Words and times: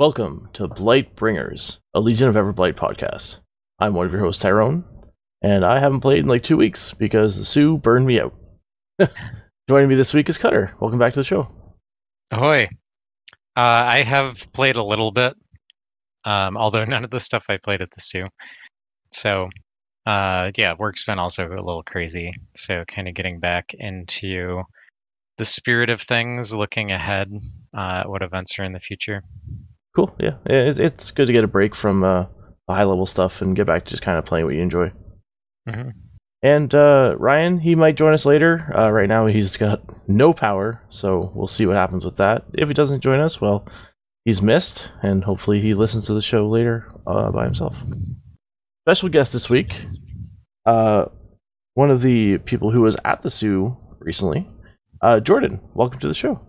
Welcome 0.00 0.48
to 0.54 0.66
Blight 0.66 1.14
Bringers, 1.14 1.78
a 1.92 2.00
Legion 2.00 2.26
of 2.26 2.34
Everblight 2.34 2.72
podcast. 2.72 3.40
I'm 3.78 3.92
one 3.92 4.06
of 4.06 4.12
your 4.12 4.22
hosts, 4.22 4.42
Tyrone, 4.42 4.82
and 5.42 5.62
I 5.62 5.78
haven't 5.78 6.00
played 6.00 6.20
in 6.20 6.26
like 6.26 6.42
two 6.42 6.56
weeks 6.56 6.94
because 6.94 7.36
the 7.36 7.44
Sioux 7.44 7.76
burned 7.76 8.06
me 8.06 8.18
out. 8.18 8.34
Joining 9.68 9.90
me 9.90 9.96
this 9.96 10.14
week 10.14 10.30
is 10.30 10.38
Cutter. 10.38 10.74
Welcome 10.80 10.98
back 10.98 11.12
to 11.12 11.20
the 11.20 11.24
show. 11.24 11.50
Ahoy. 12.32 12.70
Uh, 13.54 13.84
I 13.92 14.02
have 14.02 14.50
played 14.54 14.76
a 14.76 14.82
little 14.82 15.12
bit, 15.12 15.34
um, 16.24 16.56
although 16.56 16.84
none 16.86 17.04
of 17.04 17.10
the 17.10 17.20
stuff 17.20 17.44
I 17.50 17.58
played 17.58 17.82
at 17.82 17.90
the 17.90 18.00
Sioux. 18.00 18.28
So, 19.12 19.50
uh, 20.06 20.50
yeah, 20.56 20.76
work's 20.78 21.04
been 21.04 21.18
also 21.18 21.46
a 21.46 21.60
little 21.60 21.82
crazy. 21.82 22.32
So, 22.56 22.86
kind 22.86 23.06
of 23.06 23.12
getting 23.12 23.38
back 23.38 23.74
into 23.74 24.62
the 25.36 25.44
spirit 25.44 25.90
of 25.90 26.00
things, 26.00 26.54
looking 26.54 26.90
ahead 26.90 27.30
uh, 27.76 28.04
what 28.04 28.22
events 28.22 28.58
are 28.58 28.64
in 28.64 28.72
the 28.72 28.80
future. 28.80 29.22
Cool. 29.94 30.14
Yeah, 30.20 30.36
it, 30.46 30.78
it's 30.78 31.10
good 31.10 31.26
to 31.26 31.32
get 31.32 31.44
a 31.44 31.48
break 31.48 31.74
from 31.74 32.04
uh, 32.04 32.26
the 32.68 32.74
high 32.74 32.84
level 32.84 33.06
stuff 33.06 33.42
and 33.42 33.56
get 33.56 33.66
back 33.66 33.84
to 33.84 33.90
just 33.90 34.02
kind 34.02 34.18
of 34.18 34.24
playing 34.24 34.46
what 34.46 34.54
you 34.54 34.62
enjoy. 34.62 34.92
hmm 35.68 35.90
And 36.42 36.74
uh, 36.74 37.16
Ryan, 37.18 37.58
he 37.58 37.74
might 37.74 37.96
join 37.96 38.12
us 38.12 38.24
later. 38.24 38.72
Uh, 38.76 38.90
right 38.90 39.08
now, 39.08 39.26
he's 39.26 39.56
got 39.56 39.82
no 40.08 40.32
power, 40.32 40.84
so 40.90 41.32
we'll 41.34 41.48
see 41.48 41.66
what 41.66 41.76
happens 41.76 42.04
with 42.04 42.16
that. 42.16 42.44
If 42.54 42.68
he 42.68 42.74
doesn't 42.74 43.00
join 43.02 43.20
us, 43.20 43.40
well, 43.40 43.66
he's 44.24 44.40
missed, 44.40 44.90
and 45.02 45.24
hopefully 45.24 45.60
he 45.60 45.74
listens 45.74 46.06
to 46.06 46.14
the 46.14 46.20
show 46.20 46.48
later 46.48 46.88
uh, 47.06 47.30
by 47.32 47.44
himself. 47.44 47.76
Special 48.84 49.08
guest 49.08 49.32
this 49.32 49.50
week, 49.50 49.74
uh, 50.66 51.06
one 51.74 51.90
of 51.90 52.02
the 52.02 52.38
people 52.38 52.70
who 52.70 52.80
was 52.80 52.96
at 53.04 53.22
the 53.22 53.30
Sioux 53.30 53.76
recently, 53.98 54.48
uh, 55.02 55.20
Jordan. 55.20 55.60
Welcome 55.74 55.98
to 56.00 56.08
the 56.08 56.14
show. 56.14 56.40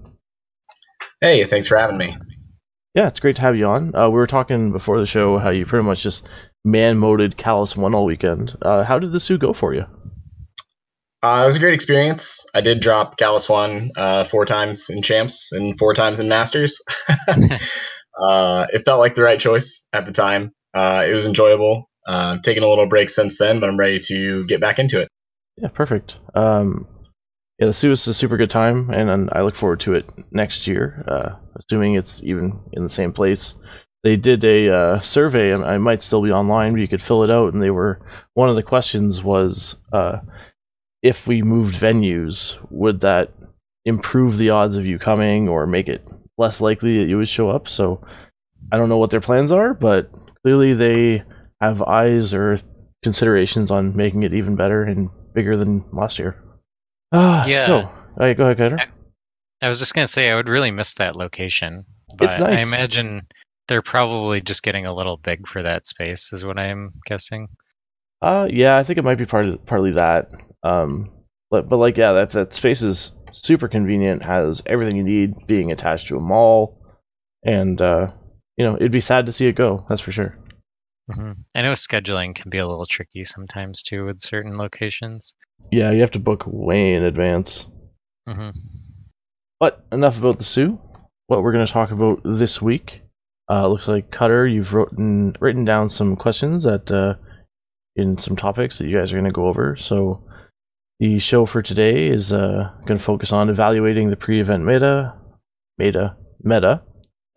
Hey, 1.20 1.44
thanks 1.44 1.68
for 1.68 1.78
having 1.78 1.98
me. 1.98 2.16
Yeah, 2.94 3.08
it's 3.08 3.22
great 3.22 3.38
to 3.38 3.42
have 3.42 3.56
you 3.56 3.68
on. 3.68 3.96
Uh, 3.96 4.10
we 4.10 4.16
were 4.16 4.28
talking 4.28 4.72
before 4.72 5.00
the 5.00 5.06
show 5.06 5.38
how 5.38 5.50
you 5.50 5.66
pretty 5.66 5.86
much 5.86 6.04
just 6.04 6.28
man 6.66 6.98
moded 6.98 7.38
Kallus 7.38 7.78
One 7.78 7.96
all 7.96 8.06
weekend. 8.06 8.58
Uh, 8.62 8.84
how 8.84 9.00
did 9.00 9.14
the 9.14 9.20
Sioux 9.20 9.38
go 9.38 9.54
for 9.54 9.74
you? 9.74 9.86
Uh, 11.24 11.42
it 11.44 11.46
was 11.46 11.56
a 11.56 11.60
great 11.60 11.74
experience. 11.74 12.46
I 12.54 12.62
did 12.62 12.82
drop 12.82 13.18
Kallus 13.18 13.50
One 13.50 13.92
uh, 13.96 14.26
four 14.26 14.46
times 14.46 14.90
in 14.90 15.02
champs 15.02 15.52
and 15.54 15.78
four 15.78 15.94
times 15.94 16.20
in 16.20 16.28
masters. 16.28 16.82
uh, 18.20 18.68
it 18.74 18.84
felt 18.84 19.00
like 19.00 19.16
the 19.16 19.24
right 19.24 19.40
choice 19.40 19.88
at 19.94 20.06
the 20.06 20.12
time. 20.12 20.52
Uh, 20.74 21.06
it 21.08 21.14
was 21.14 21.28
enjoyable. 21.28 21.90
Uh, 22.08 22.40
taking 22.44 22.64
a 22.64 22.68
little 22.68 22.88
break 22.88 23.10
since 23.10 23.38
then, 23.38 23.60
but 23.60 23.70
I'm 23.70 23.78
ready 23.78 24.00
to 24.08 24.44
get 24.48 24.60
back 24.60 24.80
into 24.80 25.00
it. 25.00 25.08
Yeah, 25.58 25.70
perfect. 25.70 26.18
Um, 26.34 26.88
yeah, 27.62 27.68
the 27.68 27.74
Sioux 27.74 27.92
is 27.92 28.08
a 28.08 28.14
super 28.16 28.38
good 28.38 28.50
time, 28.50 28.90
and, 28.90 29.08
and 29.08 29.30
I 29.34 29.44
look 29.44 29.54
forward 29.54 29.80
to 29.82 29.94
it 29.94 30.10
next 30.32 30.66
year, 30.66 31.06
uh, 31.08 31.36
assuming 31.56 31.94
it's 31.94 32.20
even 32.24 32.60
in 32.74 32.82
the 32.82 32.90
same 32.90 33.14
place. 33.14 33.54
They 34.04 34.18
did 34.18 34.44
a 34.44 34.70
uh, 34.70 35.00
survey, 35.00 35.52
and 35.52 35.64
I 35.64 35.78
might 35.78 36.02
still 36.02 36.24
be 36.24 36.32
online, 36.32 36.74
but 36.74 36.82
you 36.82 36.88
could 36.88 37.04
fill 37.04 37.24
it 37.24 37.30
out. 37.30 37.54
And 37.54 37.62
they 37.62 37.70
were 37.70 38.00
one 38.34 38.50
of 38.50 38.56
the 38.56 38.64
questions 38.64 39.24
was 39.24 39.76
uh, 39.94 40.22
if 41.04 41.28
we 41.28 41.44
moved 41.44 41.76
venues, 41.76 42.58
would 42.72 43.02
that 43.02 43.32
improve 43.86 44.40
the 44.40 44.50
odds 44.50 44.76
of 44.76 44.88
you 44.88 44.98
coming 44.98 45.48
or 45.48 45.68
make 45.68 45.88
it 45.88 46.04
less 46.40 46.62
likely 46.62 46.98
that 46.98 47.10
you 47.10 47.18
would 47.18 47.30
show 47.30 47.52
up? 47.52 47.68
So 47.68 48.02
I 48.72 48.78
don't 48.78 48.90
know 48.90 48.98
what 48.98 49.12
their 49.12 49.22
plans 49.22 49.52
are, 49.52 49.76
but 49.76 50.10
clearly 50.42 50.74
they 50.74 51.22
have 51.62 51.84
eyes 51.84 52.34
or 52.34 52.58
considerations 53.04 53.70
on 53.70 53.96
making 53.96 54.24
it 54.24 54.34
even 54.34 54.56
better 54.56 54.82
and 54.82 55.12
bigger 55.36 55.56
than 55.56 55.86
last 55.94 56.18
year. 56.18 56.42
Ah, 57.12 57.46
Yeah. 57.46 57.66
So, 57.66 57.78
all 57.80 57.92
right, 58.18 58.36
go 58.38 58.44
ahead, 58.44 58.58
Cutter. 58.58 58.78
I 59.62 59.68
was 59.68 59.80
just 59.80 59.94
going 59.94 60.06
to 60.06 60.12
say, 60.12 60.32
I 60.32 60.36
would 60.36 60.50
really 60.50 60.72
miss 60.72 60.96
that 60.96 61.16
location. 61.16 61.86
But 62.18 62.32
It's 62.32 62.40
nice. 62.40 62.60
I 62.60 62.64
imagine 62.64 63.28
they're 63.68 63.82
probably 63.82 64.42
just 64.42 64.64
getting 64.64 64.86
a 64.86 64.94
little 64.94 65.18
big 65.18 65.48
for 65.48 65.62
that 65.62 65.88
space, 65.88 66.34
is 66.34 66.44
what 66.44 66.58
I'm 66.58 66.90
guessing. 67.06 67.48
Uh, 68.22 68.48
yeah, 68.52 68.78
I 68.78 68.84
think 68.84 68.98
it 68.98 69.04
might 69.04 69.18
be 69.18 69.26
part 69.26 69.46
of, 69.46 69.66
partly 69.66 69.92
that. 69.92 70.30
Um, 70.64 71.12
but 71.50 71.68
but 71.68 71.78
like 71.78 71.98
yeah, 71.98 72.12
that 72.14 72.30
that 72.32 72.54
space 72.54 72.82
is 72.82 73.12
super 73.32 73.68
convenient. 73.68 74.24
Has 74.24 74.62
everything 74.68 74.96
you 74.96 75.04
need, 75.04 75.34
being 75.48 75.72
attached 75.72 76.08
to 76.10 76.18
a 76.18 76.20
mall, 76.20 76.80
and 77.44 77.82
uh, 77.82 78.12
you 78.58 78.66
know, 78.66 78.76
it'd 78.76 78.92
be 78.92 79.00
sad 79.00 79.26
to 79.26 79.32
see 79.32 79.48
it 79.48 79.54
go. 79.56 79.86
That's 79.90 80.02
for 80.02 80.12
sure. 80.12 80.38
Hmm 81.14 81.32
I 81.56 81.62
know 81.62 81.74
scheduling 81.74 82.36
can 82.36 82.50
be 82.50 82.58
a 82.58 82.68
little 82.68 82.86
tricky 82.86 83.24
sometimes 83.24 83.84
too 83.84 84.06
with 84.06 84.22
certain 84.22 84.58
locations. 84.58 85.36
Yeah, 85.72 85.92
you 85.92 86.02
have 86.02 86.12
to 86.12 86.20
book 86.20 86.44
way 86.46 86.94
in 86.94 87.04
advance. 87.04 87.68
hmm 88.28 88.50
But 89.60 89.86
enough 89.92 90.20
about 90.20 90.38
the 90.38 90.44
Sioux. 90.44 90.80
What 91.28 91.44
we're 91.44 91.54
going 91.54 91.66
to 91.66 91.72
talk 91.72 91.92
about 91.92 92.22
this 92.24 92.62
week. 92.62 93.02
Uh, 93.50 93.68
looks 93.68 93.88
like 93.88 94.12
Cutter, 94.12 94.48
you've 94.48 94.74
written 94.74 95.36
written 95.40 95.66
down 95.66 95.90
some 95.90 96.16
questions 96.16 96.64
that 96.64 96.90
uh, 96.92 97.16
in 97.96 98.18
some 98.18 98.36
topics 98.36 98.78
that 98.78 98.88
you 98.88 98.98
guys 98.98 99.12
are 99.12 99.18
going 99.18 99.30
to 99.30 99.34
go 99.34 99.48
over. 99.48 99.76
So 99.76 100.24
the 101.00 101.20
show 101.20 101.46
for 101.46 101.62
today 101.62 102.08
is 102.08 102.32
uh, 102.32 102.72
going 102.86 102.98
to 102.98 103.04
focus 103.04 103.32
on 103.34 103.50
evaluating 103.50 104.10
the 104.10 104.16
pre-event 104.16 104.64
meta, 104.64 105.16
meta, 105.78 106.16
meta, 106.44 106.84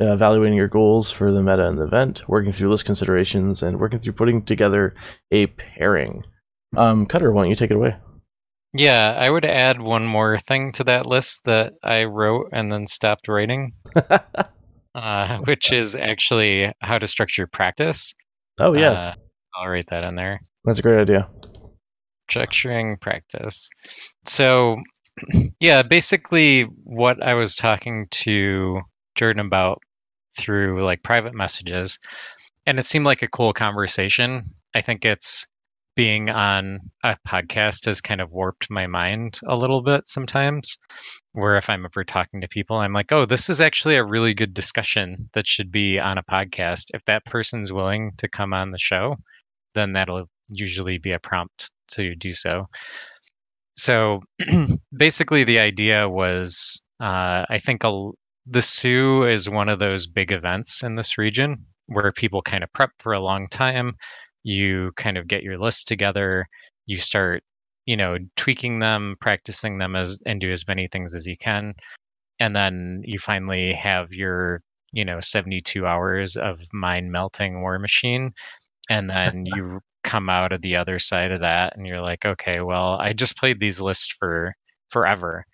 evaluating 0.01 0.57
your 0.57 0.69
goals 0.69 1.11
for 1.11 1.31
the 1.33 1.43
meta 1.43 1.67
and 1.69 1.79
the 1.79 1.85
event, 1.85 2.23
working 2.29 2.53
through 2.53 2.71
list 2.71 2.85
considerations, 2.85 3.63
and 3.63 3.79
working 3.79 3.99
through 4.01 4.15
putting 4.15 4.43
together 4.43 4.95
a 5.31 5.47
pairing. 5.47 6.25
Um, 6.77 7.07
Cutter, 7.07 7.33
why 7.33 7.43
don't 7.43 7.51
you 7.51 7.57
take 7.57 7.71
it 7.71 7.77
away? 7.77 7.97
Yeah, 8.73 9.15
I 9.17 9.31
would 9.31 9.45
add 9.45 9.81
one 9.81 10.05
more 10.05 10.37
thing 10.39 10.73
to 10.73 10.85
that 10.85 11.07
list 11.07 11.45
that 11.45 11.75
I 11.85 12.05
wrote 12.05 12.49
and 12.53 12.73
then 12.73 12.89
stopped 12.89 13.29
writing, 13.29 13.73
uh, 14.95 15.39
which 15.45 15.73
is 15.73 15.95
actually 15.95 16.73
how 16.81 16.99
to 16.99 17.07
structure 17.07 17.47
practice. 17.47 18.15
oh 18.59 18.75
yeah, 18.75 18.91
Uh, 18.91 19.15
I'll 19.57 19.69
write 19.69 19.87
that 19.91 20.03
in 20.05 20.17
there. 20.17 20.41
that's 20.65 20.81
a 20.81 20.83
great 20.83 21.01
idea. 21.01 21.29
structuring 22.31 23.01
practice. 23.01 23.69
So, 24.27 24.79
yeah, 25.61 25.83
basically 25.83 26.63
what 26.83 27.23
I 27.23 27.35
was 27.35 27.55
talking 27.57 28.09
to 28.11 28.81
Jordan 29.15 29.47
about 29.47 29.83
through 30.37 30.85
like 30.85 31.03
private 31.03 31.35
messages, 31.35 31.99
and 32.67 32.79
it 32.79 32.85
seemed 32.85 33.07
like 33.07 33.23
a 33.23 33.29
cool 33.29 33.53
conversation. 33.53 34.55
I 34.75 34.81
think 34.81 35.05
it's 35.05 35.47
being 35.97 36.29
on 36.29 36.81
a 37.05 37.17
podcast 37.27 37.87
has 37.87 38.01
kind 38.01 38.21
of 38.21 38.33
warped 38.33 38.69
my 38.71 38.87
mind 38.87 39.39
a 39.47 39.57
little 39.57 39.83
bit 39.83 40.09
sometimes. 40.09 40.79
Where 41.33 41.57
if 41.57 41.71
I'm 41.71 41.85
ever 41.85 42.05
talking 42.05 42.41
to 42.41 42.49
people, 42.49 42.77
I'm 42.77 42.93
like, 42.93 43.13
oh, 43.13 43.27
this 43.27 43.49
is 43.49 43.61
actually 43.61 43.97
a 43.97 44.05
really 44.05 44.35
good 44.35 44.55
discussion 44.55 45.31
that 45.35 45.47
should 45.47 45.71
be 45.71 45.99
on 45.99 46.19
a 46.19 46.23
podcast. 46.23 46.87
If 46.95 47.05
that 47.07 47.25
person's 47.25 47.73
willing 47.73 48.13
to 48.19 48.29
come 48.29 48.53
on 48.53 48.71
the 48.71 48.79
show, 48.79 49.17
then 49.75 49.93
that'll 49.93 50.29
usually 50.49 50.99
be 50.99 51.13
a 51.13 51.19
prompt 51.19 51.71
to 51.93 52.15
do 52.17 52.35
so. 52.35 52.67
So 53.77 54.21
basically, 54.97 55.45
the 55.45 55.59
idea 55.59 56.09
was 56.09 56.83
uh, 57.01 57.45
I 57.49 57.59
think 57.59 57.85
a, 57.85 58.11
the 58.47 58.63
Sioux 58.63 59.25
is 59.25 59.49
one 59.49 59.69
of 59.69 59.79
those 59.79 60.07
big 60.07 60.31
events 60.31 60.83
in 60.83 60.97
this 60.97 61.19
region 61.19 61.65
where 61.87 62.13
people 62.13 62.43
kind 62.43 62.63
of 62.65 62.73
prep 62.73 62.91
for 62.99 63.13
a 63.13 63.21
long 63.21 63.49
time. 63.49 63.97
You 64.43 64.93
kind 64.97 65.17
of 65.17 65.29
get 65.29 65.43
your 65.43 65.59
list 65.59 65.89
together, 65.89 66.47
you 66.87 66.99
start, 66.99 67.43
you 67.87 67.97
know, 67.97 68.19
tweaking 68.37 68.79
them, 68.79 69.17
practicing 69.21 69.79
them 69.79 69.97
as 69.97 70.21
and 70.27 70.41
do 70.41 70.51
as 70.51 70.69
many 70.69 70.89
things 70.89 71.15
as 71.15 71.27
you 71.27 71.37
can. 71.37 71.75
And 72.41 72.55
then 72.55 73.03
you 73.05 73.19
finally 73.19 73.73
have 73.73 74.13
your, 74.13 74.61
you 74.93 75.05
know, 75.05 75.21
72 75.21 75.87
hours 75.87 76.37
of 76.37 76.61
mind 76.73 77.11
melting 77.13 77.63
war 77.63 77.79
machine. 77.79 78.33
And 78.91 79.09
then 79.09 79.47
you 79.57 79.81
come 80.05 80.29
out 80.29 80.53
of 80.53 80.61
the 80.63 80.77
other 80.77 80.99
side 80.99 81.33
of 81.33 81.41
that 81.41 81.77
and 81.77 81.87
you're 81.87 82.03
like 82.03 82.25
okay 82.25 82.61
well 82.61 82.99
i 83.01 83.13
just 83.13 83.39
played 83.39 83.59
these 83.59 83.81
lists 83.81 84.15
for 84.19 84.55
forever 84.91 85.45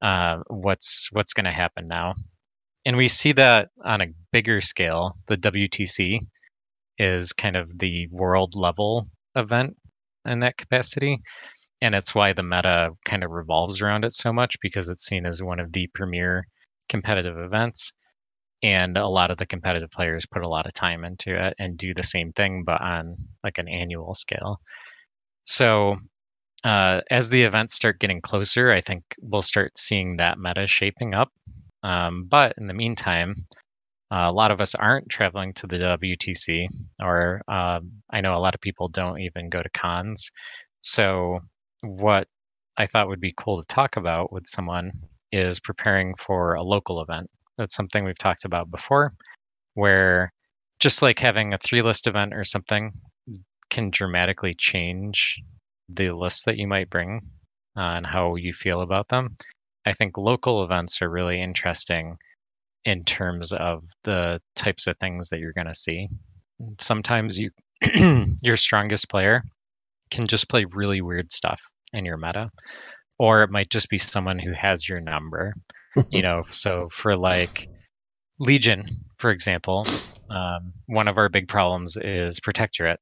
uh, 0.00 0.38
what's 0.48 1.08
what's 1.12 1.34
going 1.34 1.44
to 1.44 1.52
happen 1.52 1.86
now 1.86 2.14
and 2.88 2.96
we 2.96 3.06
see 3.06 3.32
that 3.32 3.68
on 3.84 4.00
a 4.00 4.14
bigger 4.32 4.62
scale. 4.62 5.14
The 5.26 5.36
wtc 5.36 6.20
is 6.98 7.34
kind 7.34 7.54
of 7.54 7.78
the 7.78 8.08
world 8.10 8.54
level 8.54 9.04
event 9.36 9.76
in 10.24 10.38
that 10.38 10.56
capacity 10.56 11.20
and 11.82 11.94
it's 11.94 12.14
why 12.14 12.32
the 12.32 12.42
meta 12.42 12.92
kind 13.04 13.24
of 13.24 13.30
revolves 13.30 13.82
around 13.82 14.06
it 14.06 14.14
so 14.14 14.32
much 14.32 14.56
because 14.62 14.88
it's 14.88 15.04
seen 15.04 15.26
as 15.26 15.42
one 15.42 15.60
of 15.60 15.70
the 15.70 15.90
premier 15.92 16.46
competitive 16.88 17.36
events 17.36 17.92
and 18.62 18.96
a 18.96 19.06
lot 19.06 19.30
of 19.30 19.36
the 19.36 19.44
competitive 19.44 19.90
players 19.90 20.24
put 20.24 20.42
a 20.42 20.48
lot 20.48 20.64
of 20.64 20.72
time 20.72 21.04
into 21.04 21.36
it 21.38 21.52
and 21.58 21.76
do 21.76 21.92
the 21.92 22.02
same 22.02 22.32
thing 22.32 22.64
but 22.64 22.80
on 22.80 23.14
like 23.44 23.58
an 23.58 23.68
annual 23.68 24.14
scale. 24.14 24.62
So 25.44 25.96
uh, 26.64 27.02
as 27.10 27.28
the 27.28 27.42
events 27.42 27.74
start 27.74 28.00
getting 28.00 28.20
closer 28.22 28.72
i 28.72 28.80
think 28.80 29.04
we'll 29.20 29.42
start 29.42 29.78
seeing 29.78 30.16
that 30.16 30.38
meta 30.38 30.66
shaping 30.66 31.12
up 31.12 31.30
um, 31.82 32.26
but 32.28 32.54
in 32.58 32.66
the 32.66 32.74
meantime 32.74 33.34
uh, 34.10 34.26
a 34.28 34.32
lot 34.32 34.50
of 34.50 34.60
us 34.60 34.74
aren't 34.74 35.08
traveling 35.08 35.52
to 35.52 35.66
the 35.66 35.76
wtc 35.76 36.66
or 37.00 37.42
um, 37.48 37.90
i 38.10 38.20
know 38.20 38.36
a 38.36 38.40
lot 38.40 38.54
of 38.54 38.60
people 38.60 38.88
don't 38.88 39.20
even 39.20 39.48
go 39.48 39.62
to 39.62 39.70
cons 39.70 40.30
so 40.82 41.40
what 41.82 42.26
i 42.76 42.86
thought 42.86 43.08
would 43.08 43.20
be 43.20 43.34
cool 43.36 43.60
to 43.60 43.66
talk 43.66 43.96
about 43.96 44.32
with 44.32 44.46
someone 44.46 44.90
is 45.32 45.60
preparing 45.60 46.14
for 46.16 46.54
a 46.54 46.62
local 46.62 47.02
event 47.02 47.28
that's 47.56 47.74
something 47.74 48.04
we've 48.04 48.18
talked 48.18 48.44
about 48.44 48.70
before 48.70 49.12
where 49.74 50.32
just 50.80 51.02
like 51.02 51.18
having 51.18 51.54
a 51.54 51.58
three 51.58 51.82
list 51.82 52.06
event 52.06 52.34
or 52.34 52.44
something 52.44 52.92
can 53.70 53.90
dramatically 53.90 54.54
change 54.54 55.40
the 55.88 56.10
list 56.10 56.44
that 56.46 56.56
you 56.56 56.66
might 56.66 56.90
bring 56.90 57.20
uh, 57.76 57.96
and 57.96 58.06
how 58.06 58.34
you 58.34 58.52
feel 58.52 58.80
about 58.80 59.08
them. 59.08 59.36
I 59.86 59.94
think 59.94 60.18
local 60.18 60.64
events 60.64 61.00
are 61.02 61.10
really 61.10 61.40
interesting 61.40 62.16
in 62.84 63.04
terms 63.04 63.52
of 63.52 63.84
the 64.04 64.40
types 64.54 64.86
of 64.86 64.96
things 64.98 65.28
that 65.28 65.40
you're 65.40 65.52
going 65.52 65.66
to 65.66 65.74
see. 65.74 66.08
Sometimes 66.78 67.38
you 67.38 67.50
your 68.42 68.56
strongest 68.56 69.08
player 69.08 69.42
can 70.10 70.26
just 70.26 70.48
play 70.48 70.64
really 70.64 71.00
weird 71.00 71.30
stuff 71.30 71.60
in 71.92 72.04
your 72.04 72.16
meta 72.16 72.50
or 73.18 73.42
it 73.42 73.50
might 73.50 73.70
just 73.70 73.88
be 73.88 73.98
someone 73.98 74.38
who 74.38 74.52
has 74.52 74.88
your 74.88 75.00
number 75.00 75.54
you 76.10 76.22
know 76.22 76.42
so 76.50 76.88
for 76.90 77.16
like 77.16 77.68
legion 78.38 78.84
for 79.18 79.30
example 79.30 79.86
um, 80.30 80.72
one 80.86 81.08
of 81.08 81.18
our 81.18 81.28
big 81.28 81.48
problems 81.48 81.96
is 81.96 82.40
protectorate 82.40 83.00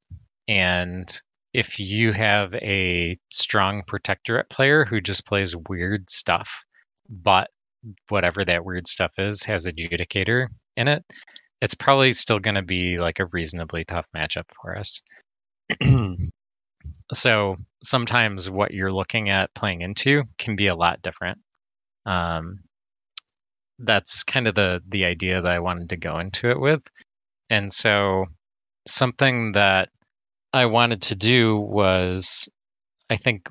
and 0.49 1.21
if 1.53 1.81
you 1.81 2.13
have 2.13 2.53
a 2.55 3.19
strong 3.31 3.83
protectorate 3.87 4.49
player 4.51 4.85
who 4.85 5.01
just 5.01 5.27
plays 5.27 5.57
weird 5.69 6.09
stuff 6.11 6.65
but 7.09 7.51
whatever 8.09 8.45
that 8.45 8.65
weird 8.65 8.87
stuff 8.87 9.13
is 9.19 9.43
has 9.43 9.67
adjudicator 9.67 10.47
in 10.77 10.89
it 10.89 11.05
it's 11.61 11.75
probably 11.75 12.13
still 12.13 12.39
going 12.39 12.55
to 12.55 12.63
be 12.63 12.99
like 12.99 13.19
a 13.19 13.27
reasonably 13.27 13.85
tough 13.85 14.07
matchup 14.15 14.45
for 14.61 14.79
us. 14.79 15.03
So 17.13 17.57
sometimes 17.83 18.49
what 18.49 18.73
you're 18.73 18.93
looking 18.93 19.29
at 19.29 19.55
playing 19.55 19.81
into 19.81 20.23
can 20.39 20.55
be 20.55 20.69
a 20.69 20.75
lot 20.77 21.03
different. 21.03 21.39
Um, 22.05 22.61
that's 23.79 24.23
kind 24.23 24.47
of 24.47 24.55
the 24.55 24.81
the 24.89 25.05
idea 25.05 25.43
that 25.43 25.51
i 25.51 25.59
wanted 25.59 25.89
to 25.91 25.97
go 25.97 26.19
into 26.19 26.51
it 26.51 26.61
with. 26.61 26.81
And 27.51 27.73
so 27.73 28.27
something 28.87 29.53
that 29.53 29.89
i 30.53 30.67
wanted 30.67 31.03
to 31.03 31.17
do 31.17 31.59
was 31.59 32.49
i 33.11 33.17
think 33.17 33.49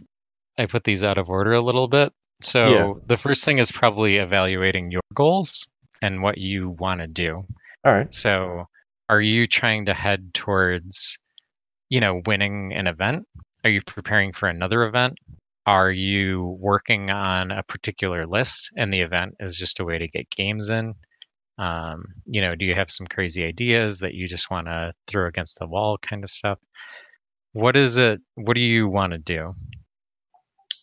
i 0.57 0.65
put 0.65 0.85
these 0.85 1.03
out 1.03 1.17
of 1.17 1.29
order 1.29 1.53
a 1.53 1.61
little 1.61 1.89
bit 1.89 2.13
so 2.41 2.69
Yeah. 2.69 2.93
the 3.07 3.17
first 3.17 3.43
thing 3.45 3.57
is 3.59 3.71
probably 3.71 4.17
evaluating 4.17 4.91
your 4.91 5.01
goals 5.13 5.67
and 6.01 6.21
what 6.21 6.37
you 6.37 6.69
want 6.79 7.01
to 7.01 7.07
do 7.07 7.43
All 7.83 7.93
right. 7.93 8.13
so, 8.13 8.65
are 9.09 9.21
you 9.21 9.45
trying 9.47 9.85
to 9.85 9.93
head 9.93 10.33
towards, 10.33 11.19
you 11.89 11.99
know, 11.99 12.21
winning 12.25 12.73
an 12.73 12.87
event? 12.87 13.25
Are 13.63 13.69
you 13.69 13.81
preparing 13.85 14.33
for 14.33 14.49
another 14.49 14.83
event? 14.83 15.17
Are 15.67 15.91
you 15.91 16.57
working 16.59 17.09
on 17.11 17.51
a 17.51 17.63
particular 17.63 18.25
list 18.25 18.71
and 18.77 18.91
the 18.91 19.01
event 19.01 19.35
is 19.39 19.57
just 19.57 19.79
a 19.79 19.85
way 19.85 19.97
to 19.99 20.07
get 20.07 20.29
games 20.31 20.69
in? 20.69 20.93
Um, 21.57 22.03
you 22.25 22.41
know, 22.41 22.55
do 22.55 22.65
you 22.65 22.75
have 22.75 22.91
some 22.91 23.07
crazy 23.07 23.43
ideas 23.45 23.99
that 23.99 24.13
you 24.13 24.27
just 24.27 24.49
want 24.51 24.67
to 24.67 24.91
throw 25.07 25.27
against 25.27 25.59
the 25.59 25.67
wall 25.67 25.97
kind 25.97 26.23
of 26.23 26.29
stuff? 26.29 26.59
What 27.53 27.75
is 27.77 27.97
it? 27.97 28.19
What 28.35 28.55
do 28.55 28.61
you 28.61 28.88
want 28.89 29.13
to 29.13 29.17
do? 29.19 29.51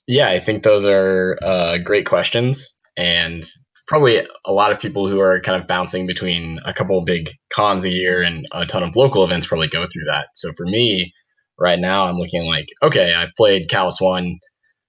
Yeah, 0.07 0.29
I 0.29 0.41
think 0.41 0.63
those 0.63 0.85
are 0.85 1.39
uh, 1.43 1.79
great 1.79 2.07
questions, 2.07 2.75
and 2.97 3.45
probably 3.87 4.27
a 4.47 4.53
lot 4.53 4.73
of 4.73 4.81
people 4.81 5.09
who 5.09 5.21
are 5.21 5.41
kind 5.41 5.61
of 5.61 5.69
bouncing 5.69 6.07
between 6.07 6.59
a 6.65 6.73
couple 6.75 7.03
big 7.05 7.31
cons 7.55 7.85
a 7.85 7.91
year 7.91 8.23
and 8.23 8.47
a 8.53 8.67
ton 8.67 8.83
of 8.83 8.97
local 8.97 9.25
events 9.25 9.47
probably 9.47 9.69
go 9.69 9.83
through 9.83 10.05
that. 10.07 10.27
So 10.35 10.53
for 10.57 10.67
me, 10.67 11.13
right 11.59 11.79
now, 11.79 12.07
I'm 12.07 12.17
looking 12.19 12.45
like, 12.47 12.67
okay, 12.83 13.15
I've 13.15 13.33
played 13.37 13.69
Kallus 13.69 14.01
One 14.01 14.39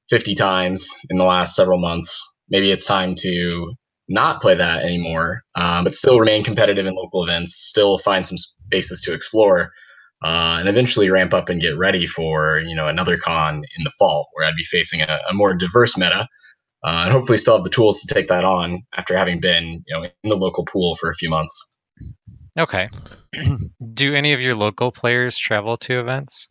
50 0.10 0.36
times 0.36 0.89
in 1.10 1.18
the 1.18 1.24
last 1.25 1.56
several 1.56 1.80
months. 1.80 2.21
Maybe 2.50 2.71
it's 2.71 2.86
time 2.86 3.16
to 3.19 3.74
not 4.09 4.42
play 4.42 4.56
that 4.56 4.83
anymore, 4.83 5.42
um, 5.56 5.83
but 5.83 5.95
still 5.95 6.19
remain 6.19 6.44
competitive 6.44 6.86
in 6.86 6.95
local 6.95 7.24
events, 7.24 7.56
still 7.56 7.98
find 7.98 8.27
some 8.27 8.38
spaces 8.38 9.01
to 9.01 9.13
explore 9.13 9.71
uh, 10.24 10.58
and 10.60 10.70
eventually 10.70 11.10
ramp 11.10 11.34
up 11.34 11.50
and 11.50 11.62
get 11.62 11.78
ready 11.78 12.06
for 12.08 12.60
you 12.60 12.75
know 12.75 12.88
another 12.88 13.18
con 13.18 13.56
in 13.56 13.84
the 13.84 13.92
fall 14.00 14.30
where 14.34 14.48
I'd 14.48 14.56
be 14.56 14.64
facing 14.64 15.02
a, 15.02 15.20
a 15.30 15.34
more 15.34 15.54
diverse 15.54 15.98
meta, 15.98 16.28
uh, 16.84 17.04
and 17.06 17.12
hopefully 17.12 17.38
still 17.38 17.56
have 17.56 17.64
the 17.64 17.70
tools 17.70 18.02
to 18.02 18.14
take 18.14 18.28
that 18.28 18.46
on 18.46 18.84
after 18.96 19.16
having 19.18 19.40
been 19.40 19.84
you 19.88 19.96
know 19.96 20.04
in 20.04 20.30
the 20.30 20.38
local 20.38 20.66
pool 20.66 20.96
for 20.96 21.10
a 21.10 21.16
few 21.16 21.30
months. 21.30 21.75
Okay. 22.58 22.90
do 23.94 24.14
any 24.14 24.34
of 24.34 24.42
your 24.42 24.56
local 24.56 24.92
players 24.92 25.38
travel 25.38 25.75
to 25.78 26.00
events? 26.00 26.50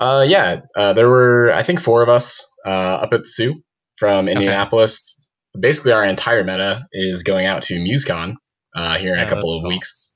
Uh, 0.00 0.24
yeah, 0.26 0.60
uh, 0.76 0.92
there 0.92 1.08
were 1.08 1.52
I 1.52 1.62
think 1.62 1.80
four 1.80 2.02
of 2.02 2.08
us 2.08 2.44
uh, 2.66 2.68
up 2.68 3.12
at 3.12 3.22
the 3.22 3.28
Sioux 3.28 3.62
from 3.96 4.28
Indianapolis. 4.28 5.18
Basically, 5.58 5.92
our 5.92 6.04
entire 6.04 6.44
meta 6.44 6.86
is 6.92 7.22
going 7.22 7.46
out 7.46 7.62
to 7.62 7.74
MuseCon 7.74 8.34
uh, 8.74 8.98
here 8.98 9.12
in 9.12 9.18
Yeah, 9.18 9.26
a 9.26 9.28
couple 9.28 9.54
of 9.54 9.62
cool. 9.62 9.68
weeks. 9.68 10.11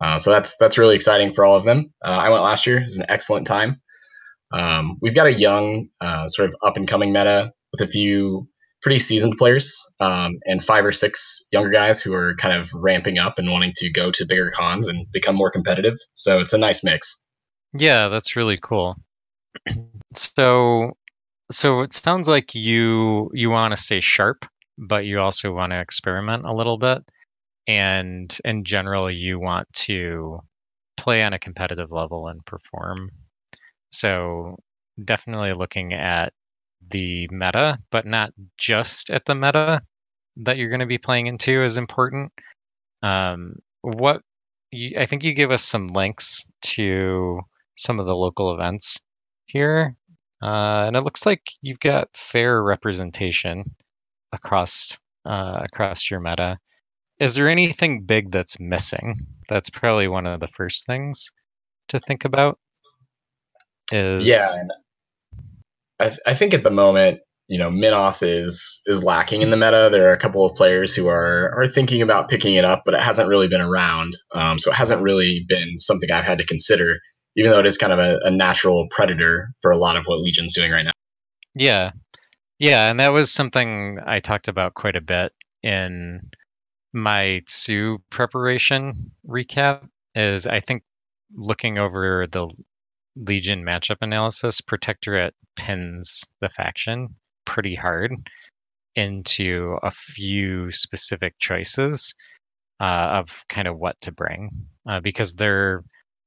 Uh, 0.00 0.18
so 0.18 0.30
that's 0.30 0.56
that's 0.58 0.78
really 0.78 0.94
exciting 0.94 1.32
for 1.32 1.44
all 1.44 1.56
of 1.56 1.64
them. 1.64 1.92
Uh, 2.04 2.10
I 2.10 2.30
went 2.30 2.42
last 2.42 2.66
year; 2.66 2.78
it 2.78 2.84
was 2.84 2.98
an 2.98 3.06
excellent 3.08 3.46
time. 3.46 3.80
Um, 4.52 4.98
we've 5.00 5.14
got 5.14 5.26
a 5.26 5.32
young, 5.32 5.88
uh, 6.00 6.28
sort 6.28 6.48
of 6.48 6.56
up 6.62 6.76
and 6.76 6.86
coming 6.86 7.12
meta 7.12 7.52
with 7.72 7.80
a 7.80 7.90
few 7.90 8.48
pretty 8.82 8.98
seasoned 8.98 9.36
players 9.38 9.82
um, 9.98 10.38
and 10.44 10.62
five 10.62 10.84
or 10.84 10.92
six 10.92 11.42
younger 11.50 11.70
guys 11.70 12.02
who 12.02 12.12
are 12.12 12.34
kind 12.36 12.54
of 12.54 12.70
ramping 12.74 13.18
up 13.18 13.38
and 13.38 13.50
wanting 13.50 13.72
to 13.74 13.90
go 13.90 14.10
to 14.10 14.26
bigger 14.26 14.50
cons 14.50 14.88
and 14.88 15.10
become 15.10 15.34
more 15.34 15.50
competitive. 15.50 15.96
So 16.12 16.38
it's 16.38 16.52
a 16.52 16.58
nice 16.58 16.84
mix. 16.84 17.24
Yeah, 17.72 18.08
that's 18.08 18.36
really 18.36 18.58
cool. 18.62 18.96
so 20.14 20.92
so 21.50 21.80
it 21.80 21.92
sounds 21.92 22.28
like 22.28 22.54
you 22.54 23.30
you 23.32 23.50
want 23.50 23.72
to 23.72 23.82
stay 23.82 24.00
sharp, 24.00 24.44
but 24.78 25.06
you 25.06 25.18
also 25.18 25.52
want 25.52 25.72
to 25.72 25.80
experiment 25.80 26.44
a 26.44 26.54
little 26.54 26.78
bit. 26.78 27.10
And 27.66 28.36
in 28.44 28.64
general, 28.64 29.10
you 29.10 29.40
want 29.40 29.72
to 29.72 30.40
play 30.96 31.22
on 31.22 31.32
a 31.32 31.38
competitive 31.38 31.90
level 31.90 32.28
and 32.28 32.44
perform. 32.44 33.10
So 33.90 34.56
definitely 35.02 35.52
looking 35.54 35.92
at 35.92 36.32
the 36.90 37.28
meta, 37.30 37.78
but 37.90 38.06
not 38.06 38.30
just 38.58 39.10
at 39.10 39.24
the 39.24 39.34
meta 39.34 39.82
that 40.36 40.56
you're 40.56 40.68
going 40.68 40.80
to 40.80 40.86
be 40.86 40.98
playing 40.98 41.26
into 41.26 41.62
is 41.62 41.76
important. 41.76 42.32
Um, 43.02 43.56
what 43.82 44.22
you, 44.70 44.96
I 44.98 45.06
think 45.06 45.22
you 45.22 45.34
give 45.34 45.50
us 45.50 45.62
some 45.62 45.88
links 45.88 46.44
to 46.62 47.40
some 47.76 48.00
of 48.00 48.06
the 48.06 48.16
local 48.16 48.52
events 48.54 49.00
here, 49.46 49.96
uh, 50.42 50.84
and 50.86 50.96
it 50.96 51.04
looks 51.04 51.26
like 51.26 51.42
you've 51.62 51.80
got 51.80 52.08
fair 52.14 52.62
representation 52.62 53.64
across 54.32 54.98
uh, 55.24 55.60
across 55.62 56.10
your 56.10 56.20
meta. 56.20 56.58
Is 57.24 57.34
there 57.34 57.48
anything 57.48 58.02
big 58.02 58.30
that's 58.30 58.60
missing? 58.60 59.14
That's 59.48 59.70
probably 59.70 60.08
one 60.08 60.26
of 60.26 60.40
the 60.40 60.48
first 60.48 60.84
things 60.84 61.32
to 61.88 61.98
think 61.98 62.26
about. 62.26 62.58
Is 63.90 64.26
Yeah, 64.26 64.46
I, 65.98 66.08
th- 66.10 66.20
I 66.26 66.34
think 66.34 66.52
at 66.52 66.64
the 66.64 66.70
moment, 66.70 67.20
you 67.48 67.58
know, 67.58 67.70
Menoth 67.70 68.22
is 68.22 68.82
is 68.84 69.02
lacking 69.02 69.40
in 69.40 69.48
the 69.48 69.56
meta. 69.56 69.88
There 69.90 70.10
are 70.10 70.12
a 70.12 70.18
couple 70.18 70.44
of 70.44 70.54
players 70.54 70.94
who 70.94 71.08
are 71.08 71.50
are 71.56 71.66
thinking 71.66 72.02
about 72.02 72.28
picking 72.28 72.56
it 72.56 72.64
up, 72.66 72.82
but 72.84 72.92
it 72.92 73.00
hasn't 73.00 73.30
really 73.30 73.48
been 73.48 73.62
around. 73.62 74.12
Um, 74.34 74.58
so 74.58 74.70
it 74.70 74.74
hasn't 74.74 75.00
really 75.00 75.46
been 75.48 75.78
something 75.78 76.12
I've 76.12 76.24
had 76.24 76.36
to 76.36 76.46
consider, 76.46 76.98
even 77.36 77.50
though 77.50 77.60
it 77.60 77.66
is 77.66 77.78
kind 77.78 77.94
of 77.94 78.00
a, 78.00 78.20
a 78.24 78.30
natural 78.30 78.86
predator 78.90 79.48
for 79.62 79.70
a 79.70 79.78
lot 79.78 79.96
of 79.96 80.04
what 80.04 80.20
Legion's 80.20 80.54
doing 80.54 80.72
right 80.72 80.84
now. 80.84 80.92
Yeah. 81.56 81.92
Yeah, 82.58 82.90
and 82.90 83.00
that 83.00 83.14
was 83.14 83.32
something 83.32 83.98
I 84.06 84.20
talked 84.20 84.48
about 84.48 84.74
quite 84.74 84.94
a 84.94 85.00
bit 85.00 85.32
in 85.62 86.20
my 86.94 87.42
Sue 87.46 87.98
preparation 88.10 89.12
recap 89.26 89.86
is 90.14 90.46
I 90.46 90.60
think 90.60 90.82
looking 91.34 91.78
over 91.78 92.26
the 92.30 92.48
Legion 93.16 93.64
matchup 93.64 93.98
analysis, 94.00 94.60
Protectorate 94.60 95.34
pins 95.56 96.24
the 96.40 96.48
faction 96.48 97.16
pretty 97.44 97.74
hard 97.74 98.12
into 98.96 99.76
a 99.82 99.90
few 99.90 100.70
specific 100.70 101.34
choices 101.38 102.14
uh, 102.80 102.84
of 103.22 103.28
kind 103.48 103.68
of 103.68 103.78
what 103.78 104.00
to 104.02 104.12
bring 104.12 104.50
uh, 104.88 105.00
because 105.00 105.34
they're 105.34 105.82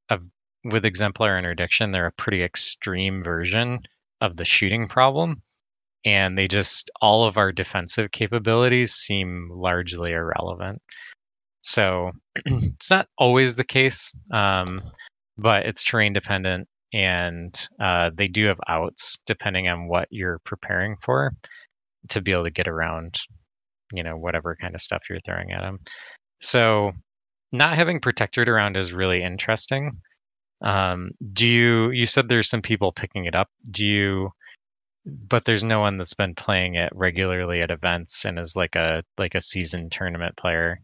a, 0.10 0.20
with 0.64 0.86
exemplar 0.86 1.38
interdiction 1.38 1.92
they're 1.92 2.08
a 2.08 2.12
pretty 2.12 2.44
extreme 2.44 3.24
version 3.24 3.80
of 4.22 4.36
the 4.36 4.46
shooting 4.46 4.88
problem 4.88 5.42
and 6.08 6.38
they 6.38 6.48
just 6.48 6.90
all 7.02 7.26
of 7.26 7.38
our 7.38 7.52
defensive 7.52 8.12
capabilities 8.12 8.94
seem 8.94 9.50
largely 9.52 10.14
irrelevant. 10.14 10.82
So 11.62 12.12
it's 12.46 12.90
not 12.90 13.08
always 13.18 13.56
the 13.56 13.64
case 13.64 14.14
um, 14.32 14.82
but 15.38 15.66
it's 15.66 15.84
terrain 15.84 16.14
dependent 16.14 16.68
and 16.94 17.68
uh, 17.82 18.12
they 18.16 18.28
do 18.28 18.46
have 18.46 18.60
outs 18.68 19.20
depending 19.26 19.68
on 19.68 19.88
what 19.88 20.08
you're 20.10 20.40
preparing 20.46 20.96
for 21.04 21.34
to 22.10 22.22
be 22.22 22.32
able 22.32 22.46
to 22.46 22.52
get 22.52 22.68
around 22.68 23.20
you 23.92 24.04
know 24.04 24.16
whatever 24.18 24.56
kind 24.60 24.74
of 24.74 24.82
stuff 24.82 25.04
you're 25.10 25.20
throwing 25.26 25.52
at 25.52 25.62
them 25.62 25.80
so 26.40 26.94
not 27.52 27.76
having 27.76 28.00
protectorate 28.00 28.50
around 28.50 28.78
is 28.78 28.94
really 28.94 29.24
interesting. 29.24 29.92
Um, 30.62 31.12
do 31.34 31.48
you 31.48 31.92
you 31.92 32.06
said 32.06 32.28
there's 32.28 32.50
some 32.50 32.62
people 32.62 32.92
picking 32.92 33.26
it 33.26 33.36
up. 33.36 33.50
Do 33.70 33.86
you 33.86 34.30
but 35.08 35.46
there's 35.46 35.64
no 35.64 35.80
one 35.80 35.98
that's 35.98 36.14
been 36.14 36.36
playing 36.36 36.76
it 36.76 36.92
regularly 36.94 37.62
at 37.62 37.72
events 37.72 38.26
and 38.26 38.38
is 38.38 38.56
like 38.56 38.76
a 38.76 39.04
like 39.18 39.36
a 39.36 39.42
seasoned 39.42 39.92
tournament 39.92 40.36
player 40.38 40.80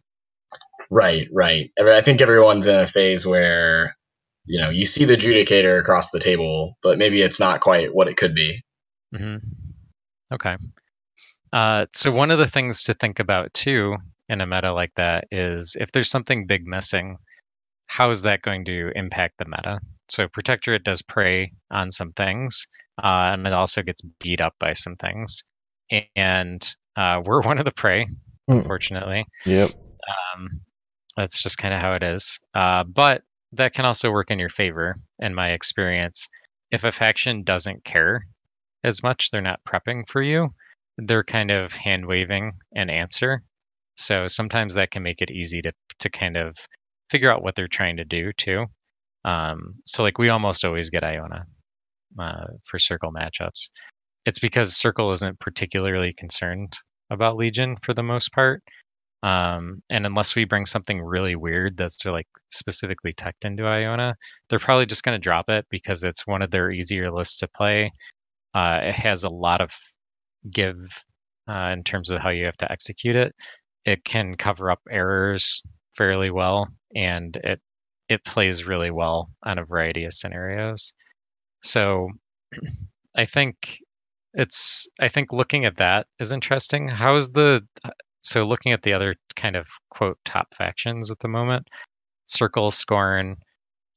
Right, 0.93 1.27
right. 1.31 1.71
I 1.79 2.01
think 2.01 2.21
everyone's 2.21 2.67
in 2.67 2.79
a 2.79 2.85
phase 2.85 3.25
where 3.25 3.97
you 4.45 4.61
know 4.61 4.69
you 4.69 4.85
see 4.85 5.05
the 5.05 5.15
adjudicator 5.15 5.79
across 5.79 6.11
the 6.11 6.19
table, 6.19 6.77
but 6.83 6.99
maybe 6.99 7.21
it's 7.23 7.39
not 7.39 7.61
quite 7.61 7.95
what 7.95 8.07
it 8.07 8.15
could 8.15 8.35
be. 8.35 8.63
Mm-hmm. 9.15 9.37
Okay. 10.31 10.55
Uh, 11.51 11.87
so 11.93 12.11
one 12.11 12.29
of 12.29 12.37
the 12.37 12.47
things 12.47 12.83
to 12.83 12.93
think 12.93 13.19
about 13.19 13.53
too 13.55 13.95
in 14.29 14.41
a 14.41 14.45
meta 14.45 14.71
like 14.71 14.91
that 14.95 15.25
is 15.31 15.75
if 15.79 15.91
there's 15.91 16.09
something 16.11 16.45
big 16.45 16.65
missing, 16.65 17.17
how 17.87 18.11
is 18.11 18.21
that 18.23 18.43
going 18.43 18.65
to 18.65 18.91
impact 18.95 19.35
the 19.39 19.45
meta? 19.45 19.79
So 20.09 20.27
Protectorate 20.27 20.83
does 20.83 21.01
prey 21.01 21.51
on 21.71 21.91
some 21.91 22.11
things, 22.13 22.67
uh, 23.01 23.31
and 23.33 23.47
it 23.47 23.53
also 23.53 23.81
gets 23.81 24.01
beat 24.19 24.41
up 24.41 24.53
by 24.59 24.73
some 24.73 24.95
things. 24.95 25.43
And 26.15 26.61
uh, 26.95 27.21
we're 27.23 27.41
one 27.41 27.57
of 27.57 27.65
the 27.65 27.71
prey, 27.71 28.05
Hmm. 28.47 28.57
unfortunately. 28.57 29.25
Yep. 29.45 29.69
Um, 29.71 30.49
that's 31.15 31.41
just 31.41 31.57
kind 31.57 31.73
of 31.73 31.79
how 31.79 31.93
it 31.93 32.03
is. 32.03 32.39
Uh, 32.53 32.83
but 32.83 33.23
that 33.53 33.73
can 33.73 33.85
also 33.85 34.11
work 34.11 34.31
in 34.31 34.39
your 34.39 34.49
favor, 34.49 34.95
in 35.19 35.33
my 35.33 35.51
experience. 35.51 36.27
If 36.71 36.83
a 36.83 36.91
faction 36.91 37.43
doesn't 37.43 37.85
care 37.85 38.25
as 38.83 39.03
much, 39.03 39.29
they're 39.31 39.41
not 39.41 39.61
prepping 39.67 40.09
for 40.09 40.21
you, 40.21 40.49
they're 40.97 41.23
kind 41.23 41.51
of 41.51 41.71
hand 41.71 42.05
waving 42.05 42.53
an 42.75 42.89
answer. 42.89 43.43
So 43.95 44.27
sometimes 44.27 44.75
that 44.75 44.91
can 44.91 45.03
make 45.03 45.21
it 45.21 45.31
easy 45.31 45.61
to 45.61 45.71
to 45.99 46.09
kind 46.09 46.35
of 46.35 46.57
figure 47.11 47.31
out 47.31 47.43
what 47.43 47.53
they're 47.55 47.67
trying 47.67 47.97
to 47.97 48.03
do 48.03 48.31
too. 48.33 48.65
Um, 49.25 49.75
so 49.85 50.03
like 50.03 50.17
we 50.17 50.29
almost 50.29 50.65
always 50.65 50.89
get 50.89 51.03
Iona 51.03 51.45
uh, 52.19 52.45
for 52.65 52.79
circle 52.79 53.11
matchups. 53.11 53.69
It's 54.25 54.39
because 54.39 54.75
circle 54.75 55.11
isn't 55.11 55.39
particularly 55.39 56.13
concerned 56.13 56.77
about 57.09 57.37
Legion 57.37 57.77
for 57.83 57.93
the 57.93 58.03
most 58.03 58.31
part. 58.31 58.63
Um, 59.23 59.81
and 59.89 60.05
unless 60.05 60.35
we 60.35 60.43
bring 60.43 60.65
something 60.65 61.01
really 61.01 61.35
weird 61.37 61.77
that's 61.77 62.03
like 62.05 62.27
specifically 62.51 63.13
teched 63.13 63.45
into 63.45 63.65
Iona, 63.65 64.15
they're 64.49 64.59
probably 64.59 64.85
just 64.85 65.03
going 65.03 65.15
to 65.15 65.23
drop 65.23 65.49
it 65.49 65.65
because 65.69 66.03
it's 66.03 66.27
one 66.27 66.41
of 66.41 66.51
their 66.51 66.71
easier 66.71 67.09
lists 67.09 67.37
to 67.37 67.47
play. 67.47 67.91
Uh, 68.53 68.79
it 68.83 68.95
has 68.95 69.23
a 69.23 69.29
lot 69.29 69.61
of 69.61 69.71
give 70.51 70.77
uh, 71.49 71.71
in 71.73 71.83
terms 71.83 72.09
of 72.09 72.19
how 72.19 72.29
you 72.29 72.45
have 72.45 72.57
to 72.57 72.71
execute 72.71 73.15
it. 73.15 73.33
It 73.85 74.03
can 74.03 74.35
cover 74.35 74.69
up 74.69 74.81
errors 74.89 75.63
fairly 75.95 76.29
well, 76.29 76.67
and 76.95 77.35
it 77.37 77.61
it 78.13 78.25
plays 78.25 78.65
really 78.65 78.91
well 78.91 79.29
on 79.43 79.59
a 79.59 79.65
variety 79.65 80.05
of 80.05 80.13
scenarios. 80.13 80.93
So 81.63 82.09
I 83.17 83.25
think 83.25 83.77
it's 84.33 84.87
I 84.99 85.07
think 85.07 85.31
looking 85.31 85.65
at 85.65 85.77
that 85.77 86.07
is 86.19 86.31
interesting. 86.31 86.87
How 86.87 87.15
is 87.15 87.31
the 87.31 87.65
so 88.21 88.45
looking 88.45 88.71
at 88.71 88.81
the 88.83 88.93
other 88.93 89.15
kind 89.35 89.55
of 89.55 89.67
quote 89.89 90.17
top 90.25 90.47
factions 90.55 91.11
at 91.11 91.19
the 91.19 91.27
moment, 91.27 91.67
Circle, 92.25 92.71
Skorne, 92.71 93.35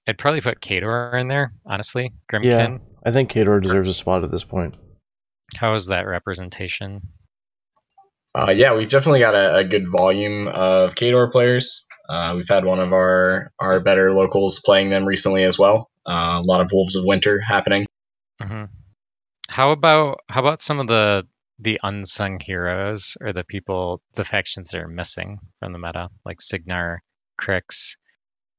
I'd 0.08 0.18
probably 0.18 0.40
put 0.40 0.60
Khador 0.60 1.18
in 1.20 1.28
there, 1.28 1.52
honestly. 1.64 2.12
Grymkin. 2.32 2.44
Yeah. 2.44 2.78
I 3.04 3.12
think 3.12 3.30
Khador 3.30 3.62
deserves 3.62 3.88
a 3.88 3.94
spot 3.94 4.24
at 4.24 4.30
this 4.30 4.44
point. 4.44 4.76
How 5.56 5.74
is 5.74 5.86
that 5.86 6.06
representation? 6.06 7.00
Uh, 8.36 8.50
yeah, 8.50 8.74
we've 8.74 8.90
definitely 8.90 9.20
got 9.20 9.34
a, 9.34 9.56
a 9.56 9.64
good 9.64 9.88
volume 9.88 10.46
of 10.48 10.94
Khador 10.94 11.32
players. 11.32 11.86
Uh, 12.06 12.34
we've 12.36 12.48
had 12.48 12.66
one 12.66 12.80
of 12.80 12.92
our 12.92 13.50
our 13.58 13.80
better 13.80 14.12
locals 14.12 14.60
playing 14.62 14.90
them 14.90 15.06
recently 15.06 15.42
as 15.42 15.58
well. 15.58 15.90
Uh, 16.06 16.40
a 16.40 16.44
lot 16.44 16.60
of 16.60 16.70
Wolves 16.70 16.96
of 16.96 17.04
Winter 17.06 17.40
happening. 17.40 17.86
Mm-hmm. 18.42 18.64
How 19.48 19.70
about 19.70 20.20
how 20.28 20.40
about 20.40 20.60
some 20.60 20.80
of 20.80 20.86
the 20.86 21.26
the 21.60 21.80
unsung 21.82 22.38
heroes 22.38 23.16
or 23.22 23.32
the 23.32 23.44
people 23.44 24.02
the 24.14 24.24
factions 24.24 24.70
that 24.70 24.82
are 24.82 24.88
missing 24.88 25.38
from 25.58 25.72
the 25.72 25.78
meta, 25.78 26.10
like 26.26 26.42
Cygnar, 26.42 27.02
Cryx, 27.38 27.96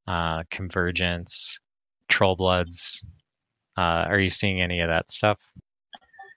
uh, 0.08 0.42
Convergence, 0.50 1.60
Trollbloods. 2.12 3.06
Uh, 3.78 4.06
are 4.10 4.20
you 4.20 4.32
seeing 4.32 4.60
any 4.60 4.80
of 4.80 4.90
that 4.90 5.12
stuff? 5.12 5.38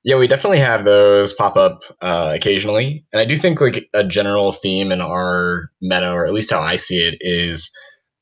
Yeah, 0.03 0.17
we 0.17 0.27
definitely 0.27 0.61
have 0.61 0.85
those 0.85 1.35
pop 1.35 1.57
up 1.57 1.83
uh, 2.01 2.33
occasionally, 2.35 3.05
and 3.13 3.21
I 3.21 3.27
do 3.27 3.37
think 3.37 3.61
like 3.61 3.87
a 3.93 4.03
general 4.03 4.51
theme 4.51 4.93
in 4.93 5.01
our 5.03 5.71
meta, 5.83 6.11
or 6.11 6.25
at 6.27 6.33
least 6.33 6.51
how 6.51 6.61
I 6.61 6.77
see 6.77 7.07
it, 7.07 7.19
is 7.21 7.71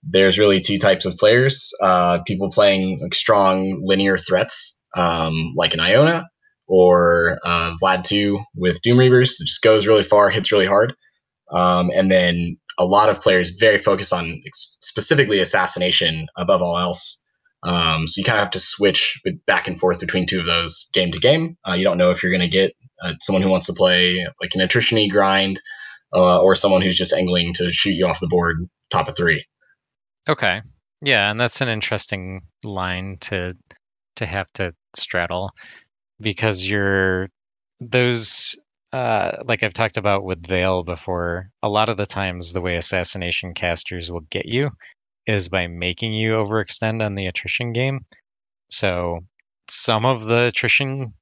there's 0.03 0.39
really 0.39 0.59
two 0.59 0.79
types 0.79 1.07
of 1.07 1.15
players: 1.17 1.73
uh, 1.81 2.19
people 2.27 2.51
playing 2.51 2.99
like 3.01 3.15
strong 3.15 3.81
linear 3.85 4.19
threats, 4.19 4.83
um, 4.97 5.55
like 5.57 5.73
an 5.73 5.81
Iona 5.81 6.29
or 6.67 7.39
uh, 7.45 7.75
Vlad 7.81 8.03
two 8.03 8.41
with 8.57 8.83
Doom 8.83 8.99
Reavers, 8.99 9.39
that 9.39 9.47
just 9.47 9.63
goes 9.63 9.87
really 9.87 10.03
far, 10.03 10.31
hits 10.31 10.51
really 10.51 10.67
hard, 10.67 10.95
um, 11.53 11.91
and 11.95 12.11
then 12.11 12.57
a 12.77 12.85
lot 12.87 13.09
of 13.09 13.21
players 13.21 13.51
very 13.51 13.79
focused 13.79 14.13
on 14.13 14.43
ex- 14.45 14.77
specifically 14.81 15.39
assassination 15.39 16.27
above 16.37 16.61
all 16.61 16.77
else. 16.77 17.23
Um, 17.63 18.07
so 18.07 18.21
you 18.21 18.25
kind 18.25 18.39
of 18.39 18.45
have 18.45 18.53
to 18.53 18.61
switch 18.61 19.21
back 19.47 19.67
and 19.67 19.79
forth 19.79 20.01
between 20.01 20.27
two 20.27 20.41
of 20.41 20.47
those 20.47 20.89
game 20.93 21.11
to 21.11 21.19
game. 21.19 21.57
Uh, 21.69 21.73
you 21.73 21.85
don't 21.85 21.99
know 21.99 22.11
if 22.11 22.23
you're 22.23 22.33
going 22.33 22.49
to 22.49 22.49
get 22.49 22.73
uh, 23.03 23.15
someone 23.21 23.43
who 23.43 23.49
wants 23.49 23.67
to 23.67 23.73
play 23.73 24.27
like 24.41 24.55
an 24.55 24.61
attrition 24.61 25.09
grind 25.09 25.61
uh, 26.15 26.41
or 26.41 26.55
someone 26.55 26.83
who's 26.83 26.97
just 26.97 27.13
angling 27.13 27.53
to 27.55 27.71
shoot 27.73 27.93
you 27.93 28.07
off 28.07 28.21
the 28.21 28.29
board 28.29 28.69
top 28.91 29.09
of 29.09 29.17
three. 29.17 29.45
Okay. 30.29 30.61
Yeah, 31.01 31.31
and 31.31 31.39
that's 31.39 31.61
an 31.61 31.69
interesting 31.69 32.43
line 32.65 33.19
to 33.23 33.55
to 34.17 34.27
have 34.27 34.49
to 34.55 34.75
straddle 34.97 35.53
because 36.21 36.69
you're 36.69 37.29
those 37.81 38.57
uh 38.93 39.37
like 39.45 39.63
I've 39.63 39.75
talked 39.75 39.97
about 39.97 40.25
with 40.25 40.43
Vayl 40.43 40.85
before, 40.85 41.51
a 41.63 41.69
lot 41.69 41.89
of 41.89 41.97
the 41.97 42.07
times 42.07 42.53
the 42.53 42.61
way 42.61 42.77
assassination 42.77 43.55
casters 43.55 44.11
will 44.11 44.25
get 44.31 44.47
you 44.47 44.71
is 45.29 45.49
by 45.49 45.67
making 45.67 46.15
you 46.15 46.33
overextend 46.33 47.05
on 47.05 47.15
the 47.15 47.27
attrition 47.27 47.75
game. 47.75 48.01
So 48.71 49.21
some 49.69 50.07
of 50.07 50.25
the 50.25 50.47
attrition 50.47 51.13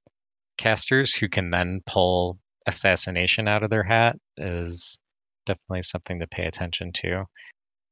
casters 0.56 1.12
who 1.12 1.28
can 1.28 1.50
then 1.50 1.80
pull 1.86 2.38
assassination 2.66 3.48
out 3.48 3.64
of 3.64 3.70
their 3.70 3.82
hat 3.82 4.16
is 4.36 5.00
definitely 5.44 5.82
something 5.82 6.20
to 6.20 6.26
pay 6.28 6.46
attention 6.46 6.92
to. 6.92 7.24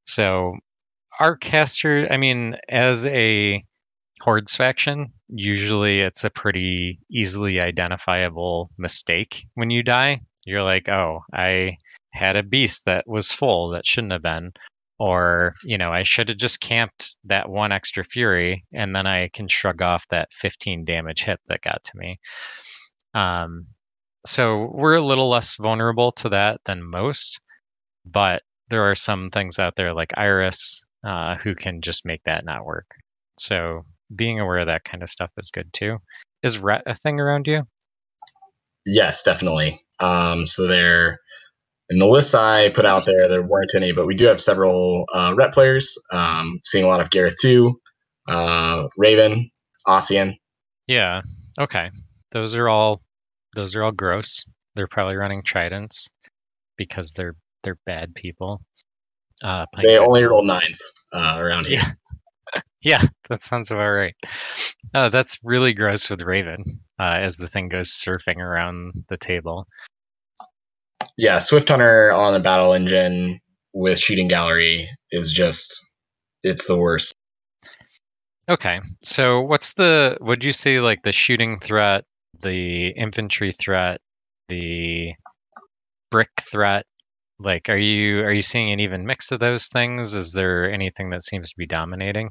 So 0.05 0.55
our 1.19 1.37
caster, 1.37 2.07
I 2.11 2.17
mean, 2.17 2.57
as 2.69 3.07
a 3.07 3.65
hordes 4.21 4.55
faction, 4.55 5.13
usually 5.29 6.01
it's 6.01 6.23
a 6.23 6.31
pretty 6.31 7.01
easily 7.11 7.59
identifiable 7.59 8.71
mistake 8.79 9.47
when 9.55 9.71
you 9.71 9.83
die. 9.83 10.21
You're 10.45 10.63
like, 10.63 10.89
oh, 10.89 11.23
I 11.33 11.79
had 12.13 12.37
a 12.37 12.45
beast 12.45 12.85
that 12.87 13.09
was 13.09 13.33
full 13.33 13.71
that 13.71 13.87
shouldn't 13.87 14.13
have 14.13 14.23
been 14.23 14.53
or 14.99 15.55
you 15.65 15.77
know 15.77 15.93
i 15.93 16.03
should 16.03 16.29
have 16.29 16.39
just 16.39 16.61
camped 16.61 17.17
that 17.25 17.49
one 17.49 17.73
extra 17.73 18.05
fury 18.05 18.65
and 18.73 18.95
then 18.95 19.07
i 19.07 19.29
can 19.33 19.49
shrug 19.49 19.83
off 19.83 20.05
that 20.11 20.29
15 20.33 20.85
damage 20.85 21.25
hit 21.25 21.41
that 21.49 21.63
got 21.63 21.83
to 21.85 21.97
me. 21.97 22.19
Um, 23.15 23.67
so 24.27 24.71
we're 24.73 24.97
a 24.97 25.05
little 25.05 25.29
less 25.29 25.57
vulnerable 25.57 26.11
to 26.13 26.29
that 26.31 26.61
than 26.65 26.83
most 26.83 27.41
but 28.05 28.43
there 28.69 28.83
are 28.83 28.95
some 28.95 29.31
things 29.31 29.59
out 29.59 29.77
there 29.77 29.93
like 29.93 30.13
eiryss 30.17 30.85
uh, 31.05 31.37
who 31.37 31.55
can 31.55 31.81
just 31.83 32.07
make 32.07 32.23
that 32.25 32.45
not 32.45 32.65
work. 32.65 32.87
So 33.39 33.85
being 34.15 34.41
aware 34.41 34.59
of 34.59 34.67
that 34.67 34.85
kind 34.85 35.03
of 35.03 35.11
stuff 35.11 35.31
is 35.37 35.51
good 35.51 35.73
too. 35.73 35.99
Is 36.43 36.59
ret 36.59 36.83
a 36.87 36.95
thing 36.95 37.21
around 37.21 37.47
you? 37.47 37.63
Yes 38.87 39.23
definitely. 39.23 39.81
Um, 40.01 40.47
so 40.47 40.67
they're 40.67 41.21
in 41.95 42.01
the 42.01 42.09
lists 42.09 42.35
I 42.35 42.71
put 42.71 42.87
out 42.87 43.07
there, 43.07 43.29
there 43.29 43.43
weren't 43.43 43.77
any, 43.77 43.93
but 43.93 44.05
we 44.05 44.17
do 44.17 44.27
have 44.27 44.41
several 44.41 45.07
uh, 45.15 45.33
rep 45.37 45.53
players. 45.53 45.97
Um, 46.11 46.59
seeing 46.65 46.85
a 46.85 46.89
lot 46.89 47.01
of 47.01 47.09
Garryth 47.09 47.37
too, 47.41 47.81
uh, 48.29 48.89
Ravyn, 49.01 49.53
Ossyan. 49.87 50.35
Yeah. 50.89 51.23
Okay. 51.59 51.91
Those 52.33 52.57
are 52.57 52.69
all 52.69 53.01
those 53.55 53.77
are 53.77 53.85
all 53.85 53.93
gross. 53.93 54.45
They're 54.75 54.89
probably 54.89 55.15
running 55.15 55.45
tridents 55.45 56.11
because 56.77 57.13
they're 57.13 57.37
they're 57.63 57.79
bad 57.87 58.13
people. 58.17 58.61
Uh, 59.45 59.65
they 59.81 59.97
only 59.97 60.25
roll 60.25 60.45
nines 60.45 60.83
uh, 61.13 61.37
around 61.39 61.67
here. 61.67 61.79
Yeah. 61.79 62.61
yeah, 62.83 63.03
that 63.29 63.45
sounds 63.45 63.71
about 63.71 63.87
right. 63.87 64.17
Uh, 64.93 65.11
that's 65.11 65.39
really 65.45 65.75
gross 65.75 66.11
with 66.11 66.21
Ravyn 66.21 66.65
uh, 66.99 67.19
as 67.21 67.37
the 67.37 67.47
thing 67.47 67.69
goes 67.69 67.91
surfing 67.91 68.39
around 68.39 69.05
the 69.09 69.17
table 69.17 69.69
yeah, 71.17 71.39
Swift 71.39 71.69
Hunter 71.69 72.13
on 72.13 72.33
the 72.33 72.41
battle 72.41 72.73
engine 72.73 73.41
with 73.73 73.99
shooting 73.99 74.29
gallery 74.29 74.89
is 75.11 75.33
just 75.33 75.85
it's 76.43 76.67
the 76.67 76.79
worst. 76.79 77.15
Okay. 78.49 78.81
So 79.03 79.41
what's 79.41 79.75
the 79.75 80.19
would 80.21 80.45
you 80.45 80.53
say 80.53 80.81
like 80.81 81.03
the 81.03 81.13
shooting 81.13 81.61
threat, 81.61 82.05
the 82.43 82.89
infantry 82.89 83.53
threat, 83.53 84.01
the 84.49 85.13
brick 86.11 86.31
threat? 86.41 86.85
Like 87.39 87.69
are 87.69 87.77
you 87.77 88.21
are 88.21 88.33
you 88.33 88.43
seeing 88.43 88.73
an 88.73 88.81
even 88.81 89.07
mix 89.07 89.33
of 89.33 89.41
those 89.41 89.69
things? 89.69 90.15
Is 90.15 90.33
there 90.33 90.71
anything 90.71 91.11
that 91.11 91.23
seems 91.23 91.51
to 91.51 91.57
be 91.57 91.67
dominating? 91.67 92.31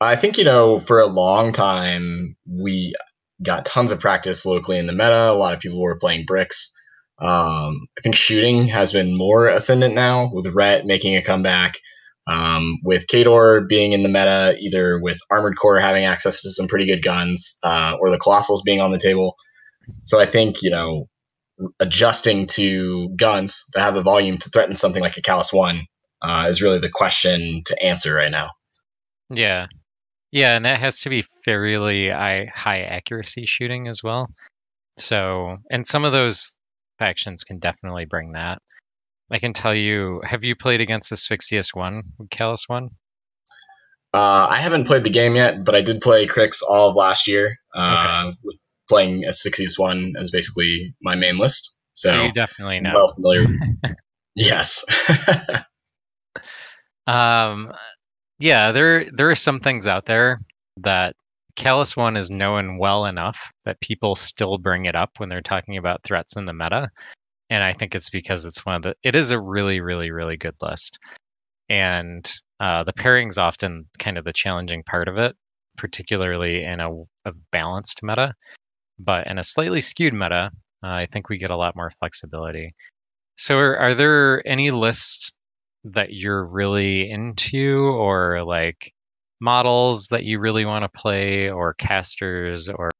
I 0.00 0.16
think 0.16 0.38
you 0.38 0.44
know 0.44 0.78
for 0.78 1.00
a 1.00 1.06
long 1.06 1.52
time 1.52 2.36
we 2.46 2.94
got 3.42 3.66
tons 3.66 3.90
of 3.90 4.00
practice 4.00 4.46
locally 4.46 4.78
in 4.78 4.86
the 4.86 4.92
meta. 4.92 5.30
A 5.30 5.32
lot 5.32 5.54
of 5.54 5.60
people 5.60 5.80
were 5.80 5.98
playing 5.98 6.24
bricks 6.26 6.73
Um, 7.18 7.86
I 7.96 8.00
think 8.02 8.14
shooting 8.14 8.66
has 8.68 8.92
been 8.92 9.16
more 9.16 9.46
ascendant 9.46 9.94
now 9.94 10.30
with 10.32 10.46
Ret 10.48 10.86
making 10.86 11.16
a 11.16 11.22
comeback. 11.22 11.78
Um, 12.26 12.78
with 12.82 13.06
Khador 13.06 13.68
being 13.68 13.92
in 13.92 14.02
the 14.02 14.08
meta, 14.08 14.56
either 14.58 14.98
with 14.98 15.18
Armored 15.30 15.56
Korps 15.62 15.82
having 15.82 16.06
access 16.06 16.40
to 16.40 16.50
some 16.50 16.68
pretty 16.68 16.86
good 16.86 17.02
guns, 17.02 17.58
uh, 17.62 17.96
or 18.00 18.08
the 18.08 18.18
Colossals 18.18 18.64
being 18.64 18.80
on 18.80 18.92
the 18.92 18.98
table. 18.98 19.36
So 20.04 20.20
I 20.20 20.24
think, 20.24 20.62
you 20.62 20.70
know, 20.70 21.08
adjusting 21.80 22.46
to 22.46 23.10
guns 23.16 23.64
that 23.74 23.80
have 23.80 23.94
the 23.94 24.02
volume 24.02 24.38
to 24.38 24.48
threaten 24.48 24.74
something 24.74 25.02
like 25.02 25.18
a 25.18 25.22
Kallus 25.22 25.52
1 25.52 25.86
uh, 26.22 26.46
is 26.48 26.62
really 26.62 26.78
the 26.78 26.88
question 26.88 27.62
to 27.66 27.84
answer 27.84 28.14
right 28.14 28.30
now. 28.30 28.50
Yeah. 29.28 29.66
Yeah, 30.32 30.56
and 30.56 30.64
that 30.64 30.80
has 30.80 31.00
to 31.00 31.10
be 31.10 31.24
fairly 31.44 32.08
high 32.08 32.48
accuracy 32.56 33.46
shooting 33.46 33.86
as 33.86 34.02
well. 34.02 34.28
So, 34.98 35.58
and 35.70 35.86
some 35.86 36.04
of 36.04 36.12
those 36.12 36.56
factions 36.98 37.44
can 37.44 37.58
definitely 37.58 38.04
bring 38.04 38.32
that. 38.32 38.58
I 39.30 39.38
can 39.38 39.52
tell 39.52 39.74
you, 39.74 40.20
have 40.24 40.44
you 40.44 40.54
played 40.54 40.80
against 40.80 41.10
Asphyxius 41.10 41.74
1, 41.74 42.02
Kallus 42.30 42.68
1? 42.68 42.90
Uh, 44.12 44.46
I 44.48 44.60
haven't 44.60 44.86
played 44.86 45.02
the 45.02 45.10
game 45.10 45.34
yet, 45.34 45.64
but 45.64 45.74
I 45.74 45.80
did 45.80 46.00
play 46.00 46.26
Cryx 46.26 46.62
all 46.62 46.90
of 46.90 46.94
last 46.94 47.26
year 47.26 47.56
uh, 47.74 48.26
okay. 48.28 48.38
with 48.44 48.58
playing 48.88 49.24
Asphyxius 49.24 49.78
1 49.78 50.14
as 50.18 50.30
basically 50.30 50.94
my 51.02 51.16
main 51.16 51.34
list. 51.34 51.74
So, 51.94 52.10
so 52.10 52.22
you 52.22 52.32
definitely 52.32 52.80
know. 52.80 52.92
well 52.94 53.08
familiar. 53.08 53.46
yes. 54.34 54.84
um, 57.06 57.72
yeah, 58.38 58.72
there 58.72 59.10
there 59.12 59.30
are 59.30 59.36
some 59.36 59.60
things 59.60 59.86
out 59.86 60.06
there 60.06 60.40
that 60.78 61.14
Kallus 61.56 61.96
1 61.96 62.16
is 62.16 62.30
known 62.30 62.78
well 62.78 63.06
enough 63.06 63.52
that 63.64 63.80
people 63.80 64.16
still 64.16 64.58
bring 64.58 64.86
it 64.86 64.96
up 64.96 65.12
when 65.18 65.28
they're 65.28 65.40
talking 65.40 65.76
about 65.76 66.02
threats 66.02 66.36
in 66.36 66.46
the 66.46 66.52
meta. 66.52 66.90
And 67.50 67.62
I 67.62 67.72
think 67.72 67.94
it's 67.94 68.10
because 68.10 68.44
it's 68.44 68.66
one 68.66 68.74
of 68.76 68.82
the, 68.82 68.94
it 69.02 69.14
is 69.14 69.30
a 69.30 69.40
really, 69.40 69.80
really, 69.80 70.10
really 70.10 70.36
good 70.36 70.56
list. 70.60 70.98
And 71.68 72.30
uh, 72.60 72.84
the 72.84 72.92
pairing's 72.92 73.38
often 73.38 73.88
kind 73.98 74.18
of 74.18 74.24
the 74.24 74.32
challenging 74.32 74.82
part 74.82 75.08
of 75.08 75.16
it, 75.16 75.36
particularly 75.76 76.64
in 76.64 76.80
a, 76.80 76.90
a 77.24 77.32
balanced 77.52 78.02
meta. 78.02 78.34
But 78.98 79.26
in 79.26 79.38
a 79.38 79.44
slightly 79.44 79.80
skewed 79.80 80.14
meta, 80.14 80.50
uh, 80.82 80.88
I 80.88 81.06
think 81.10 81.28
we 81.28 81.38
get 81.38 81.50
a 81.50 81.56
lot 81.56 81.76
more 81.76 81.92
flexibility. 81.98 82.74
So, 83.36 83.58
are, 83.58 83.76
are 83.76 83.94
there 83.94 84.46
any 84.46 84.70
lists 84.70 85.32
that 85.84 86.12
you're 86.12 86.44
really 86.46 87.10
into, 87.10 87.78
or 87.78 88.44
like 88.44 88.92
models 89.40 90.08
that 90.08 90.24
you 90.24 90.38
really 90.38 90.64
want 90.64 90.84
to 90.84 91.00
play 91.00 91.50
or 91.50 91.74
casters 91.74 92.68
or 92.68 92.90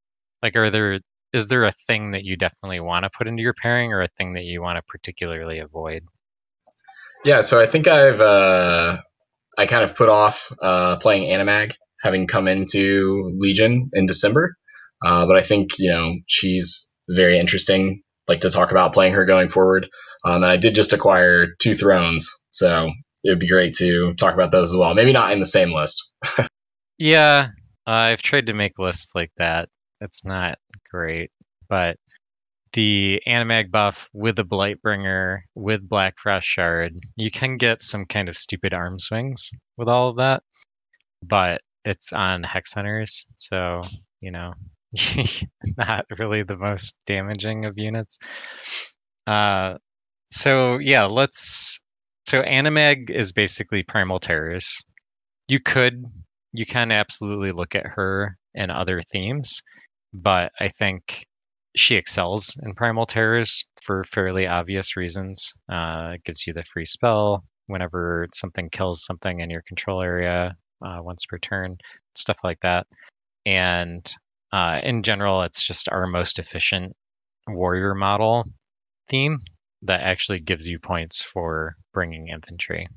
like 0.42 0.56
are 0.56 0.70
there 0.70 1.00
is 1.32 1.48
there 1.48 1.64
a 1.64 1.72
thing 1.86 2.12
that 2.12 2.22
you 2.22 2.36
definitely 2.36 2.80
want 2.80 3.04
to 3.04 3.10
put 3.16 3.26
into 3.26 3.42
your 3.42 3.54
pairing 3.60 3.92
or 3.92 4.02
a 4.02 4.08
thing 4.18 4.34
that 4.34 4.44
you 4.44 4.62
want 4.62 4.76
to 4.76 4.82
particularly 4.86 5.58
avoid? 5.58 6.04
Yeah 7.24 7.40
so 7.40 7.60
i 7.60 7.66
think 7.66 7.88
i've 7.88 8.20
uh 8.20 8.98
i 9.56 9.66
kind 9.66 9.84
of 9.84 9.96
put 9.96 10.08
off 10.08 10.52
uh 10.60 10.96
playing 10.96 11.30
animag 11.30 11.74
having 12.00 12.26
come 12.26 12.48
into 12.48 13.32
legion 13.38 13.90
in 13.94 14.06
december. 14.06 14.56
Uh, 15.04 15.26
but 15.26 15.36
i 15.36 15.42
think 15.42 15.78
you 15.78 15.90
know 15.90 16.14
she's 16.26 16.92
very 17.08 17.38
interesting 17.38 18.02
like 18.28 18.40
to 18.40 18.50
talk 18.50 18.70
about 18.70 18.94
playing 18.94 19.12
her 19.12 19.26
going 19.26 19.48
forward. 19.48 19.88
Um, 20.24 20.42
and 20.42 20.52
i 20.52 20.56
did 20.56 20.74
just 20.74 20.92
acquire 20.92 21.48
two 21.58 21.74
thrones 21.74 22.32
so 22.50 22.90
it 23.24 23.30
would 23.30 23.38
be 23.38 23.48
great 23.48 23.72
to 23.74 24.12
talk 24.14 24.34
about 24.34 24.50
those 24.50 24.72
as 24.72 24.76
well. 24.76 24.94
Maybe 24.94 25.12
not 25.12 25.32
in 25.32 25.40
the 25.40 25.46
same 25.46 25.72
list. 25.72 26.12
yeah, 26.98 27.48
uh, 27.86 27.90
I've 27.90 28.22
tried 28.22 28.46
to 28.46 28.52
make 28.54 28.78
lists 28.78 29.10
like 29.14 29.32
that. 29.38 29.68
It's 30.00 30.24
not 30.24 30.58
great, 30.90 31.30
but 31.68 31.96
the 32.74 33.22
Animag 33.26 33.70
buff 33.70 34.10
with 34.12 34.36
the 34.36 34.44
Blightbringer 34.44 35.40
with 35.54 35.88
Black 35.88 36.14
Frost 36.18 36.46
Shard, 36.46 36.92
you 37.16 37.30
can 37.30 37.56
get 37.56 37.80
some 37.80 38.04
kind 38.04 38.28
of 38.28 38.36
stupid 38.36 38.74
arm 38.74 39.00
swings 39.00 39.50
with 39.76 39.88
all 39.88 40.10
of 40.10 40.16
that, 40.16 40.42
but 41.22 41.62
it's 41.84 42.12
on 42.12 42.42
Hex 42.42 42.74
Hunters, 42.74 43.26
so 43.36 43.82
you 44.20 44.32
know, 44.32 44.52
not 45.78 46.04
really 46.18 46.42
the 46.42 46.56
most 46.56 46.96
damaging 47.06 47.64
of 47.64 47.74
units. 47.78 48.18
Uh, 49.26 49.74
so 50.30 50.78
yeah, 50.78 51.04
let's 51.04 51.80
so 52.24 52.42
Animag 52.42 53.10
is 53.10 53.32
basically 53.32 53.82
Primal 53.82 54.18
Terrors. 54.18 54.82
You 55.48 55.60
could, 55.60 56.04
you 56.52 56.64
can 56.64 56.90
absolutely 56.90 57.52
look 57.52 57.74
at 57.74 57.86
her 57.86 58.36
and 58.54 58.70
other 58.70 59.02
themes, 59.12 59.62
but 60.12 60.52
I 60.60 60.68
think 60.68 61.26
she 61.76 61.96
excels 61.96 62.56
in 62.62 62.74
Primal 62.74 63.06
Terrors 63.06 63.64
for 63.82 64.04
fairly 64.04 64.46
obvious 64.46 64.96
reasons. 64.96 65.52
Uh, 65.70 66.12
it 66.14 66.24
gives 66.24 66.46
you 66.46 66.52
the 66.52 66.64
free 66.72 66.84
spell 66.84 67.44
whenever 67.66 68.28
something 68.34 68.70
kills 68.70 69.04
something 69.04 69.40
in 69.40 69.50
your 69.50 69.62
control 69.62 70.00
area 70.00 70.54
uh, 70.84 70.98
once 71.00 71.26
per 71.26 71.38
turn, 71.38 71.76
stuff 72.14 72.38
like 72.44 72.58
that. 72.62 72.86
And 73.44 74.10
uh, 74.52 74.80
in 74.82 75.02
general, 75.02 75.42
it's 75.42 75.62
just 75.62 75.88
our 75.90 76.06
most 76.06 76.38
efficient 76.38 76.94
warrior 77.48 77.94
model 77.94 78.44
theme 79.08 79.38
that 79.84 80.00
actually 80.00 80.40
gives 80.40 80.66
you 80.66 80.78
points 80.78 81.22
for 81.22 81.76
bringing 81.92 82.28
infantry. 82.28 82.88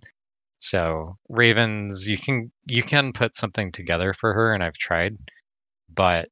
So 0.60 1.18
ravens, 1.30 2.08
you 2.08 2.18
can 2.18 2.52
you 2.66 2.82
can 2.84 3.14
put 3.14 3.36
something 3.36 3.72
together 3.72 4.14
for 4.14 4.34
her, 4.34 4.54
and 4.54 4.64
I've 4.64 4.74
tried, 4.74 5.18
but 5.94 6.30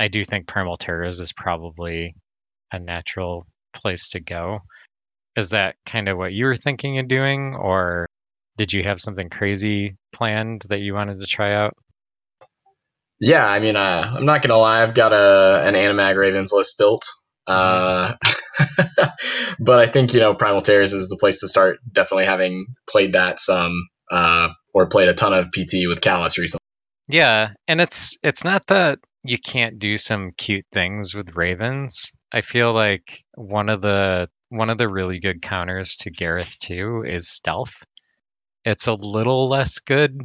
I 0.00 0.08
do 0.08 0.24
think 0.24 0.48
primal 0.48 0.76
terrors 0.76 1.20
is 1.20 1.32
probably 1.32 2.14
a 2.72 2.78
natural 2.78 3.46
place 3.72 4.10
to 4.10 4.20
go. 4.20 4.60
Is 5.36 5.50
that 5.50 5.76
kind 5.84 6.08
of 6.08 6.18
what 6.18 6.32
you 6.32 6.46
were 6.46 6.56
thinking 6.56 6.98
of 6.98 7.08
doing, 7.08 7.54
or 7.54 8.06
did 8.56 8.72
you 8.72 8.82
have 8.82 9.00
something 9.00 9.28
crazy 9.28 9.96
planned 10.12 10.62
that 10.68 10.80
you 10.80 10.94
wanted 10.94 11.20
to 11.20 11.26
try 11.26 11.54
out? 11.54 11.74
Yeah, 13.20 13.46
I 13.46 13.60
mean, 13.60 13.76
uh, 13.76 14.12
I'm 14.16 14.26
not 14.26 14.42
gonna 14.42 14.58
lie, 14.58 14.82
I've 14.82 14.94
got 14.94 15.12
a 15.12 15.62
an 15.64 15.74
Animag 15.74 16.16
Ravens 16.16 16.52
list 16.52 16.78
built. 16.78 17.06
Uh, 17.46 18.14
but 19.60 19.78
I 19.78 19.86
think 19.86 20.14
you 20.14 20.20
know 20.20 20.34
Primal 20.34 20.60
Terrors 20.60 20.92
is 20.92 21.08
the 21.08 21.16
place 21.16 21.40
to 21.40 21.48
start. 21.48 21.78
Definitely 21.90 22.26
having 22.26 22.66
played 22.88 23.12
that 23.12 23.40
some 23.40 23.88
uh, 24.10 24.48
or 24.74 24.88
played 24.88 25.08
a 25.08 25.14
ton 25.14 25.34
of 25.34 25.46
PT 25.52 25.86
with 25.88 26.00
Kallus 26.00 26.38
recently. 26.38 26.60
Yeah, 27.08 27.50
and 27.68 27.80
it's 27.80 28.16
it's 28.22 28.44
not 28.44 28.66
that 28.66 28.98
you 29.22 29.38
can't 29.38 29.78
do 29.78 29.96
some 29.96 30.32
cute 30.36 30.66
things 30.72 31.14
with 31.14 31.36
Ravens. 31.36 32.12
I 32.32 32.40
feel 32.40 32.72
like 32.72 33.24
one 33.34 33.68
of 33.68 33.80
the 33.82 34.28
one 34.48 34.70
of 34.70 34.78
the 34.78 34.88
really 34.88 35.18
good 35.18 35.42
counters 35.42 35.96
to 35.96 36.10
Garryth 36.10 36.58
too 36.58 37.04
is 37.06 37.28
stealth. 37.28 37.84
It's 38.64 38.86
a 38.86 38.94
little 38.94 39.48
less 39.48 39.78
good 39.78 40.20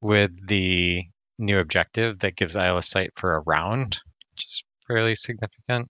with 0.00 0.30
the 0.46 1.02
new 1.38 1.58
objective 1.58 2.18
that 2.20 2.36
gives 2.36 2.56
Isle 2.56 2.78
of 2.78 2.84
Sight 2.84 3.10
for 3.16 3.34
a 3.34 3.40
round, 3.40 3.98
which 4.32 4.46
is 4.46 4.62
fairly 4.86 5.14
significant. 5.14 5.88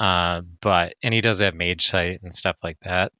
Uh, 0.00 0.42
but 0.60 0.94
and 1.02 1.14
he 1.14 1.20
does 1.20 1.40
have 1.40 1.54
mage 1.54 1.86
sight 1.86 2.20
and 2.22 2.32
stuff 2.32 2.56
like 2.62 2.78
that. 2.84 3.12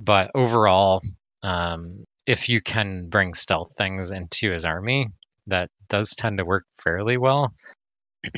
But 0.00 0.30
overall, 0.34 1.02
um, 1.42 2.04
if 2.26 2.48
you 2.48 2.60
can 2.60 3.08
bring 3.08 3.34
stealth 3.34 3.72
things 3.76 4.10
into 4.10 4.52
his 4.52 4.64
army, 4.64 5.08
that 5.48 5.70
does 5.88 6.14
tend 6.14 6.38
to 6.38 6.44
work 6.44 6.64
fairly 6.82 7.16
well. 7.16 7.52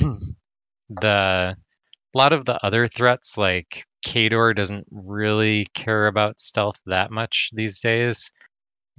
the 0.89 1.55
a 2.15 2.17
lot 2.17 2.33
of 2.33 2.45
the 2.45 2.57
other 2.65 2.87
threats 2.87 3.37
like 3.37 3.85
Khador 4.07 4.55
doesn't 4.55 4.87
really 4.91 5.65
care 5.73 6.07
about 6.07 6.39
stealth 6.39 6.79
that 6.85 7.11
much 7.11 7.49
these 7.53 7.79
days 7.79 8.31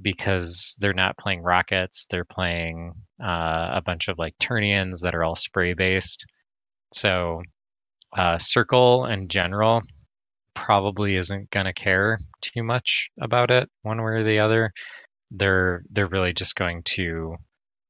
because 0.00 0.76
they're 0.80 0.92
not 0.92 1.16
playing 1.16 1.42
rockets. 1.42 2.06
They're 2.10 2.24
playing 2.26 2.92
uh, 3.22 3.70
a 3.74 3.82
bunch 3.84 4.08
of 4.08 4.18
like 4.18 4.34
Turnians 4.38 5.00
that 5.02 5.14
are 5.14 5.24
all 5.24 5.36
spray 5.36 5.72
based. 5.74 6.26
So 6.92 7.42
uh, 8.12 8.38
Circle 8.38 9.06
in 9.06 9.28
general 9.28 9.82
probably 10.54 11.16
isn't 11.16 11.50
going 11.50 11.66
to 11.66 11.72
care 11.72 12.18
too 12.40 12.62
much 12.62 13.10
about 13.20 13.50
it 13.50 13.68
one 13.82 13.98
way 13.98 14.12
or 14.12 14.24
the 14.24 14.40
other. 14.40 14.72
They're 15.30 15.82
they're 15.90 16.06
really 16.06 16.32
just 16.32 16.56
going 16.56 16.82
to 16.84 17.36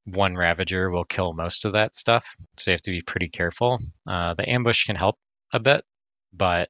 one 0.05 0.37
Ravager 0.37 0.91
will 0.91 1.05
kill 1.05 1.33
most 1.33 1.65
of 1.65 1.73
that 1.73 1.97
stuff, 1.97 2.25
so 2.57 2.71
you 2.71 2.75
have 2.75 2.83
to 2.83 2.91
be 2.91 3.03
pretty 3.03 3.29
careful. 3.29 3.79
Uh, 4.09 4.35
the 4.35 4.49
ambush 4.49 4.85
can 4.85 4.97
help 4.97 5.17
a 5.53 5.59
bit, 5.59 5.85
but 6.33 6.69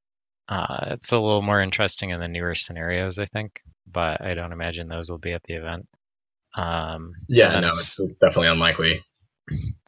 uh, 0.49 0.87
it's 0.93 1.13
a 1.13 1.19
little 1.19 1.43
more 1.43 1.61
interesting 1.61 2.11
in 2.11 2.21
the 2.21 2.29
newer 2.29 2.55
scenarios, 2.55 3.19
I 3.19 3.27
think. 3.27 3.61
But 3.87 4.23
I 4.23 4.35
don't 4.35 4.53
imagine 4.53 4.89
those 4.89 5.11
will 5.11 5.19
be 5.19 5.33
at 5.33 5.43
the 5.45 5.55
event. 5.55 5.87
Um, 6.59 7.13
yeah, 7.29 7.61
no, 7.61 7.69
it's, 7.69 8.01
it's 8.01 8.19
definitely 8.19 8.49
unlikely. 8.49 9.03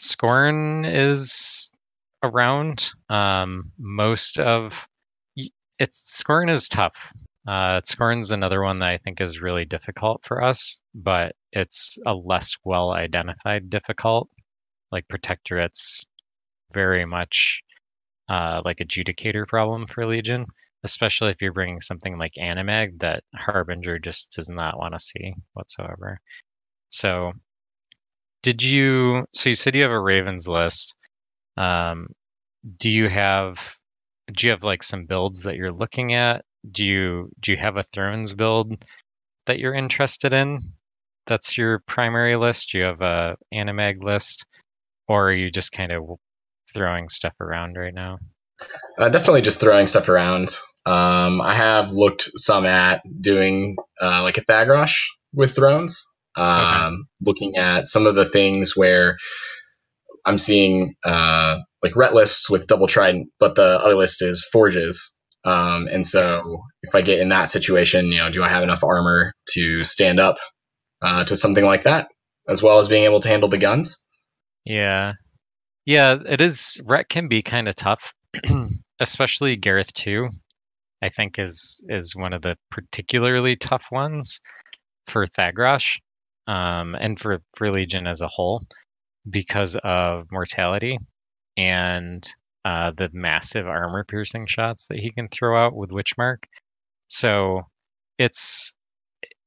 Skorne 0.01 0.85
is 0.87 1.73
around. 2.23 2.91
Um, 3.09 3.73
most 3.79 4.39
of 4.39 4.87
it's 5.79 6.23
Skorne 6.23 6.51
is 6.51 6.69
tough. 6.69 7.13
Uh, 7.47 7.81
Skorne's 7.83 8.31
another 8.31 8.63
one 8.63 8.81
that 8.81 8.89
I 8.89 8.99
think 8.99 9.21
is 9.21 9.41
really 9.41 9.65
difficult 9.65 10.23
for 10.25 10.43
us, 10.43 10.81
but 10.95 11.35
it's 11.53 11.99
a 12.07 12.15
less 12.15 12.57
well 12.65 12.93
identified 12.93 13.71
difficult. 13.71 14.29
Like 14.93 15.07
Protectorate's 15.09 16.07
very 16.75 17.05
much 17.07 17.63
uh, 18.29 18.61
like 18.65 18.79
adjudicator 18.79 19.47
problem 19.47 19.87
for 19.87 20.07
Legion. 20.07 20.47
especially 20.85 21.31
if 21.31 21.43
you're 21.43 21.53
bringing 21.53 21.81
something 21.81 22.19
like 22.19 22.33
Animag 22.39 23.01
that 23.01 23.25
Harbinger 23.35 23.99
just 23.99 24.33
does 24.33 24.49
not 24.49 24.79
want 24.79 24.95
to 24.95 24.99
see 24.99 25.35
whatsoever. 25.55 26.21
So, 26.91 27.33
did 28.43 28.63
you? 28.63 29.27
So 29.33 29.49
you 29.51 29.55
said 29.55 29.75
you 29.75 29.83
have 29.83 29.91
a 29.91 30.01
Ravens 30.01 30.47
list. 30.49 30.95
Um, 31.59 32.09
do 32.79 32.89
you 32.89 33.09
have? 33.09 33.75
Do 34.33 34.47
you 34.47 34.51
have 34.53 34.63
like 34.63 34.83
some 34.83 35.07
builds 35.07 35.43
that 35.43 35.57
you're 35.57 35.73
looking 35.73 36.15
at? 36.15 36.45
Do 36.71 36.85
you 36.85 37.31
do 37.41 37.53
you 37.53 37.59
have 37.59 37.77
a 37.77 37.83
Thrones 37.83 38.33
build 38.33 38.85
that 39.47 39.59
you're 39.59 39.75
interested 39.75 40.33
in? 40.33 40.61
That's 41.27 41.59
your 41.59 41.83
primary 41.87 42.37
list. 42.37 42.71
Do 42.73 42.79
you 42.79 42.85
have 42.85 43.03
a 43.03 43.37
Animag 43.53 44.03
list, 44.03 44.47
or 45.09 45.29
are 45.29 45.33
you 45.33 45.51
just 45.51 45.73
kind 45.73 45.93
of 45.93 46.05
throwing 46.73 47.09
stuff 47.09 47.35
around 47.41 47.77
right 47.77 47.95
now? 47.95 48.19
Uh, 48.99 49.09
definitely 49.09 49.43
just 49.43 49.61
throwing 49.61 49.87
stuff 49.87 50.09
around. 50.09 50.49
Um, 50.87 51.41
I 51.41 51.55
have 51.55 51.93
looked 51.93 52.23
some 52.23 52.67
at 52.67 53.03
doing 53.21 53.77
uh, 54.01 54.23
like 54.23 54.39
a 54.39 54.45
Thagrosh 54.45 55.07
with 55.35 55.55
Thrones, 55.55 56.07
um, 56.37 56.47
okay. 56.47 56.97
looking 57.21 57.57
at 57.57 57.87
some 57.87 58.07
of 58.07 58.15
the 58.15 58.25
things 58.25 58.77
where 58.77 59.17
I'm 60.29 60.39
seeing 60.39 60.95
uh, 61.05 61.59
like 61.83 61.97
ret 61.97 62.15
lists 62.15 62.51
with 62.51 62.67
double 62.67 62.87
trident, 62.87 63.31
but 63.39 63.55
the 63.55 63.81
other 63.83 63.97
list 63.97 64.23
is 64.23 64.47
forges. 64.53 65.19
Um, 65.45 65.89
and 65.91 66.07
so 66.07 66.63
if 66.83 66.95
I 66.95 67.03
get 67.03 67.21
in 67.21 67.31
that 67.31 67.51
situation, 67.51 68.07
you 68.13 68.19
know, 68.19 68.31
do 68.31 68.43
I 68.43 68.49
have 68.49 68.63
enough 68.63 68.85
armor 68.85 69.33
to 69.51 69.83
stand 69.85 70.21
up 70.21 70.37
uh, 71.01 71.25
to 71.25 71.37
something 71.37 71.65
like 71.65 71.85
that, 71.85 72.09
as 72.49 72.63
well 72.63 72.79
as 72.79 72.89
being 72.89 73.05
able 73.05 73.21
to 73.21 73.29
handle 73.29 73.49
the 73.49 73.59
guns? 73.59 73.97
Yeah, 74.65 75.13
yeah, 75.87 76.19
it 76.27 76.41
is. 76.41 76.81
Ret 76.85 77.09
can 77.09 77.29
be 77.29 77.43
kind 77.43 77.69
of 77.69 77.75
tough 77.75 78.13
especially 79.01 79.57
Garryth 79.57 79.93
too. 79.93 80.29
I 81.03 81.09
think 81.09 81.39
is 81.39 81.83
is 81.89 82.17
one 82.17 82.33
of 82.33 82.43
the 82.43 82.57
particularly 82.71 83.57
tough 83.57 83.87
ones 83.93 84.41
for 85.07 85.27
Thagrosh, 85.27 86.01
um, 86.47 86.95
and 86.95 87.19
for, 87.19 87.39
for 87.57 87.71
Legion 87.71 88.07
as 88.07 88.21
a 88.21 88.29
whole 88.29 88.63
because 89.31 89.77
of 89.85 90.27
mortality 90.31 90.99
and 91.57 92.29
uh, 92.65 92.93
the 92.97 93.11
massive 93.13 93.67
armor 93.67 94.05
piercing 94.05 94.47
shots 94.47 94.87
that 94.89 94.99
he 94.99 95.11
can 95.11 95.29
throw 95.29 95.59
out 95.59 95.75
with 95.75 95.91
Witchmark. 95.91 96.45
So 97.09 97.63
it's 98.19 98.75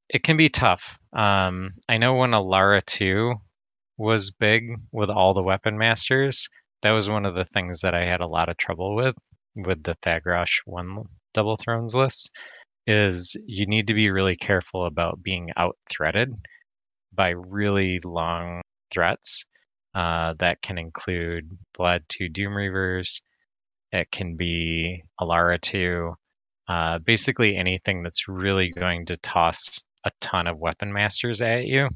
it 0.10 0.24
can 0.24 0.38
be 0.38 0.50
tough. 0.50 0.98
Um, 1.14 1.70
I 1.88 1.98
know 1.98 2.16
when 2.16 2.32
Alara 2.32 2.84
2 2.86 3.34
was 3.98 4.32
big 4.32 4.70
with 4.92 5.10
all 5.10 5.34
the 5.34 5.44
weapon 5.44 5.78
masters, 5.78 6.50
that 6.82 6.92
was 6.92 7.10
one 7.10 7.26
of 7.26 7.36
the 7.36 7.46
things 7.46 7.82
that 7.82 7.94
I 7.94 8.06
had 8.06 8.22
a 8.22 8.28
lot 8.28 8.50
of 8.50 8.58
trouble 8.58 8.96
with 8.96 9.16
with 9.56 9.84
the 9.84 9.96
Thagrosh 10.02 10.62
one 10.66 11.04
double 11.34 11.58
thrones 11.58 11.94
list 11.94 12.32
is 12.88 13.36
you 13.46 13.66
need 13.66 13.88
to 13.88 13.94
be 13.94 14.10
really 14.10 14.36
careful 14.36 14.86
about 14.86 15.22
being 15.22 15.50
out 15.56 15.78
threaded 15.90 16.34
by 17.14 17.30
really 17.30 18.00
long 18.04 18.62
threats 18.92 19.46
uh, 19.94 20.34
that 20.40 20.62
can 20.62 20.78
include 20.78 21.58
Vlad 21.78 22.02
2 22.10 22.30
Doom 22.30 22.54
Reavers. 22.54 23.22
It 23.92 24.10
can 24.12 24.36
be 24.36 25.04
Alara 25.20 25.60
2. 25.60 26.12
Uh, 26.68 27.00
basically, 27.00 27.58
anything 27.58 28.04
that's 28.04 28.28
really 28.28 28.70
going 28.70 29.06
to 29.08 29.18
toss 29.18 29.82
a 30.06 30.12
ton 30.22 30.48
of 30.48 30.58
weapon 30.58 30.94
masters 30.94 31.42
at 31.42 31.66
you. 31.66 31.90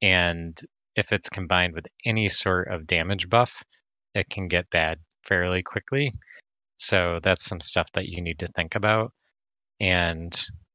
And 0.00 0.58
if 0.96 1.12
it's 1.12 1.28
combined 1.28 1.74
with 1.74 1.86
any 2.04 2.28
sort 2.28 2.68
of 2.68 2.86
damage 2.86 3.28
buff, 3.28 3.62
it 4.14 4.30
can 4.30 4.48
get 4.48 4.70
bad 4.70 4.98
fairly 5.26 5.62
quickly. 5.62 6.12
So 6.78 7.18
that's 7.22 7.44
some 7.44 7.60
stuff 7.60 7.88
that 7.94 8.06
you 8.06 8.20
need 8.22 8.38
to 8.40 8.48
think 8.54 8.74
about 8.74 9.12
and 9.80 10.32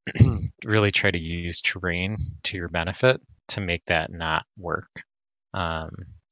really 0.66 0.92
try 0.92 1.12
to 1.12 1.18
use 1.18 1.62
terrain 1.62 2.18
to 2.44 2.58
your 2.58 2.68
benefit 2.70 3.22
to 3.50 3.62
make 3.62 3.84
that 3.88 4.12
not 4.12 4.44
work. 4.58 4.90
Um, 5.54 5.90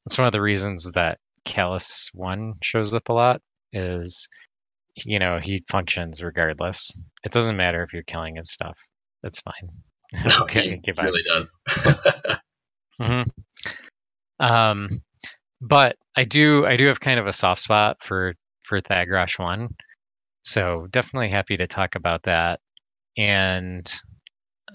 that's 0.08 0.18
one 0.18 0.26
of 0.28 0.32
the 0.32 0.42
reasons 0.42 0.90
that 0.94 1.18
Kallus 1.46 2.08
1 2.14 2.54
shows 2.64 2.94
up 2.94 3.10
a 3.10 3.14
lot 3.14 3.42
is 3.74 4.30
you 4.96 5.20
know 5.20 5.38
he 5.38 5.66
functions 5.70 6.24
regardless. 6.24 6.98
It 7.26 7.34
doesn't 7.34 7.58
matter 7.58 7.84
if 7.84 7.92
you're 7.92 8.04
killing 8.04 8.38
his 8.38 8.50
stuff. 8.52 8.78
It's 9.24 9.42
fine. 9.42 9.70
No, 10.30 10.44
okay 10.44 10.80
he 10.82 10.92
really 10.94 11.22
does. 11.24 11.60
Mm-hmm. 13.00 14.44
um 14.44 14.88
but 15.62 15.98
I 16.16 16.24
do 16.24 16.66
I 16.66 16.78
do 16.78 16.88
have 16.88 17.02
kind 17.02 17.20
of 17.20 17.28
a 17.28 17.34
soft 17.34 17.62
spot 17.62 17.98
for 18.02 18.34
for 18.64 18.80
Thagrosh 18.80 19.38
one, 19.38 19.76
so 20.44 20.88
definitely 20.90 21.30
happy 21.30 21.58
to 21.58 21.68
talk 21.68 21.96
about 21.96 22.24
that. 22.24 22.62
And 23.18 23.94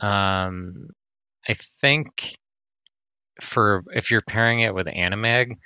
um, 0.02 0.88
I 1.48 1.56
think 1.80 2.36
for 3.42 3.84
if 3.94 4.10
you're 4.10 4.20
pairing 4.22 4.60
it 4.60 4.74
with 4.74 4.86
Animag, 4.86 5.56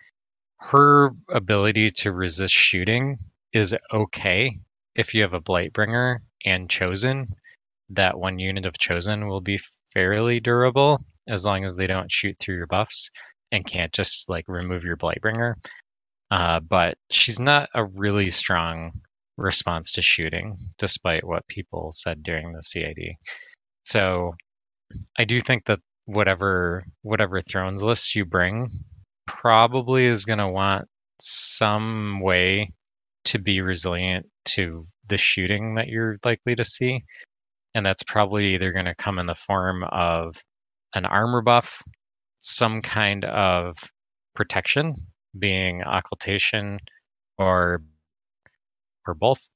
her 0.58 1.10
ability 1.30 1.90
to 1.90 2.12
resist 2.12 2.54
shooting 2.54 3.18
is 3.52 3.76
okay 3.92 4.58
if 4.94 5.14
you 5.14 5.22
have 5.22 5.34
a 5.34 5.40
Blightbringer 5.40 6.18
and 6.44 6.70
Chosen. 6.70 7.28
That 7.90 8.18
one 8.18 8.38
unit 8.38 8.66
of 8.66 8.78
Chosen 8.78 9.28
will 9.28 9.40
be 9.40 9.60
fairly 9.92 10.40
durable 10.40 10.98
as 11.28 11.44
long 11.44 11.64
as 11.64 11.76
they 11.76 11.86
don't 11.86 12.12
shoot 12.12 12.36
through 12.38 12.56
your 12.56 12.66
buffs 12.66 13.10
and 13.52 13.66
can't 13.66 13.92
just 13.92 14.28
like 14.28 14.44
remove 14.48 14.84
your 14.84 14.96
Blightbringer. 14.96 15.54
Uh, 16.30 16.60
but 16.60 16.98
she's 17.10 17.38
not 17.38 17.68
a 17.74 17.84
really 17.84 18.30
strong 18.30 18.92
response 19.36 19.92
to 19.92 20.02
shooting, 20.02 20.56
despite 20.78 21.24
what 21.24 21.46
people 21.46 21.92
said 21.92 22.22
during 22.22 22.52
the 22.52 22.62
CID. 22.62 23.16
So 23.84 24.34
I 25.18 25.24
do 25.24 25.40
think 25.40 25.66
that 25.66 25.80
whatever 26.06 26.84
whatever 27.02 27.40
thrones 27.42 27.82
list 27.82 28.14
you 28.14 28.24
bring 28.24 28.68
probably 29.26 30.06
is 30.06 30.24
going 30.24 30.38
to 30.38 30.48
want 30.48 30.86
some 31.20 32.20
way 32.20 32.72
to 33.24 33.38
be 33.38 33.60
resilient 33.60 34.26
to 34.44 34.86
the 35.08 35.18
shooting 35.18 35.74
that 35.74 35.88
you're 35.88 36.16
likely 36.24 36.54
to 36.54 36.64
see. 36.64 37.04
And 37.74 37.84
that's 37.84 38.04
probably 38.04 38.54
either 38.54 38.72
going 38.72 38.86
to 38.86 38.94
come 38.94 39.18
in 39.18 39.26
the 39.26 39.34
form 39.34 39.84
of 39.84 40.36
an 40.94 41.04
armor 41.04 41.42
buff 41.42 41.82
some 42.40 42.80
kind 42.80 43.24
of 43.24 43.76
protection, 44.34 44.94
being 45.38 45.82
occultation 45.82 46.78
or 47.38 47.82
or 49.06 49.14
both, 49.14 49.48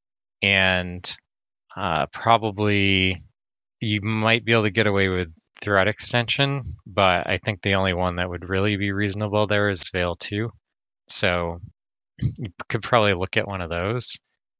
and 0.42 1.16
uh, 1.76 2.06
probably 2.12 3.22
you 3.80 4.00
might 4.02 4.44
be 4.44 4.52
able 4.52 4.64
to 4.64 4.70
get 4.70 4.86
away 4.86 5.08
with 5.08 5.28
threat 5.60 5.88
extension, 5.88 6.62
but 6.86 7.26
I 7.28 7.38
think 7.44 7.62
the 7.62 7.74
only 7.74 7.94
one 7.94 8.16
that 8.16 8.28
would 8.28 8.48
really 8.48 8.76
be 8.76 8.92
reasonable 8.92 9.46
there 9.46 9.68
is 9.70 9.90
Vayl 9.94 10.18
2. 10.18 10.50
So 11.08 11.58
you 12.38 12.50
could 12.68 12.82
probably 12.82 13.14
look 13.14 13.36
at 13.36 13.48
one 13.48 13.60
of 13.60 13.70
those. 13.70 14.16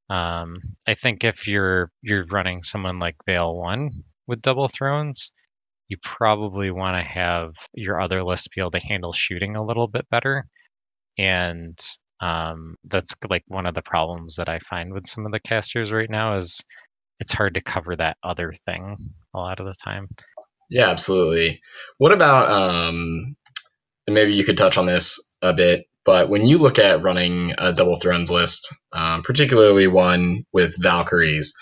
Um, 0.08 0.56
I 0.88 0.94
think 0.94 1.24
if 1.24 1.46
you're 1.46 1.90
you're 2.02 2.26
running 2.26 2.62
someone 2.62 2.98
like 2.98 3.16
Vayl 3.28 3.54
1 3.56 3.90
with 4.26 4.42
double 4.42 4.68
thrones, 4.68 5.32
you 5.88 5.96
probably 6.02 6.70
want 6.70 6.96
to 6.96 7.08
have 7.08 7.52
your 7.74 8.00
other 8.00 8.24
list 8.24 8.50
be 8.54 8.60
able 8.60 8.70
to 8.72 8.78
handle 8.80 9.12
shooting 9.12 9.56
a 9.56 9.64
little 9.64 9.88
bit 9.88 10.08
better. 10.10 10.46
And 11.18 11.78
um, 12.20 12.76
that's 12.84 13.14
like 13.28 13.44
one 13.48 13.66
of 13.66 13.74
the 13.74 13.82
problems 13.82 14.36
that 14.36 14.48
I 14.48 14.58
find 14.60 14.92
with 14.92 15.06
some 15.06 15.26
of 15.26 15.32
the 15.32 15.40
casters 15.40 15.92
right 15.92 16.10
now 16.10 16.36
is 16.36 16.62
it's 17.20 17.32
hard 17.32 17.54
to 17.54 17.60
cover 17.60 17.96
that 17.96 18.16
other 18.22 18.52
thing 18.66 18.96
a 19.34 19.38
lot 19.38 19.60
of 19.60 19.66
the 19.66 19.74
time. 19.84 20.08
Yeah, 20.70 20.88
absolutely. 20.88 21.61
What 21.98 22.12
about 22.12 22.50
um, 22.50 23.37
maybe 24.06 24.35
you 24.35 24.44
could 24.44 24.56
touch 24.56 24.78
on 24.78 24.87
this 24.87 25.18
a 25.42 25.52
bit, 25.52 25.87
but 26.04 26.30
when 26.30 26.46
you 26.46 26.59
look 26.59 26.78
at 26.78 27.02
running 27.02 27.54
a 27.59 27.72
double 27.72 27.96
thrones 27.96 28.30
list, 28.30 28.72
um, 28.92 29.22
particularly 29.22 29.88
one 29.88 30.44
with 30.52 30.80
Valkyries, 30.80 31.52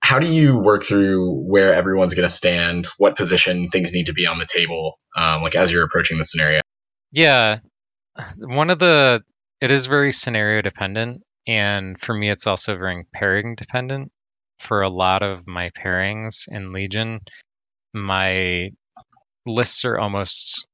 how 0.00 0.18
do 0.18 0.26
you 0.26 0.58
work 0.58 0.84
through 0.84 1.32
where 1.48 1.72
everyone's 1.72 2.14
going 2.14 2.28
to 2.28 2.34
stand, 2.34 2.86
what 2.98 3.16
position 3.16 3.68
things 3.70 3.92
need 3.92 4.06
to 4.06 4.12
be 4.12 4.26
on 4.26 4.38
the 4.38 4.46
table, 4.46 4.96
um, 5.16 5.42
like 5.42 5.56
as 5.56 5.72
you're 5.72 5.84
approaching 5.84 6.18
the 6.18 6.24
scenario? 6.24 6.60
Yeah, 7.12 7.58
one 8.38 8.70
of 8.70 8.78
the 8.78 9.22
it 9.60 9.70
is 9.70 9.86
very 9.86 10.12
scenario 10.12 10.60
dependent, 10.60 11.22
and 11.46 12.00
for 12.00 12.14
me, 12.14 12.30
it's 12.30 12.46
also 12.46 12.76
very 12.76 13.06
pairing 13.14 13.54
dependent. 13.54 14.12
For 14.58 14.82
a 14.82 14.88
lot 14.88 15.22
of 15.22 15.46
my 15.46 15.70
pairings 15.70 16.48
in 16.48 16.72
Legion, 16.72 17.20
my 17.96 18.70
lists 19.46 19.84
are 19.84 19.98
almost 19.98 20.66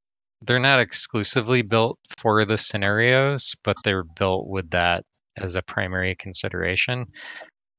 they're 0.44 0.58
not 0.58 0.80
exclusively 0.80 1.62
built 1.62 1.98
for 2.18 2.44
the 2.44 2.58
scenarios, 2.58 3.54
but 3.62 3.76
they're 3.84 4.02
built 4.02 4.48
with 4.48 4.70
that 4.70 5.04
as 5.38 5.54
a 5.54 5.62
primary 5.62 6.16
consideration. 6.18 7.06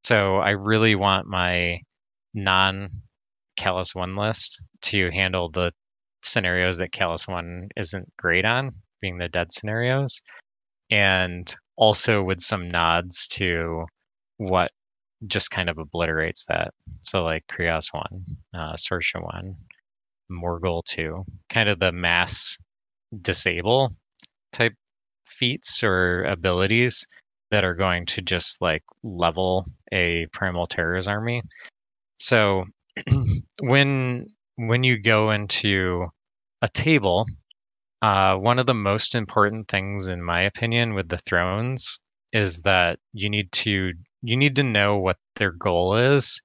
So 0.03 0.37
I 0.37 0.51
really 0.51 0.95
want 0.95 1.27
my 1.27 1.79
non 2.33 2.89
Kallus 3.59 3.93
1 3.93 4.15
list 4.15 4.63
to 4.83 5.11
handle 5.11 5.49
the 5.51 5.71
scenarios 6.23 6.77
that 6.77 6.93
Kallus 6.93 7.27
1 7.27 7.69
isn't 7.75 8.15
great 8.17 8.45
on, 8.45 8.71
being 9.01 9.17
the 9.17 9.27
dead 9.27 9.51
scenarios, 9.51 10.21
and 10.89 11.53
also 11.75 12.23
with 12.23 12.39
some 12.39 12.69
nods 12.69 13.27
to 13.27 13.85
what 14.37 14.71
just 15.27 15.51
kind 15.51 15.69
of 15.69 15.77
obliterates 15.77 16.45
that. 16.45 16.73
So 17.01 17.23
like 17.23 17.45
Kreoss 17.47 17.93
one, 17.93 18.25
uh, 18.53 18.73
Sorsha 18.73 19.21
one, 19.21 19.55
Morghoul 20.31 20.83
two, 20.85 21.25
kind 21.49 21.69
of 21.69 21.79
the 21.79 21.91
mass 21.91 22.57
disable 23.21 23.91
type 24.51 24.73
feats 25.25 25.83
or 25.83 26.23
abilities 26.23 27.05
that 27.51 27.63
are 27.63 27.75
going 27.75 28.05
to 28.07 28.21
just 28.21 28.61
like 28.61 28.83
level 29.03 29.65
a 29.91 30.27
primal 30.33 30.65
terrors 30.65 31.07
army. 31.07 31.41
So 32.17 32.65
when 33.61 34.25
when 34.55 34.83
you 34.83 35.01
go 35.01 35.31
into 35.31 36.05
a 36.61 36.67
table, 36.69 37.25
uh, 38.01 38.35
one 38.35 38.59
of 38.59 38.65
the 38.65 38.73
most 38.73 39.15
important 39.15 39.67
things, 39.67 40.07
in 40.07 40.21
my 40.21 40.43
opinion, 40.43 40.93
with 40.93 41.09
the 41.09 41.17
thrones 41.17 41.99
is 42.31 42.61
that 42.63 42.99
you 43.13 43.29
need 43.29 43.51
to 43.51 43.93
you 44.23 44.37
need 44.37 44.55
to 44.55 44.63
know 44.63 44.97
what 44.97 45.17
their 45.35 45.51
goal 45.51 45.95
is. 45.95 46.41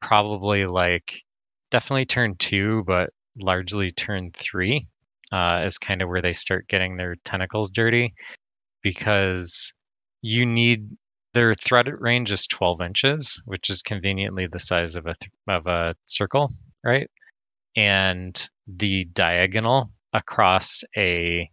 Probably 0.00 0.66
like 0.66 1.22
definitely 1.70 2.04
turn 2.04 2.36
two, 2.36 2.84
but 2.86 3.10
largely 3.40 3.90
turn 3.90 4.30
three 4.32 4.86
uh, 5.32 5.62
is 5.64 5.78
kind 5.78 6.02
of 6.02 6.08
where 6.08 6.22
they 6.22 6.34
start 6.34 6.68
getting 6.68 6.96
their 6.96 7.16
tentacles 7.24 7.70
dirty 7.70 8.14
because 8.82 9.72
you 10.20 10.44
need 10.44 10.90
their 11.32 11.54
threat 11.54 11.86
range 11.98 12.30
is 12.30 12.46
12 12.46 12.82
inches, 12.82 13.40
which 13.46 13.70
is 13.70 13.80
conveniently 13.80 14.46
the 14.46 14.58
size 14.58 14.96
of 14.96 15.06
a 15.06 15.14
th- 15.18 15.32
of 15.48 15.66
a 15.66 15.94
circle, 16.04 16.50
right? 16.84 17.10
And 17.74 18.50
the 18.66 19.06
diagonal 19.06 19.90
across 20.12 20.84
a 20.96 21.48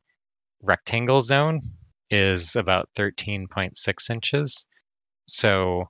rectangle 0.62 1.22
zone 1.22 1.62
is 2.10 2.58
about 2.58 2.90
13.6 2.98 4.10
inches. 4.10 4.66
So, 5.30 5.90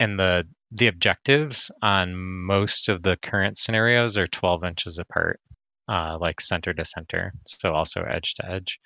and 0.00 0.18
the 0.18 0.44
the 0.70 0.86
objectives 0.86 1.70
on 1.82 2.16
most 2.16 2.88
of 2.88 3.02
the 3.02 3.16
current 3.22 3.56
scenarios 3.56 4.18
are 4.18 4.26
12 4.26 4.64
inches 4.64 4.98
apart, 4.98 5.40
uh, 5.88 6.18
like 6.20 6.40
center 6.40 6.74
to 6.74 6.84
center. 6.84 7.32
So 7.46 7.72
also 7.72 8.02
edge 8.02 8.34
to 8.34 8.50
edge. 8.50 8.78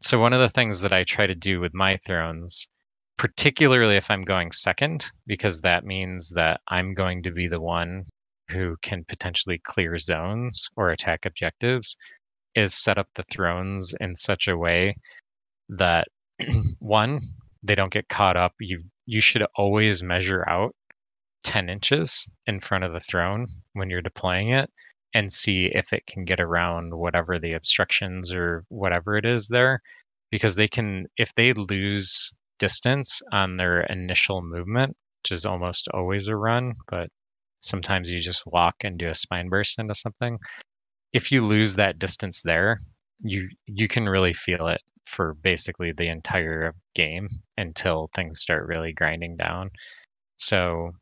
So 0.00 0.18
one 0.18 0.32
of 0.32 0.40
the 0.40 0.48
things 0.48 0.80
that 0.80 0.92
I 0.92 1.04
try 1.04 1.26
to 1.28 1.34
do 1.34 1.60
with 1.60 1.74
my 1.74 1.94
thrones, 2.04 2.66
particularly 3.18 3.96
if 3.96 4.10
I'm 4.10 4.22
going 4.22 4.50
second, 4.50 5.06
because 5.26 5.60
that 5.60 5.84
means 5.84 6.30
that 6.30 6.60
I'm 6.66 6.94
going 6.94 7.22
to 7.22 7.30
be 7.30 7.46
the 7.46 7.60
one 7.60 8.04
who 8.48 8.76
can 8.82 9.04
potentially 9.04 9.60
clear 9.62 9.96
zones 9.98 10.68
or 10.76 10.90
attack 10.90 11.24
objectives, 11.24 11.96
is 12.56 12.74
set 12.74 12.98
up 12.98 13.08
the 13.14 13.22
thrones 13.24 13.94
in 14.00 14.16
such 14.16 14.48
a 14.48 14.58
way 14.58 14.96
that 15.68 16.08
one, 16.80 17.20
they 17.62 17.76
don't 17.76 17.92
get 17.92 18.08
caught 18.08 18.36
up. 18.36 18.54
You 18.58 18.82
you 19.06 19.20
should 19.20 19.44
always 19.56 20.02
measure 20.02 20.48
out 20.48 20.74
10 21.44 21.68
inches 21.68 22.28
in 22.46 22.60
front 22.60 22.84
of 22.84 22.92
the 22.92 23.00
throne 23.00 23.46
when 23.72 23.90
you're 23.90 24.02
deploying 24.02 24.50
it 24.50 24.70
and 25.14 25.32
see 25.32 25.66
if 25.66 25.92
it 25.92 26.06
can 26.06 26.24
get 26.24 26.40
around 26.40 26.94
whatever 26.94 27.38
the 27.38 27.52
obstructions 27.52 28.32
or 28.32 28.64
whatever 28.68 29.16
it 29.16 29.24
is 29.24 29.48
there 29.48 29.80
because 30.30 30.56
they 30.56 30.68
can 30.68 31.06
if 31.16 31.34
they 31.34 31.52
lose 31.52 32.32
distance 32.58 33.20
on 33.32 33.56
their 33.56 33.80
initial 33.82 34.40
movement 34.42 34.96
which 35.22 35.32
is 35.32 35.44
almost 35.44 35.88
always 35.92 36.28
a 36.28 36.36
run 36.36 36.72
but 36.88 37.08
sometimes 37.60 38.10
you 38.10 38.20
just 38.20 38.46
walk 38.46 38.76
and 38.82 38.98
do 38.98 39.08
a 39.08 39.14
spine 39.14 39.48
burst 39.48 39.78
into 39.78 39.94
something 39.94 40.38
if 41.12 41.32
you 41.32 41.44
lose 41.44 41.76
that 41.76 41.98
distance 41.98 42.42
there 42.42 42.78
you 43.20 43.48
you 43.66 43.88
can 43.88 44.08
really 44.08 44.32
feel 44.32 44.68
it 44.68 44.80
for 45.06 45.34
basically 45.34 45.92
the 45.92 46.08
entire 46.08 46.74
game 46.94 47.28
until 47.58 48.10
things 48.14 48.40
start 48.40 48.66
really 48.66 48.92
grinding 48.92 49.36
down 49.36 49.70
so 50.36 50.92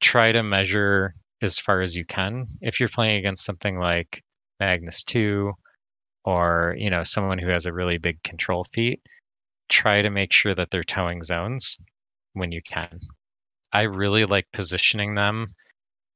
try 0.00 0.32
to 0.32 0.42
measure 0.42 1.14
as 1.42 1.58
far 1.58 1.80
as 1.80 1.94
you 1.96 2.04
can. 2.04 2.46
If 2.60 2.80
you're 2.80 2.88
playing 2.88 3.16
against 3.16 3.44
something 3.44 3.78
like 3.78 4.22
Magnus 4.60 5.02
2 5.04 5.52
or, 6.24 6.74
you 6.78 6.90
know, 6.90 7.02
someone 7.02 7.38
who 7.38 7.48
has 7.48 7.66
a 7.66 7.72
really 7.72 7.98
big 7.98 8.22
control 8.22 8.66
feat, 8.72 9.00
try 9.68 10.02
to 10.02 10.10
make 10.10 10.32
sure 10.32 10.54
that 10.54 10.70
they're 10.70 10.84
towing 10.84 11.22
zones 11.22 11.78
when 12.32 12.52
you 12.52 12.62
can. 12.62 13.00
I 13.72 13.82
really 13.82 14.24
like 14.24 14.46
positioning 14.52 15.14
them 15.14 15.48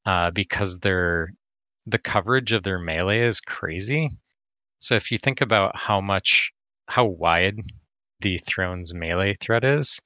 uh, 0.07 0.31
because 0.31 0.79
they're 0.79 1.33
the 1.87 1.99
coverage 1.99 2.53
of 2.53 2.63
their 2.63 2.79
melee 2.79 3.23
is 3.23 3.41
crazy. 3.41 4.11
So 4.79 4.95
if 4.95 5.11
you 5.11 5.19
think 5.19 5.41
about 5.41 5.75
how 5.75 6.01
much 6.01 6.53
how 6.89 7.05
wide 7.05 7.59
the 8.21 8.39
throne's 8.39 8.95
melee 8.95 9.35
threat 9.35 9.65
is, 9.65 10.01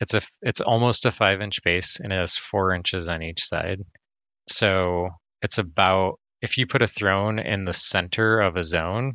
it's 0.00 0.14
a 0.14 0.22
it's 0.42 0.60
almost 0.60 1.06
a 1.06 1.10
five 1.10 1.40
inch 1.40 1.62
base 1.62 2.00
and 2.00 2.12
it 2.12 2.16
has 2.16 2.36
four 2.36 2.74
inches 2.74 3.08
on 3.08 3.22
each 3.22 3.44
side. 3.44 3.80
So 4.48 5.10
it's 5.42 5.58
about 5.58 6.18
if 6.42 6.58
you 6.58 6.66
put 6.66 6.82
a 6.82 6.86
throne 6.86 7.38
in 7.38 7.64
the 7.64 7.72
center 7.72 8.40
of 8.40 8.56
a 8.56 8.62
zone, 8.62 9.12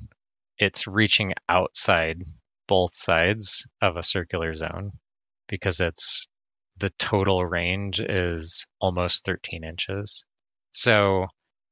it's 0.58 0.88
reaching 0.88 1.34
outside 1.48 2.24
both 2.68 2.96
sides 2.96 3.66
of 3.82 3.98
a 3.98 4.04
circular 4.04 4.54
zone 4.54 4.92
because 5.48 5.80
it's 5.80 6.28
the 6.78 6.90
total 6.98 7.46
range 7.46 8.00
is 8.00 8.66
almost 8.80 9.26
13 9.26 9.64
inches. 9.64 10.26
So 10.72 11.28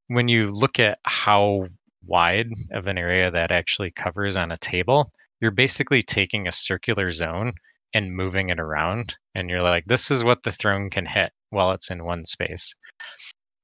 when 0.08 0.28
you 0.28 0.52
look 0.52 0.80
at 0.80 1.00
how 1.04 1.68
wide 2.06 2.50
of 2.72 2.88
an 2.88 2.98
area 2.98 3.32
that 3.32 3.52
actually 3.52 3.92
covers 3.92 4.38
on 4.38 4.52
a 4.52 4.58
table, 4.58 5.12
you're 5.42 5.52
basically 5.52 6.02
taking 6.02 6.48
a 6.48 6.52
circular 6.52 7.12
zone 7.12 7.54
and 7.94 8.16
moving 8.16 8.50
it 8.50 8.60
around. 8.60 9.16
And 9.36 9.50
you're 9.50 9.64
like, 9.64 9.86
this 9.86 10.12
is 10.12 10.24
what 10.24 10.44
the 10.44 10.52
throne 10.52 10.90
can 10.90 11.06
hit 11.06 11.32
while 11.50 11.72
it's 11.72 11.92
in 11.92 12.04
one 12.04 12.26
space 12.26 12.76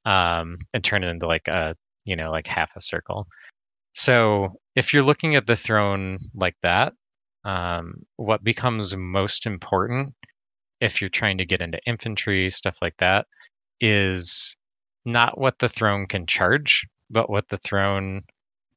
um, 0.06 0.58
and 0.74 0.84
turn 0.84 1.04
it 1.04 1.10
into 1.10 1.28
like 1.28 1.48
a 1.48 1.76
you 2.06 2.16
know 2.16 2.32
like 2.32 2.48
half 2.48 2.72
a 2.76 2.82
circle. 2.82 3.28
So 3.94 4.54
if 4.76 4.94
you're 4.94 5.04
looking 5.04 5.36
at 5.36 5.48
the 5.48 5.56
throne 5.56 6.18
like 6.34 6.56
that, 6.64 6.94
um, 7.46 8.04
what 8.18 8.44
becomes 8.44 8.96
most 8.96 9.46
important 9.46 10.14
if 10.82 11.00
you're 11.02 11.10
trying 11.10 11.38
to 11.38 11.46
get 11.46 11.62
into 11.62 11.80
infantry 11.86 12.50
stuff 12.50 12.78
like 12.82 12.98
that 12.98 13.28
is 13.80 14.56
not 15.06 15.38
what 15.40 15.60
the 15.60 15.70
throne 15.70 16.08
can 16.08 16.26
charge, 16.26 16.86
but 17.14 17.30
what 17.30 17.48
the 17.50 17.58
throne 17.58 18.24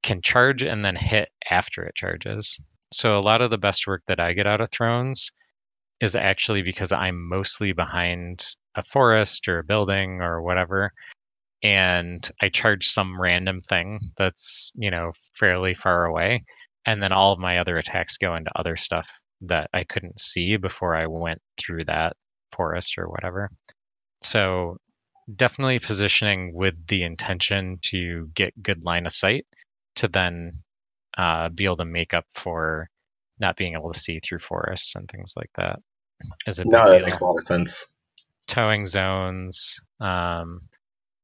can 0.03 0.22
charge 0.22 0.62
and 0.62 0.85
then 0.85 0.96
hit 0.96 1.31
after 1.51 1.85
it 1.85 1.94
charges. 1.94 2.61
So 2.92 3.18
a 3.18 3.20
lot 3.20 3.42
of 3.42 3.51
the 3.51 3.59
best 3.59 3.87
work 3.87 4.03
that 4.07 4.20
I 4.20 4.33
get 4.33 4.46
out 4.46 4.61
of 4.61 4.70
thrones 4.70 5.31
is 6.01 6.14
actually 6.14 6.62
because 6.62 6.92
I'm 6.92 7.29
mostly 7.29 7.72
behind 7.72 8.44
a 8.77 8.85
forest 8.85 9.49
or 9.49 9.59
a 9.59 9.64
building 9.64 10.20
or 10.20 10.42
whatever 10.42 10.92
and 11.62 12.31
I 12.40 12.49
charge 12.49 12.88
some 12.88 13.20
random 13.20 13.61
thing 13.61 13.99
that's, 14.16 14.72
you 14.77 14.90
know, 14.90 15.12
fairly 15.35 15.75
far 15.75 16.05
away. 16.05 16.44
And 16.85 17.03
then 17.03 17.12
all 17.12 17.33
of 17.33 17.40
my 17.40 17.59
other 17.59 17.79
attacks 17.79 18.16
go 18.18 18.37
into 18.37 18.51
other 18.57 18.77
stuff 18.77 19.09
that 19.42 19.68
I 19.75 19.85
couldn't 19.85 20.20
see 20.20 20.57
before 20.57 20.94
I 20.94 21.07
went 21.07 21.40
through 21.59 21.87
that 21.87 22.14
forest 22.55 22.96
or 22.99 23.09
whatever. 23.09 23.51
So 24.22 24.77
definitely 25.34 25.78
positioning 25.78 26.54
with 26.54 26.74
the 26.86 27.02
intention 27.02 27.78
to 27.82 28.30
get 28.34 28.62
good 28.62 28.84
line 28.84 29.06
of 29.06 29.12
sight 29.12 29.46
to 29.96 30.08
then 30.08 30.52
uh, 31.18 31.48
be 31.48 31.64
able 31.64 31.76
to 31.76 31.84
make 31.84 32.14
up 32.14 32.26
for 32.34 32.88
not 33.38 33.56
being 33.56 33.74
able 33.74 33.92
to 33.92 33.98
see 33.98 34.20
through 34.20 34.38
forests 34.38 34.94
and 34.94 35.08
things 35.08 35.34
like 35.36 35.50
that 35.56 35.78
is 36.46 36.58
a 36.58 36.64
No, 36.64 36.84
that 36.84 36.98
deal. 36.98 37.04
makes 37.04 37.20
a 37.20 37.24
lot 37.24 37.36
of 37.36 37.42
sense. 37.42 37.96
Towing 38.46 38.86
zones, 38.86 39.76
um, 40.00 40.62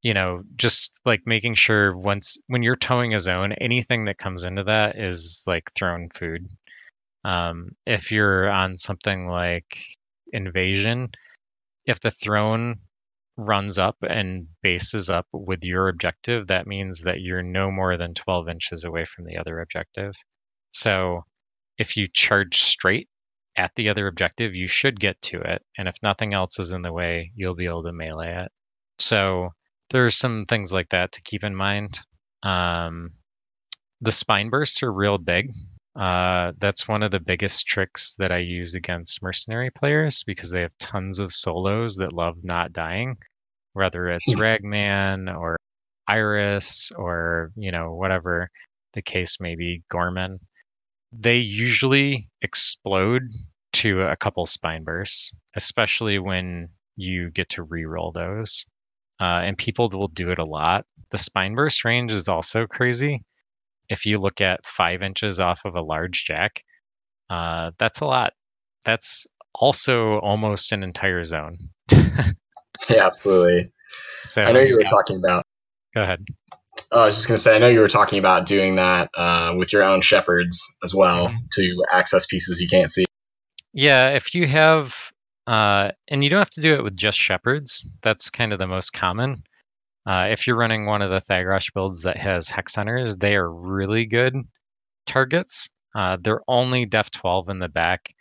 you 0.02 0.14
know, 0.14 0.42
just 0.56 1.00
like 1.04 1.22
making 1.24 1.54
sure 1.54 1.96
once 1.96 2.36
when 2.48 2.62
you're 2.62 2.76
towing 2.76 3.14
a 3.14 3.20
zone, 3.20 3.52
anything 3.52 4.06
that 4.06 4.18
comes 4.18 4.44
into 4.44 4.64
that 4.64 4.98
is 4.98 5.44
like 5.46 5.70
throne 5.74 6.08
food. 6.12 6.48
Um, 7.24 7.76
if 7.86 8.10
you're 8.10 8.50
on 8.50 8.76
something 8.76 9.28
like 9.28 9.78
invasion, 10.32 11.12
if 11.86 12.00
the 12.00 12.10
throne 12.10 12.80
runs 13.36 13.78
up 13.78 13.96
and 14.02 14.48
bases 14.62 15.10
up 15.10 15.26
with 15.32 15.64
your 15.64 15.88
objective, 15.88 16.48
that 16.48 16.66
means 16.66 17.02
that 17.02 17.20
you're 17.20 17.42
no 17.42 17.70
more 17.70 17.96
than 17.96 18.14
12 18.14 18.48
inches 18.48 18.84
away 18.84 19.04
from 19.04 19.24
the 19.24 19.38
other 19.38 19.60
objective. 19.60 20.12
So 20.72 21.24
if 21.78 21.96
you 21.96 22.08
charge 22.12 22.58
straight 22.58 23.08
at 23.56 23.72
the 23.76 23.88
other 23.88 24.06
objective, 24.06 24.54
you 24.54 24.68
should 24.68 25.00
get 25.00 25.20
to 25.22 25.40
it. 25.40 25.62
And 25.76 25.88
if 25.88 25.96
nothing 26.02 26.34
else 26.34 26.58
is 26.58 26.72
in 26.72 26.82
the 26.82 26.92
way, 26.92 27.32
you'll 27.34 27.54
be 27.54 27.66
able 27.66 27.84
to 27.84 27.92
melee 27.92 28.44
it. 28.44 28.52
So 28.98 29.50
there's 29.90 30.16
some 30.16 30.46
things 30.46 30.72
like 30.72 30.90
that 30.90 31.12
to 31.12 31.22
keep 31.22 31.44
in 31.44 31.54
mind. 31.54 32.00
Um, 32.42 33.12
the 34.00 34.12
spine 34.12 34.50
bursts 34.50 34.82
are 34.82 34.92
real 34.92 35.18
big. 35.18 35.52
Uh, 35.94 36.52
that's 36.58 36.88
one 36.88 37.02
of 37.02 37.10
the 37.10 37.20
biggest 37.20 37.66
tricks 37.66 38.14
that 38.18 38.32
I 38.32 38.38
use 38.38 38.74
against 38.74 39.22
mercenary 39.22 39.70
players 39.70 40.22
because 40.24 40.50
they 40.50 40.62
have 40.62 40.76
tons 40.78 41.18
of 41.18 41.34
solos 41.34 41.96
that 41.96 42.14
love 42.14 42.38
not 42.42 42.72
dying, 42.72 43.18
whether 43.74 44.08
it's 44.08 44.34
Ragman 44.36 45.28
or 45.28 45.58
Eiryss 46.10 46.92
or 46.96 47.52
you 47.56 47.72
know 47.72 47.94
whatever 47.94 48.50
the 48.94 49.02
case 49.02 49.38
may 49.40 49.54
be, 49.54 49.82
Gorman. 49.90 50.40
They 51.12 51.38
usually 51.38 52.28
explode 52.40 53.22
to 53.74 54.02
a 54.02 54.16
couple 54.16 54.46
spine 54.46 54.84
bursts, 54.84 55.32
especially 55.56 56.18
when 56.18 56.68
you 56.96 57.30
get 57.30 57.50
to 57.50 57.62
re-roll 57.62 58.12
those. 58.12 58.66
Uh, 59.20 59.44
and 59.44 59.56
people 59.56 59.88
will 59.90 60.08
do 60.08 60.30
it 60.30 60.38
a 60.38 60.46
lot. 60.46 60.84
The 61.10 61.18
spine 61.18 61.54
burst 61.54 61.84
range 61.84 62.12
is 62.12 62.28
also 62.28 62.66
crazy. 62.66 63.22
If 63.92 64.06
you 64.06 64.18
look 64.18 64.40
at 64.40 64.66
five 64.66 65.02
inches 65.02 65.40
off 65.40 65.60
of 65.64 65.74
a 65.74 65.82
large 65.82 66.24
jack, 66.24 66.64
uh, 67.30 67.72
that's 67.78 68.00
a 68.00 68.06
lot. 68.06 68.32
That's 68.84 69.26
also 69.54 70.18
almost 70.18 70.72
an 70.72 70.82
entire 70.82 71.24
zone. 71.24 71.56
yeah, 71.92 73.06
absolutely. 73.06 73.70
So 74.24 74.42
I 74.42 74.52
know 74.52 74.60
you 74.60 74.74
were 74.74 74.80
yeah. 74.80 74.90
talking 74.90 75.16
about. 75.16 75.44
Go 75.94 76.02
ahead. 76.02 76.24
Oh, 76.90 77.00
I 77.00 77.04
was 77.06 77.16
just 77.16 77.28
going 77.28 77.36
to 77.36 77.42
say, 77.42 77.54
I 77.54 77.58
know 77.58 77.68
you 77.68 77.80
were 77.80 77.88
talking 77.88 78.18
about 78.18 78.46
doing 78.46 78.76
that 78.76 79.10
uh, 79.14 79.54
with 79.56 79.72
your 79.72 79.82
own 79.82 80.00
shepherds 80.00 80.62
as 80.82 80.94
well 80.94 81.28
mm-hmm. 81.28 81.36
to 81.52 81.84
access 81.92 82.26
pieces 82.26 82.60
you 82.60 82.68
can't 82.68 82.90
see. 82.90 83.04
Yeah, 83.72 84.10
if 84.10 84.34
you 84.34 84.46
have, 84.46 84.94
uh, 85.46 85.90
and 86.08 86.22
you 86.22 86.30
don't 86.30 86.38
have 86.38 86.50
to 86.50 86.60
do 86.60 86.74
it 86.74 86.84
with 86.84 86.96
just 86.96 87.18
shepherds. 87.18 87.88
That's 88.02 88.30
kind 88.30 88.52
of 88.52 88.58
the 88.58 88.66
most 88.66 88.92
common. 88.92 89.42
Uh, 90.06 90.26
if 90.30 90.46
you're 90.46 90.56
running 90.56 90.86
one 90.86 91.02
of 91.02 91.10
the 91.10 91.20
Thagrosh 91.20 91.72
builds 91.72 92.02
that 92.02 92.16
has 92.16 92.50
hex 92.50 92.74
hunters, 92.74 93.16
they 93.16 93.36
are 93.36 93.50
really 93.50 94.04
good 94.04 94.34
targets. 95.06 95.68
Uh, 95.94 96.16
they're 96.20 96.42
only 96.48 96.86
def 96.86 97.10
12 97.10 97.48
in 97.50 97.58
the 97.58 97.68
back. 97.68 98.14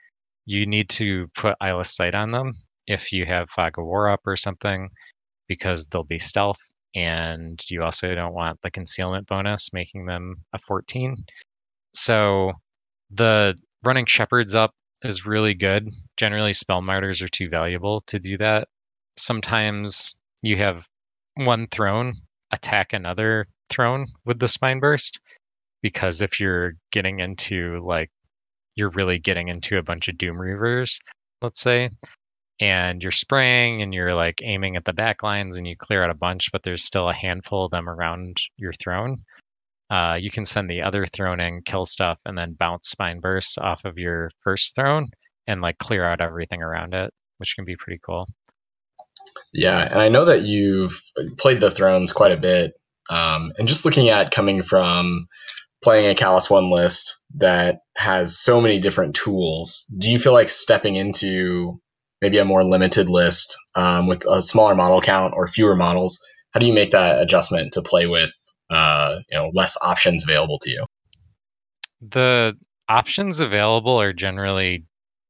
You 0.45 0.65
need 0.65 0.89
to 0.89 1.27
put 1.35 1.55
eyeless 1.61 1.95
sight 1.95 2.13
on 2.13 2.31
them 2.31 2.53
if 2.87 3.11
you 3.11 3.25
have 3.25 3.49
Fog 3.49 3.77
of 3.77 3.85
War 3.85 4.09
up 4.09 4.21
or 4.25 4.35
something, 4.35 4.89
because 5.47 5.87
they'll 5.87 6.03
be 6.03 6.19
stealth, 6.19 6.59
and 6.95 7.59
you 7.69 7.83
also 7.83 8.13
don't 8.13 8.33
want 8.33 8.59
the 8.61 8.71
concealment 8.71 9.27
bonus 9.27 9.73
making 9.73 10.05
them 10.05 10.35
a 10.53 10.59
14. 10.59 11.15
So 11.93 12.53
the 13.11 13.55
running 13.83 14.05
shepherds 14.05 14.55
up 14.55 14.71
is 15.03 15.25
really 15.25 15.53
good. 15.53 15.89
Generally, 16.17 16.53
spell 16.53 16.81
martyrs 16.81 17.21
are 17.21 17.29
too 17.29 17.49
valuable 17.49 18.01
to 18.07 18.19
do 18.19 18.37
that. 18.37 18.67
Sometimes 19.17 20.15
you 20.41 20.57
have 20.57 20.87
one 21.35 21.67
throne 21.67 22.13
attack 22.51 22.93
another 22.93 23.47
throne 23.69 24.07
with 24.25 24.39
the 24.39 24.47
spine 24.47 24.79
burst? 24.79 25.19
Because 25.81 26.21
if 26.21 26.39
you're 26.39 26.73
getting 26.91 27.19
into 27.19 27.83
like 27.83 28.11
you're 28.75 28.89
really 28.89 29.19
getting 29.19 29.47
into 29.47 29.77
a 29.77 29.83
bunch 29.83 30.07
of 30.07 30.17
doom 30.17 30.37
reavers 30.37 30.99
let's 31.41 31.59
say 31.59 31.89
and 32.59 33.01
you're 33.01 33.11
spraying 33.11 33.81
and 33.81 33.93
you're 33.93 34.13
like 34.13 34.41
aiming 34.43 34.75
at 34.75 34.85
the 34.85 34.93
back 34.93 35.23
lines 35.23 35.55
and 35.55 35.67
you 35.67 35.75
clear 35.75 36.03
out 36.03 36.09
a 36.09 36.15
bunch 36.15 36.51
but 36.51 36.63
there's 36.63 36.83
still 36.83 37.09
a 37.09 37.13
handful 37.13 37.65
of 37.65 37.71
them 37.71 37.89
around 37.89 38.37
your 38.57 38.73
throne 38.73 39.23
uh, 39.89 40.17
you 40.19 40.31
can 40.31 40.45
send 40.45 40.69
the 40.69 40.81
other 40.81 41.05
throne 41.05 41.41
in 41.41 41.61
kill 41.63 41.85
stuff 41.85 42.17
and 42.25 42.37
then 42.37 42.53
bounce 42.53 42.89
spine 42.89 43.19
burst 43.19 43.59
off 43.59 43.83
of 43.83 43.97
your 43.97 44.31
first 44.41 44.73
throne 44.75 45.07
and 45.47 45.61
like 45.61 45.77
clear 45.79 46.05
out 46.05 46.21
everything 46.21 46.61
around 46.61 46.93
it 46.93 47.11
which 47.37 47.55
can 47.55 47.65
be 47.65 47.75
pretty 47.75 47.99
cool 48.05 48.27
yeah 49.53 49.81
and 49.81 49.99
i 49.99 50.09
know 50.09 50.25
that 50.25 50.43
you've 50.43 51.01
played 51.37 51.59
the 51.59 51.71
thrones 51.71 52.13
quite 52.13 52.31
a 52.31 52.37
bit 52.37 52.73
um, 53.09 53.51
and 53.57 53.67
just 53.67 53.83
looking 53.83 54.09
at 54.09 54.31
coming 54.31 54.61
from 54.61 55.27
playing 55.83 56.09
a 56.09 56.15
Kallus 56.15 56.49
One 56.49 56.69
list 56.69 57.23
that 57.35 57.79
has 57.97 58.37
so 58.37 58.61
many 58.61 58.79
different 58.79 59.15
tools, 59.15 59.85
do 59.97 60.11
you 60.11 60.19
feel 60.19 60.33
like 60.33 60.49
stepping 60.49 60.95
into 60.95 61.79
maybe 62.21 62.37
a 62.37 62.45
more 62.45 62.63
limited 62.63 63.09
list 63.09 63.57
um, 63.75 64.07
with 64.07 64.25
a 64.25 64.41
smaller 64.41 64.75
model 64.75 65.01
count 65.01 65.33
or 65.35 65.47
fewer 65.47 65.75
models? 65.75 66.19
How 66.51 66.59
do 66.59 66.65
you 66.65 66.73
make 66.73 66.91
that 66.91 67.21
adjustment 67.21 67.73
to 67.73 67.81
play 67.81 68.07
with 68.07 68.31
uh, 68.69 69.17
you 69.29 69.37
know 69.37 69.51
less 69.53 69.77
options 69.81 70.23
available 70.23 70.59
to 70.59 70.69
you? 70.69 70.85
The 72.01 72.57
options 72.87 73.39
available 73.39 73.99
are 73.99 74.13
generally 74.13 74.85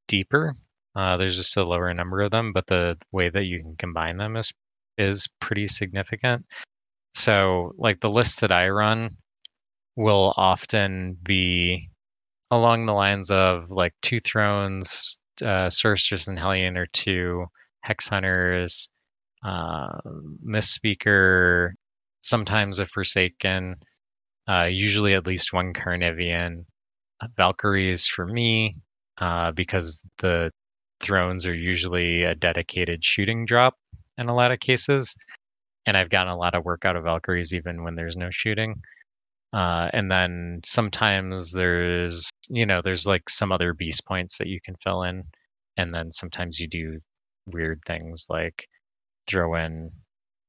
deeper. 0.08 0.54
Uh, 0.94 1.16
there's 1.16 1.36
just 1.36 1.56
a 1.56 1.64
lower 1.64 1.92
number 1.94 2.20
of 2.20 2.30
them, 2.30 2.52
but 2.52 2.66
the 2.66 2.96
way 3.12 3.28
that 3.30 3.44
you 3.44 3.60
can 3.60 3.76
combine 3.76 4.16
them 4.16 4.36
is 4.36 4.52
is 4.98 5.28
pretty 5.40 5.66
significant. 5.66 6.44
So, 7.14 7.72
like 7.78 8.00
the 8.00 8.10
list 8.10 8.40
that 8.40 8.52
I 8.52 8.68
run, 8.68 9.16
will 9.96 10.34
often 10.36 11.16
be 11.22 11.90
along 12.50 12.86
the 12.86 12.92
lines 12.92 13.30
of 13.30 13.70
like 13.70 13.94
two 14.02 14.20
thrones, 14.20 15.18
uh, 15.44 15.70
Sorceress 15.70 16.28
and 16.28 16.38
Hellion 16.38 16.76
or 16.76 16.86
two, 16.86 17.46
Hex 17.82 18.08
Hunters, 18.08 18.88
uh, 19.44 19.98
Mist-Speaker, 20.42 21.74
sometimes 22.22 22.78
a 22.78 22.86
Forsaken, 22.86 23.76
uh, 24.48 24.64
usually 24.64 25.14
at 25.14 25.26
least 25.26 25.52
one 25.52 25.72
Carnivean, 25.72 26.64
uh, 27.20 27.28
Valkyries 27.36 28.06
for 28.06 28.26
me, 28.26 28.76
uh, 29.18 29.50
because 29.52 30.02
the 30.18 30.50
thrones 31.02 31.46
are 31.46 31.54
usually 31.54 32.22
a 32.22 32.34
dedicated 32.34 33.04
shooting 33.04 33.44
drop 33.44 33.74
in 34.16 34.28
a 34.28 34.34
lot 34.34 34.52
of 34.52 34.60
cases. 34.60 35.14
And 35.84 35.96
I've 35.96 36.10
gotten 36.10 36.32
a 36.32 36.38
lot 36.38 36.54
of 36.54 36.64
work 36.64 36.84
out 36.84 36.96
of 36.96 37.04
Valkyries 37.04 37.52
even 37.52 37.82
when 37.84 37.96
there's 37.96 38.16
no 38.16 38.30
shooting. 38.30 38.80
Uh, 39.52 39.90
and 39.92 40.10
then 40.10 40.60
sometimes 40.64 41.52
there's, 41.52 42.30
you 42.48 42.64
know, 42.64 42.80
there's 42.82 43.06
like 43.06 43.28
some 43.28 43.52
other 43.52 43.74
beast 43.74 44.06
points 44.06 44.38
that 44.38 44.46
you 44.46 44.60
can 44.64 44.76
fill 44.82 45.02
in. 45.02 45.24
And 45.76 45.94
then 45.94 46.10
sometimes 46.10 46.58
you 46.58 46.68
do 46.68 47.00
weird 47.46 47.80
things 47.86 48.26
like 48.30 48.66
throw 49.26 49.54
in 49.56 49.90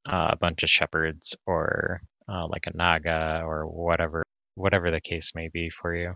uh, 0.05 0.29
a 0.31 0.37
bunch 0.37 0.63
of 0.63 0.69
shepherds 0.69 1.35
or 1.45 2.01
uh, 2.29 2.47
like 2.47 2.67
a 2.67 2.77
naga 2.77 3.41
or 3.45 3.67
whatever, 3.67 4.23
whatever 4.55 4.91
the 4.91 5.01
case 5.01 5.31
may 5.35 5.49
be 5.49 5.69
for 5.69 5.95
you. 5.95 6.13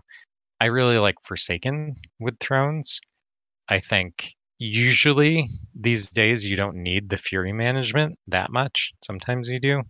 I 0.60 0.66
really 0.66 0.98
like 0.98 1.16
Forsaken 1.24 1.94
with 2.18 2.38
thrones. 2.40 3.00
I 3.68 3.80
think 3.80 4.34
usually 4.58 5.48
these 5.74 6.08
days 6.10 6.48
you 6.48 6.56
don't 6.56 6.82
need 6.82 7.08
the 7.08 7.16
fury 7.16 7.52
management 7.52 8.18
that 8.28 8.50
much. 8.50 8.92
Sometimes 9.04 9.48
you 9.48 9.60
do, 9.60 9.82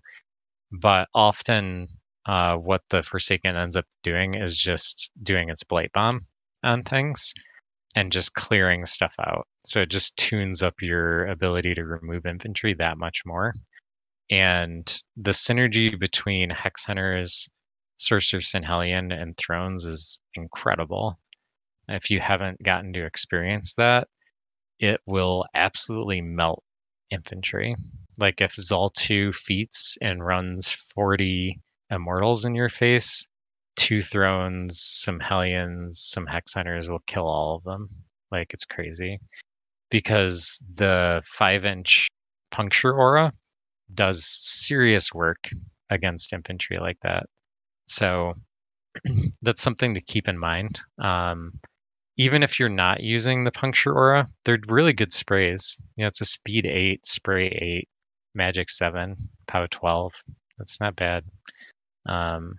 but 0.73 1.09
often 1.15 1.89
uh, 2.27 2.57
what 2.57 2.83
the 2.91 3.03
Forsaken 3.03 3.57
ends 3.57 3.77
up 3.77 3.87
doing 4.03 4.35
is 4.35 4.57
just 4.57 5.11
doing 5.23 5.49
its 5.49 5.65
blight 5.65 5.93
bomb 5.93 6.21
on 6.63 6.83
things 6.83 7.33
and 7.95 8.13
just 8.13 8.35
clearing 8.35 8.85
stuff 8.85 9.15
out. 9.19 9.47
So 9.65 9.81
it 9.81 9.91
just 9.91 10.17
tunes 10.17 10.63
up 10.63 10.75
your 10.83 11.27
ability 11.27 11.75
to 11.75 11.85
remove 11.85 12.27
infantry 12.27 12.75
that 12.75 12.99
much 12.99 13.23
more. 13.25 13.55
And 14.31 14.87
the 15.17 15.31
synergy 15.31 15.99
between 15.99 16.51
Hex 16.51 16.85
Hunters, 16.85 17.49
Sorceress 17.97 18.55
and 18.55 18.65
Hellion, 18.65 19.11
and 19.11 19.37
Thrones 19.37 19.87
is 19.87 20.21
incredible. 20.35 21.19
If 21.89 22.11
you 22.11 22.21
haven't 22.21 22.63
gotten 22.63 22.93
to 22.93 23.05
experience 23.05 23.75
that, 23.77 24.09
it 24.79 25.01
will 25.07 25.47
absolutely 25.55 26.21
melt 26.21 26.63
infantry. 27.11 27.75
Like 28.19 28.41
if 28.41 28.55
Xul2 28.55 29.35
feats 29.35 29.97
and 30.01 30.25
runs 30.25 30.73
40 30.95 31.61
immortals 31.91 32.45
in 32.45 32.55
your 32.55 32.69
face, 32.69 33.27
two 33.77 34.03
thrones, 34.03 34.81
some 34.81 35.21
hellions, 35.21 36.01
some 36.01 36.27
hex 36.27 36.55
hunters 36.55 36.89
will 36.89 37.03
kill 37.07 37.27
all 37.27 37.57
of 37.57 37.65
them. 37.65 37.89
Like 38.31 38.53
it's 38.53 38.65
crazy. 38.65 39.19
Because 39.91 40.63
the 40.75 41.23
five 41.25 41.65
inch 41.65 42.09
puncture 42.51 42.93
aura 42.93 43.33
does 43.95 44.27
serious 44.27 45.15
work 45.15 45.49
against 45.91 46.33
infantry 46.33 46.79
like 46.79 46.99
that. 47.03 47.25
So 47.87 48.35
that's 49.43 49.63
something 49.63 49.95
to 49.95 50.01
keep 50.03 50.29
in 50.29 50.39
mind. 50.39 50.81
Um, 51.03 51.53
even 52.19 52.43
if 52.43 52.59
you're 52.59 52.69
not 52.69 53.01
using 53.01 53.45
the 53.45 53.53
puncture 53.53 53.95
aura, 53.95 54.27
they're 54.45 54.59
really 54.69 54.93
good 54.93 55.13
sprays. 55.13 55.81
You 55.97 56.05
know, 56.05 56.09
it's 56.09 56.21
a 56.21 56.25
speed 56.27 56.67
eight, 56.67 57.07
spray 57.07 57.47
eight, 57.47 57.89
magic 58.35 58.69
seven, 58.69 59.17
pow 59.47 59.67
twelve. 59.71 60.13
That's 60.59 60.81
not 60.81 60.97
bad. 60.97 61.25
Um, 62.07 62.57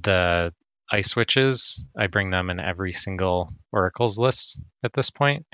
the 0.00 0.52
ice 0.90 1.08
switches, 1.08 1.84
I 1.98 2.06
bring 2.06 2.30
them 2.30 2.48
in 2.48 2.58
every 2.58 2.92
single 2.92 3.50
oracles 3.72 4.18
list 4.18 4.60
at 4.82 4.92
this 4.94 5.10
point 5.10 5.44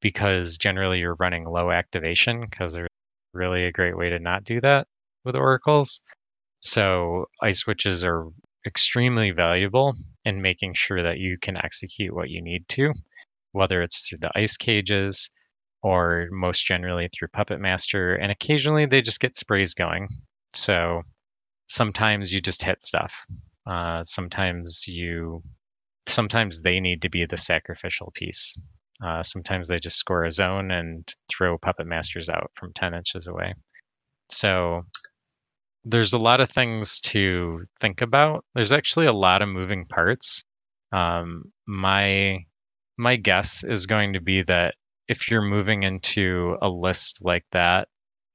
because 0.00 0.56
generally 0.56 1.00
you're 1.00 1.16
running 1.18 1.44
low 1.44 1.70
activation 1.70 2.44
because 2.48 2.72
they're 2.72 2.88
really 3.32 3.64
a 3.64 3.72
great 3.72 3.96
way 3.96 4.10
to 4.10 4.18
not 4.18 4.44
do 4.44 4.60
that 4.60 4.86
with 5.24 5.34
oracles. 5.34 6.00
So 6.60 7.26
ice 7.42 7.58
switches 7.58 8.04
are 8.04 8.26
extremely 8.66 9.30
valuable 9.30 9.94
in 10.24 10.42
making 10.42 10.74
sure 10.74 11.02
that 11.02 11.18
you 11.18 11.38
can 11.40 11.56
execute 11.56 12.14
what 12.14 12.30
you 12.30 12.42
need 12.42 12.68
to, 12.68 12.92
whether 13.52 13.82
it's 13.82 14.06
through 14.06 14.18
the 14.18 14.30
ice 14.36 14.56
cages 14.56 15.30
or 15.82 16.28
most 16.30 16.66
generally 16.66 17.08
through 17.08 17.28
Puppet 17.28 17.60
Master. 17.60 18.14
And 18.14 18.32
occasionally 18.32 18.86
they 18.86 19.02
just 19.02 19.20
get 19.20 19.36
sprays 19.36 19.74
going. 19.74 20.08
So 20.52 21.02
sometimes 21.66 22.32
you 22.32 22.40
just 22.40 22.62
hit 22.62 22.82
stuff. 22.82 23.12
Uh, 23.66 24.02
sometimes 24.02 24.86
you, 24.88 25.42
sometimes 26.06 26.62
they 26.62 26.80
need 26.80 27.02
to 27.02 27.08
be 27.08 27.24
the 27.24 27.36
sacrificial 27.36 28.10
piece. 28.14 28.58
Uh, 29.04 29.22
sometimes 29.22 29.68
they 29.68 29.78
just 29.78 29.98
score 29.98 30.24
a 30.24 30.32
zone 30.32 30.70
and 30.70 31.14
throw 31.28 31.58
puppet 31.58 31.86
masters 31.86 32.28
out 32.28 32.50
from 32.54 32.72
10 32.72 32.94
inches 32.94 33.26
away. 33.26 33.54
So 34.30 34.86
there's 35.88 36.12
a 36.12 36.18
lot 36.18 36.40
of 36.40 36.50
things 36.50 37.00
to 37.00 37.64
think 37.80 38.02
about. 38.02 38.44
There's 38.54 38.72
actually 38.72 39.06
a 39.06 39.12
lot 39.12 39.40
of 39.40 39.48
moving 39.48 39.86
parts. 39.86 40.42
Um, 40.92 41.44
my 41.66 42.44
my 42.98 43.16
guess 43.16 43.62
is 43.62 43.86
going 43.86 44.14
to 44.14 44.20
be 44.20 44.42
that 44.42 44.74
if 45.08 45.30
you're 45.30 45.42
moving 45.42 45.84
into 45.84 46.56
a 46.60 46.68
list 46.68 47.20
like 47.22 47.44
that 47.52 47.88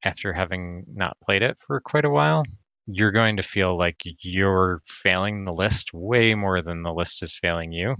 after 0.03 0.31
having 0.31 0.85
not 0.93 1.17
played 1.25 1.41
it 1.41 1.57
for 1.67 1.81
quite 1.81 2.05
a 2.05 2.09
while, 2.09 2.43
you're 2.85 3.11
going 3.11 3.37
to 3.37 3.43
feel 3.43 3.77
like 3.77 3.97
you're 4.21 4.81
failing 4.87 5.43
the 5.43 5.53
list 5.53 5.91
way 5.93 6.33
more 6.35 6.61
than 6.61 6.83
the 6.83 6.93
list 6.93 7.21
is 7.21 7.37
failing 7.37 7.73
you 7.73 7.95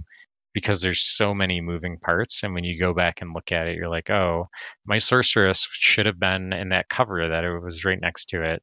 because 0.54 0.80
there's 0.80 1.02
so 1.02 1.34
many 1.34 1.60
moving 1.60 1.98
parts 1.98 2.42
and 2.42 2.54
when 2.54 2.64
you 2.64 2.78
go 2.78 2.92
back 2.92 3.20
and 3.22 3.32
look 3.34 3.52
at 3.52 3.66
it 3.66 3.76
you're 3.76 3.88
like 3.88 4.10
oh 4.10 4.46
my 4.84 4.98
sorceress 4.98 5.66
should 5.72 6.04
have 6.04 6.18
been 6.20 6.52
in 6.52 6.68
that 6.70 6.88
cover 6.88 7.28
that 7.28 7.44
it 7.44 7.58
was 7.60 7.84
right 7.84 8.00
next 8.02 8.26
to 8.26 8.42
it 8.42 8.62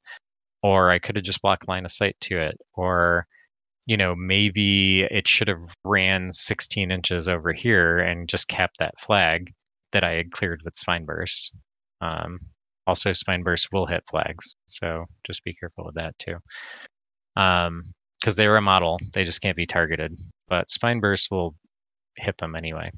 or 0.63 0.89
i 0.89 0.99
could 0.99 1.15
have 1.15 1.25
just 1.25 1.41
blocked 1.41 1.67
line 1.67 1.85
of 1.85 1.91
sight 1.91 2.15
to 2.19 2.39
it 2.39 2.57
or 2.75 3.25
you 3.85 3.97
know 3.97 4.15
maybe 4.15 5.01
it 5.01 5.27
should 5.27 5.47
have 5.47 5.73
ran 5.83 6.31
16 6.31 6.91
inches 6.91 7.27
over 7.27 7.51
here 7.51 7.99
and 7.99 8.29
just 8.29 8.47
kept 8.47 8.77
that 8.79 8.99
flag 8.99 9.53
that 9.91 10.03
i 10.03 10.11
had 10.11 10.31
cleared 10.31 10.61
with 10.63 10.75
spine 10.75 11.05
burst 11.05 11.53
um, 12.01 12.39
also 12.87 13.11
spine 13.11 13.43
burst 13.43 13.69
will 13.71 13.85
hit 13.85 14.03
flags 14.09 14.55
so 14.65 15.05
just 15.25 15.43
be 15.43 15.53
careful 15.53 15.85
with 15.85 15.95
that 15.95 16.17
too 16.17 16.35
um 17.35 17.83
because 18.19 18.35
they 18.35 18.47
were 18.47 18.57
a 18.57 18.61
model 18.61 18.99
they 19.13 19.23
just 19.23 19.41
can't 19.41 19.57
be 19.57 19.65
targeted 19.65 20.17
but 20.47 20.69
spine 20.69 20.99
burst 20.99 21.29
will 21.31 21.55
hit 22.17 22.37
them 22.37 22.55
anyway 22.55 22.91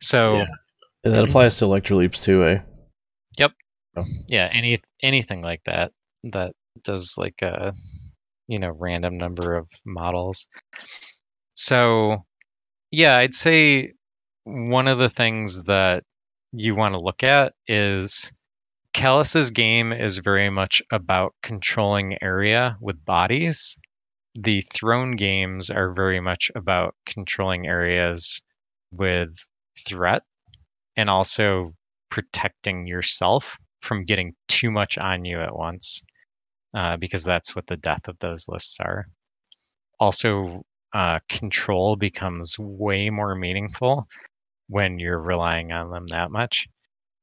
so 0.00 0.38
Yeah. 0.38 0.46
And 1.04 1.14
that 1.14 1.24
applies 1.28 1.58
to 1.58 1.64
electroleaps 1.64 2.22
too, 2.22 2.44
eh? 2.44 2.58
Yep. 3.38 3.52
Yeah 4.28 4.50
any 4.52 4.80
anything 5.02 5.42
like 5.42 5.62
that 5.64 5.92
that 6.24 6.52
does 6.84 7.14
like 7.18 7.42
a 7.42 7.72
you 8.46 8.58
know 8.58 8.70
random 8.78 9.16
number 9.16 9.56
of 9.56 9.68
models 9.84 10.46
so 11.54 12.24
yeah 12.90 13.16
i'd 13.18 13.34
say 13.34 13.92
one 14.44 14.88
of 14.88 14.98
the 14.98 15.08
things 15.08 15.64
that 15.64 16.04
you 16.52 16.74
want 16.74 16.94
to 16.94 17.00
look 17.00 17.22
at 17.22 17.54
is 17.66 18.32
Kallus's 18.94 19.50
game 19.50 19.92
is 19.92 20.18
very 20.18 20.50
much 20.50 20.80
about 20.92 21.34
controlling 21.42 22.16
area 22.22 22.76
with 22.80 23.04
bodies. 23.04 23.76
The 24.36 24.60
throne 24.72 25.16
games 25.16 25.68
are 25.68 25.92
very 25.92 26.20
much 26.20 26.52
about 26.54 26.94
controlling 27.04 27.66
areas 27.66 28.42
with 28.92 29.36
threat 29.86 30.22
and 30.96 31.10
also 31.10 31.74
protecting 32.08 32.86
yourself 32.86 33.58
from 33.82 34.04
getting 34.04 34.34
too 34.46 34.70
much 34.70 34.96
on 34.96 35.24
you 35.24 35.40
at 35.40 35.56
once, 35.56 36.04
uh, 36.74 36.96
because 36.96 37.24
that's 37.24 37.54
what 37.54 37.66
the 37.66 37.76
death 37.76 38.08
of 38.08 38.18
those 38.18 38.48
lists 38.48 38.78
are. 38.80 39.06
Also, 40.00 40.62
uh, 40.92 41.18
control 41.28 41.96
becomes 41.96 42.58
way 42.58 43.10
more 43.10 43.34
meaningful 43.34 44.06
when 44.68 44.98
you're 44.98 45.20
relying 45.20 45.72
on 45.72 45.90
them 45.90 46.06
that 46.08 46.30
much. 46.30 46.66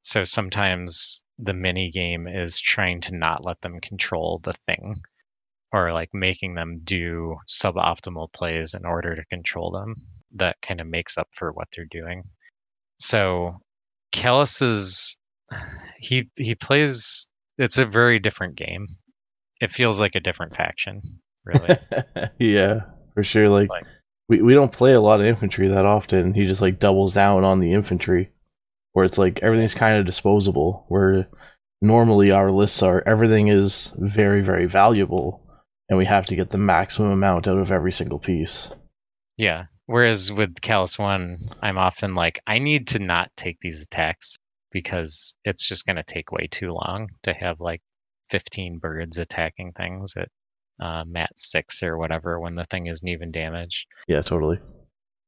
So 0.02 0.24
sometimes 0.24 1.22
the 1.38 1.54
mini 1.54 1.90
game 1.90 2.26
is 2.26 2.60
trying 2.60 3.00
to 3.02 3.16
not 3.16 3.44
let 3.44 3.60
them 3.60 3.80
control 3.80 4.40
the 4.42 4.54
thing 4.66 4.96
or 5.72 5.92
like 5.92 6.10
making 6.12 6.54
them 6.54 6.80
do 6.84 7.36
suboptimal 7.48 8.32
plays 8.32 8.74
in 8.74 8.84
order 8.84 9.16
to 9.16 9.24
control 9.26 9.70
them. 9.70 9.94
That 10.32 10.56
kind 10.60 10.80
of 10.80 10.86
makes 10.86 11.16
up 11.16 11.28
for 11.32 11.52
what 11.52 11.68
they're 11.74 11.86
doing. 11.90 12.24
So 13.00 13.58
Kallus 14.12 14.60
is 14.62 15.16
he 15.98 16.28
he 16.36 16.54
plays 16.54 17.26
it's 17.58 17.78
a 17.78 17.86
very 17.86 18.18
different 18.18 18.56
game. 18.56 18.86
It 19.62 19.70
feels 19.70 20.00
like 20.00 20.16
a 20.16 20.20
different 20.20 20.56
faction, 20.56 21.00
really. 21.44 21.76
yeah, 22.38 22.80
for 23.14 23.22
sure. 23.22 23.48
Like, 23.48 23.70
Like- 23.70 23.86
we, 24.28 24.42
we 24.42 24.54
don't 24.54 24.72
play 24.72 24.92
a 24.92 25.00
lot 25.00 25.20
of 25.20 25.26
infantry 25.26 25.68
that 25.68 25.86
often. 25.86 26.34
He 26.34 26.46
just 26.46 26.60
like 26.60 26.78
doubles 26.80 27.12
down 27.12 27.44
on 27.44 27.60
the 27.60 27.72
infantry, 27.72 28.30
where 28.92 29.04
it's 29.04 29.18
like 29.18 29.40
everything's 29.40 29.74
kind 29.74 29.98
of 29.98 30.04
disposable. 30.04 30.84
Where 30.88 31.28
normally 31.80 32.32
our 32.32 32.50
lists 32.50 32.82
are 32.82 33.02
everything 33.06 33.48
is 33.48 33.92
very 33.96 34.42
very 34.42 34.66
valuable, 34.66 35.40
and 35.88 35.96
we 35.96 36.06
have 36.06 36.26
to 36.26 36.36
get 36.36 36.50
the 36.50 36.58
maximum 36.58 37.12
amount 37.12 37.46
out 37.46 37.58
of 37.58 37.70
every 37.70 37.92
single 37.92 38.18
piece. 38.18 38.68
Yeah. 39.38 39.66
Whereas 39.86 40.32
with 40.32 40.54
Kallus 40.60 40.98
One, 40.98 41.38
I'm 41.60 41.76
often 41.78 42.14
like, 42.14 42.40
I 42.46 42.58
need 42.58 42.88
to 42.88 42.98
not 42.98 43.30
take 43.36 43.58
these 43.60 43.82
attacks 43.82 44.36
because 44.70 45.36
it's 45.44 45.66
just 45.68 45.86
going 45.86 45.96
to 45.96 46.02
take 46.04 46.32
way 46.32 46.46
too 46.50 46.72
long 46.72 47.08
to 47.24 47.32
have 47.32 47.60
like 47.60 47.82
15 48.32 48.78
birds 48.78 49.18
attacking 49.18 49.72
things 49.72 50.14
at 50.16 50.28
uh, 50.80 51.04
mat 51.06 51.30
six 51.36 51.82
or 51.82 51.98
whatever 51.98 52.40
when 52.40 52.54
the 52.54 52.64
thing 52.64 52.86
isn't 52.86 53.08
even 53.08 53.30
damaged. 53.30 53.86
Yeah, 54.08 54.22
totally. 54.22 54.58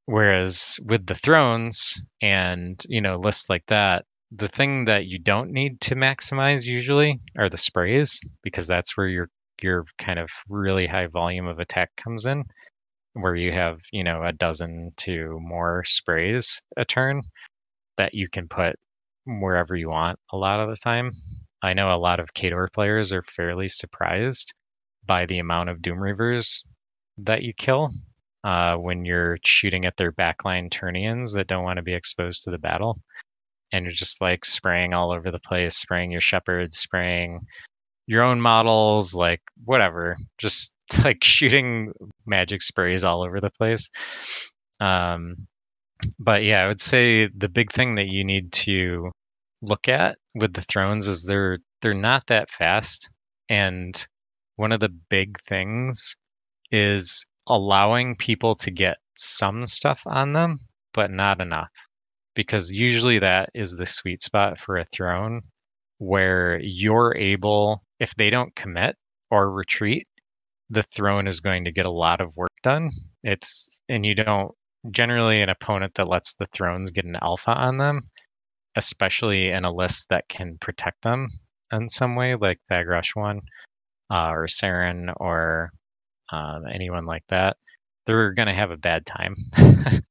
Whereas 0.07 0.79
with 0.85 1.07
the 1.07 1.15
thrones 1.15 2.05
and 2.21 2.83
you 2.89 3.01
know 3.01 3.17
lists 3.17 3.49
like 3.49 3.65
that, 3.69 4.05
the 4.33 4.49
thing 4.49 4.87
that 4.87 5.05
you 5.05 5.19
don't 5.19 5.53
need 5.53 5.81
to 5.83 5.95
maximize 5.95 6.65
usually 6.65 7.21
are 7.39 7.49
the 7.49 7.59
sprays 7.59 8.21
because 8.43 8.67
that's 8.67 8.97
where 8.97 9.07
your 9.07 9.29
your 9.63 9.85
kind 9.99 10.19
of 10.19 10.29
really 10.49 10.87
high 10.87 11.07
volume 11.07 11.47
of 11.47 11.59
attack 11.59 11.91
comes 11.97 12.25
in, 12.27 12.45
where 13.13 13.37
you 13.37 13.53
have 13.53 13.79
you 13.93 14.03
know 14.03 14.23
a 14.23 14.33
dozen 14.33 14.93
to 14.97 15.39
more 15.41 15.85
sprays 15.85 16.63
a 16.77 16.85
turn 16.85 17.21
that 17.97 18.15
you 18.15 18.29
can 18.29 18.49
put 18.49 18.77
wherever 19.27 19.77
you 19.77 19.89
want 19.91 20.19
a 20.33 20.37
lot 20.37 20.61
of 20.61 20.69
the 20.69 20.77
time. 20.77 21.13
I 21.65 21.73
know 21.73 21.95
a 21.95 21.97
lot 21.97 22.21
of 22.21 22.35
Khador 22.35 22.71
players 22.71 23.11
are 23.15 23.23
fairly 23.23 23.69
surprised 23.69 24.53
by 25.07 25.25
the 25.25 25.39
amount 25.39 25.71
of 25.71 25.81
Doom 25.81 25.97
Reavers 25.97 26.67
that 27.17 27.43
you 27.43 27.55
kill 27.55 27.89
uh, 28.45 28.77
when 28.77 29.07
you're 29.07 29.39
shooting 29.47 29.87
at 29.87 29.97
their 29.97 30.13
backline 30.13 30.71
turnians 30.71 31.33
that 31.33 31.47
don't 31.47 31.65
want 31.65 31.79
to 31.79 31.83
be 31.83 31.95
exposed 31.95 32.43
to 32.43 32.51
the 32.51 32.59
battle. 32.59 32.99
And 33.73 33.87
you're 33.87 33.95
just 33.95 34.21
like 34.21 34.45
spraying 34.45 34.93
all 34.93 35.11
over 35.11 35.31
the 35.31 35.39
place, 35.39 35.75
spraying 35.75 36.11
your 36.11 36.21
shepherds, 36.21 36.79
spraying 36.79 37.41
your 38.07 38.25
own 38.25 38.43
models, 38.43 39.15
like 39.15 39.41
whatever, 39.65 40.17
just 40.37 40.75
like 41.03 41.25
shooting 41.25 41.95
magic 42.27 42.61
sprays 42.61 43.05
all 43.05 43.23
over 43.23 43.41
the 43.41 43.51
place. 43.51 43.89
Um, 44.81 45.47
but 46.19 46.45
yeah, 46.45 46.63
I 46.63 46.69
would 46.69 46.83
say 46.83 47.31
the 47.35 47.49
big 47.49 47.73
thing 47.73 47.95
that 47.95 48.09
you 48.09 48.23
need 48.23 48.53
to 48.53 49.11
look 49.63 49.89
at 49.89 50.19
with 50.35 50.53
the 50.53 50.63
thrones 50.63 51.07
is 51.07 51.25
they're 51.25 51.59
they're 51.81 51.95
not 51.95 52.27
that 52.29 52.51
fast, 52.51 53.11
and 53.49 54.07
one 54.57 54.73
of 54.73 54.81
the 54.81 54.89
big 54.89 55.39
things 55.43 56.17
is 56.71 57.27
allowing 57.47 58.17
people 58.17 58.55
to 58.57 58.71
get 58.71 58.97
some 59.17 59.67
stuff 59.67 60.01
on 60.07 60.33
them, 60.33 60.59
but 60.93 61.11
not 61.11 61.41
enough. 61.41 61.69
Because 62.35 62.71
usually 62.73 63.19
that 63.21 63.51
is 63.55 63.77
the 63.77 63.87
sweet 63.87 64.23
spot 64.23 64.59
for 64.59 64.79
a 64.79 64.85
throne 64.85 65.43
where 65.99 66.59
you're 66.61 67.15
able, 67.17 67.85
if 68.01 68.15
they 68.17 68.31
don't 68.31 68.55
commit 68.57 68.97
or 69.31 69.53
retreat, 69.53 70.07
the 70.71 70.83
throne 70.83 71.29
is 71.29 71.41
going 71.41 71.65
to 71.65 71.73
get 71.73 71.87
a 71.87 71.91
lot 71.91 72.21
of 72.21 72.35
work 72.37 72.53
done. 72.63 72.91
It's, 73.23 73.69
and 73.89 74.05
you 74.05 74.15
don't, 74.15 74.51
generally, 74.91 75.43
an 75.43 75.49
opponent 75.49 75.95
that 75.95 76.09
lets 76.09 76.35
the 76.35 76.47
thrones 76.47 76.91
get 76.91 77.05
an 77.05 77.17
alpha 77.23 77.53
on 77.53 77.79
them, 77.79 78.01
especially 78.77 79.51
in 79.51 79.65
a 79.65 79.73
list 79.73 80.09
that 80.11 80.29
can 80.29 80.59
protect 80.59 81.03
them 81.03 81.29
in 81.73 81.89
some 81.89 82.17
way, 82.17 82.35
like 82.35 82.61
Thagrosh 82.71 83.15
one, 83.15 83.41
uh, 84.11 84.31
or 84.31 84.47
Saren, 84.47 85.13
or 85.17 85.71
um, 86.33 86.65
anyone 86.73 87.07
like 87.07 87.25
that, 87.29 87.57
they're 88.07 88.33
going 88.33 88.49
to 88.49 88.55
have 88.55 88.71
a 88.71 88.77
bad 88.77 89.07
time. 89.07 89.35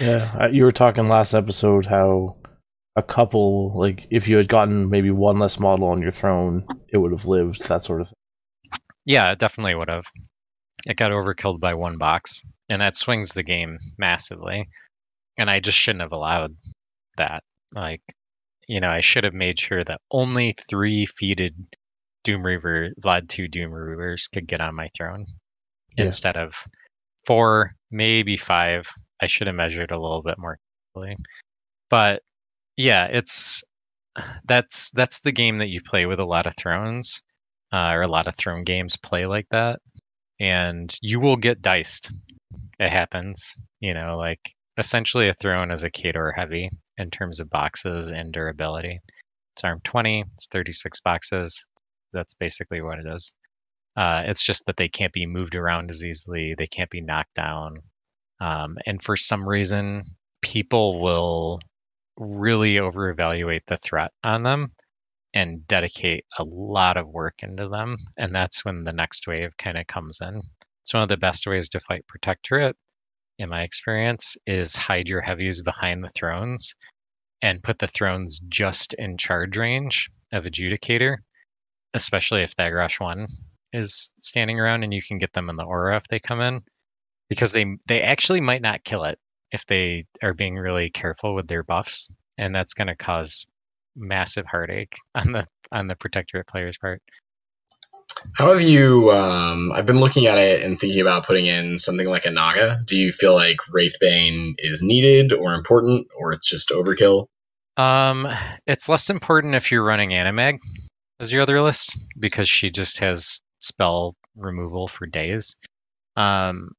Yeah, 0.00 0.48
you 0.48 0.64
were 0.64 0.72
talking 0.72 1.08
last 1.08 1.32
episode 1.32 1.86
how 1.86 2.36
a 2.96 3.02
couple 3.02 3.78
like 3.78 4.06
if 4.10 4.26
you 4.26 4.36
had 4.36 4.48
gotten 4.48 4.90
maybe 4.90 5.10
one 5.10 5.38
less 5.38 5.60
model 5.60 5.86
on 5.88 6.02
your 6.02 6.10
throne, 6.10 6.66
it 6.88 6.98
would 6.98 7.12
have 7.12 7.26
lived. 7.26 7.68
That 7.68 7.84
sort 7.84 8.00
of 8.00 8.08
thing. 8.08 8.80
yeah, 9.04 9.30
it 9.30 9.38
definitely 9.38 9.76
would 9.76 9.88
have. 9.88 10.06
It 10.86 10.96
got 10.96 11.12
overkilled 11.12 11.60
by 11.60 11.74
one 11.74 11.98
box, 11.98 12.42
and 12.68 12.82
that 12.82 12.96
swings 12.96 13.30
the 13.30 13.44
game 13.44 13.78
massively. 13.96 14.68
And 15.38 15.48
I 15.48 15.60
just 15.60 15.78
shouldn't 15.78 16.02
have 16.02 16.12
allowed 16.12 16.56
that. 17.16 17.44
Like, 17.74 18.02
you 18.68 18.80
know, 18.80 18.88
I 18.90 19.00
should 19.00 19.24
have 19.24 19.34
made 19.34 19.58
sure 19.58 19.84
that 19.84 20.00
only 20.10 20.54
three 20.68 21.06
feated 21.06 21.54
Doom 22.24 22.42
Reaver, 22.44 22.90
Vlad 23.00 23.28
2 23.28 23.48
Doom 23.48 23.72
Reavers 23.72 24.30
could 24.32 24.46
get 24.46 24.60
on 24.60 24.74
my 24.74 24.88
throne 24.96 25.26
Yeah. 25.96 26.04
instead 26.04 26.36
of 26.36 26.54
four, 27.26 27.74
maybe 27.90 28.36
five. 28.36 28.86
I 29.20 29.26
should 29.26 29.46
have 29.46 29.56
measured 29.56 29.90
a 29.90 30.00
little 30.00 30.22
bit 30.22 30.38
more 30.38 30.58
carefully. 30.94 31.16
But 31.90 32.22
yeah, 32.76 33.06
it's 33.06 33.62
that's 34.44 34.90
that's 34.90 35.20
the 35.20 35.32
game 35.32 35.58
that 35.58 35.68
you 35.68 35.80
play 35.82 36.06
with 36.06 36.20
a 36.20 36.24
lot 36.24 36.46
of 36.46 36.56
thrones, 36.56 37.22
uh, 37.72 37.90
or 37.92 38.02
a 38.02 38.08
lot 38.08 38.26
of 38.26 38.36
throne 38.36 38.64
games 38.64 38.96
play 38.96 39.26
like 39.26 39.46
that, 39.50 39.80
and 40.40 40.94
you 41.02 41.20
will 41.20 41.36
get 41.36 41.62
diced. 41.62 42.12
It 42.80 42.90
happens, 42.90 43.56
you 43.80 43.94
know, 43.94 44.16
like 44.18 44.54
essentially 44.82 45.28
a 45.28 45.34
throne 45.34 45.70
is 45.70 45.84
a 45.84 45.90
Khador 45.92 46.32
heavy 46.34 46.68
in 46.98 47.08
terms 47.08 47.38
of 47.38 47.48
boxes 47.48 48.10
and 48.10 48.32
durability. 48.32 48.98
It's 49.54 49.62
arm 49.62 49.80
20, 49.84 50.24
it's 50.34 50.48
36 50.48 50.98
boxes. 51.02 51.64
That's 52.12 52.34
basically 52.34 52.80
what 52.80 52.98
it 52.98 53.06
is. 53.06 53.36
Uh, 53.96 54.24
it's 54.26 54.42
just 54.42 54.66
that 54.66 54.76
they 54.76 54.88
can't 54.88 55.12
be 55.12 55.24
moved 55.24 55.54
around 55.54 55.88
as 55.88 56.04
easily. 56.04 56.56
They 56.58 56.66
can't 56.66 56.90
be 56.90 57.00
knocked 57.00 57.34
down. 57.34 57.76
Um, 58.40 58.76
and 58.84 59.00
for 59.00 59.16
some 59.16 59.48
reason, 59.48 60.02
people 60.40 61.00
will 61.00 61.60
really 62.16 62.80
over 62.80 63.08
evaluate 63.08 63.62
the 63.66 63.76
threat 63.76 64.10
on 64.24 64.42
them 64.42 64.72
and 65.32 65.64
dedicate 65.68 66.24
a 66.40 66.42
lot 66.42 66.96
of 66.96 67.06
work 67.06 67.36
into 67.44 67.68
them. 67.68 67.98
And 68.18 68.34
that's 68.34 68.64
when 68.64 68.82
the 68.82 68.92
next 68.92 69.28
wave 69.28 69.56
kind 69.58 69.78
of 69.78 69.86
comes 69.86 70.18
in. 70.20 70.42
It's 70.80 70.92
one 70.92 71.04
of 71.04 71.08
the 71.08 71.16
best 71.16 71.46
ways 71.46 71.68
to 71.68 71.80
fight 71.80 72.04
Protectorate, 72.08 72.76
in 73.42 73.48
my 73.50 73.62
experience, 73.62 74.36
is 74.46 74.76
hide 74.76 75.08
your 75.08 75.20
heavies 75.20 75.60
behind 75.60 76.02
the 76.02 76.10
thrones 76.10 76.74
and 77.42 77.62
put 77.62 77.78
the 77.78 77.88
thrones 77.88 78.40
just 78.48 78.94
in 78.94 79.18
charge 79.18 79.56
range 79.56 80.10
of 80.32 80.44
Adjudicator, 80.44 81.18
especially 81.94 82.42
if 82.42 82.54
Thagrosh 82.56 83.00
1 83.00 83.26
is 83.72 84.12
standing 84.20 84.60
around 84.60 84.84
and 84.84 84.94
you 84.94 85.02
can 85.02 85.18
get 85.18 85.32
them 85.32 85.50
in 85.50 85.56
the 85.56 85.64
aura 85.64 85.96
if 85.96 86.06
they 86.08 86.20
come 86.20 86.40
in. 86.40 86.60
Because 87.28 87.52
they 87.52 87.64
they 87.86 88.02
actually 88.02 88.40
might 88.40 88.62
not 88.62 88.84
kill 88.84 89.04
it 89.04 89.18
if 89.52 89.64
they 89.66 90.04
are 90.22 90.34
being 90.34 90.56
really 90.56 90.90
careful 90.90 91.34
with 91.34 91.48
their 91.48 91.62
buffs. 91.62 92.10
And 92.38 92.54
that's 92.54 92.74
gonna 92.74 92.96
cause 92.96 93.46
massive 93.96 94.46
heartache 94.46 94.96
on 95.14 95.32
the 95.32 95.46
on 95.72 95.86
the 95.86 95.96
protectorate 95.96 96.46
player's 96.46 96.78
part. 96.78 97.02
How 98.34 98.52
have 98.52 98.62
you? 98.62 99.10
Um, 99.10 99.72
I've 99.72 99.86
been 99.86 100.00
looking 100.00 100.26
at 100.26 100.38
it 100.38 100.62
and 100.62 100.78
thinking 100.78 101.00
about 101.00 101.26
putting 101.26 101.46
in 101.46 101.78
something 101.78 102.06
like 102.06 102.26
a 102.26 102.30
Naga. 102.30 102.78
Do 102.86 102.96
you 102.96 103.12
feel 103.12 103.34
like 103.34 103.58
Wraithbane 103.70 104.54
is 104.58 104.82
needed 104.82 105.32
or 105.32 105.54
important, 105.54 106.06
or 106.18 106.32
it's 106.32 106.48
just 106.48 106.70
overkill? 106.70 107.26
Um, 107.76 108.28
it's 108.66 108.88
less 108.88 109.10
important 109.10 109.54
if 109.54 109.70
you're 109.70 109.84
running 109.84 110.10
Animag 110.10 110.58
as 111.20 111.32
your 111.32 111.42
other 111.42 111.62
list 111.62 111.98
because 112.18 112.48
she 112.48 112.70
just 112.70 113.00
has 113.00 113.40
spell 113.60 114.14
removal 114.36 114.88
for 114.88 115.06
days. 115.06 115.56
Um, 116.16 116.72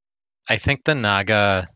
I 0.49 0.57
think 0.57 0.83
the 0.83 0.95
Naga, 0.95 1.67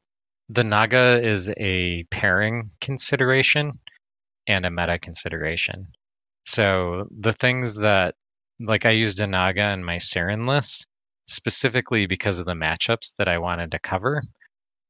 the 0.49 0.63
Naga 0.63 1.20
is 1.24 1.49
a 1.57 2.03
pairing 2.11 2.72
consideration 2.82 3.80
and 4.47 4.65
a 4.65 4.72
meta 4.72 4.99
consideration. 4.99 5.88
So 6.45 7.07
the 7.11 7.34
things 7.34 7.76
that, 7.76 8.15
like 8.60 8.86
I 8.86 8.91
used 8.91 9.20
a 9.20 9.28
Naga 9.28 9.72
in 9.72 9.84
my 9.84 9.97
Saren 9.97 10.47
list 10.47 10.88
specifically 11.28 12.05
because 12.05 12.39
of 12.39 12.45
the 12.45 12.53
matchups 12.53 13.14
that 13.18 13.28
I 13.28 13.38
wanted 13.38 13.72
to 13.72 13.80
cover. 13.80 14.22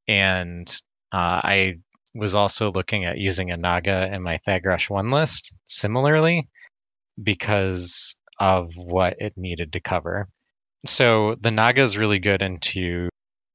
And 0.06 0.68
uh, 1.12 1.40
I 1.44 1.74
was 2.14 2.34
also 2.34 2.72
looking 2.72 3.04
at 3.04 3.18
using 3.18 3.50
a 3.50 3.56
Naga 3.56 4.12
in 4.12 4.22
my 4.22 4.38
Thagrosh 4.46 4.88
1 4.88 5.10
list 5.10 5.54
similarly 5.64 6.48
because 7.22 8.16
of 8.40 8.72
what 8.76 9.16
it 9.18 9.34
needed 9.36 9.72
to 9.72 9.80
cover. 9.80 10.28
So 10.86 11.36
the 11.40 11.50
Naga 11.50 11.82
is 11.82 11.98
really 11.98 12.20
good 12.20 12.40
into 12.40 13.08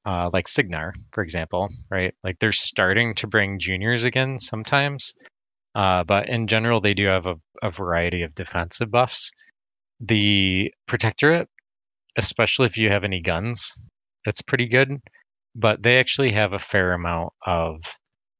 uh, 0.05 0.29
like 0.33 0.47
Cygnar, 0.47 0.93
for 1.13 1.23
example, 1.23 1.69
right? 1.89 2.13
Like 2.23 2.37
they're 2.39 2.51
starting 2.51 3.15
to 3.15 3.27
bring 3.27 3.59
juniors 3.59 4.03
again 4.03 4.37
sometimes, 4.39 5.13
uh, 5.75 6.03
but 6.03 6.27
in 6.27 6.47
general, 6.47 6.81
they 6.81 6.93
do 6.93 7.05
have 7.07 7.25
a, 7.25 7.35
a 7.61 7.71
variety 7.71 8.23
of 8.23 8.35
defensive 8.35 8.91
buffs. 8.91 9.31
The 9.99 10.73
Protectorate, 10.87 11.49
especially 12.17 12.65
if 12.65 12.77
you 12.77 12.89
have 12.89 13.03
any 13.03 13.21
guns, 13.21 13.73
that's 14.25 14.41
pretty 14.41 14.67
good. 14.67 14.99
But 15.55 15.83
they 15.83 15.99
actually 15.99 16.31
have 16.31 16.53
a 16.53 16.59
fair 16.59 16.93
amount 16.93 17.33
of 17.45 17.81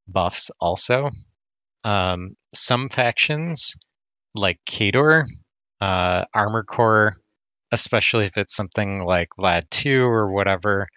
buffs 0.07 0.49
also. 0.59 1.09
Um, 1.85 2.35
some 2.53 2.89
factions, 2.89 3.75
like 4.35 4.59
Khador, 4.67 5.25
uh, 5.81 6.25
Armored 6.33 6.67
Korps, 6.67 7.15
especially 7.71 8.25
if 8.25 8.37
it's 8.37 8.55
something 8.55 9.03
like 9.05 9.29
Vlad 9.37 9.69
2 9.71 10.03
or 10.03 10.31
whatever, 10.31 10.87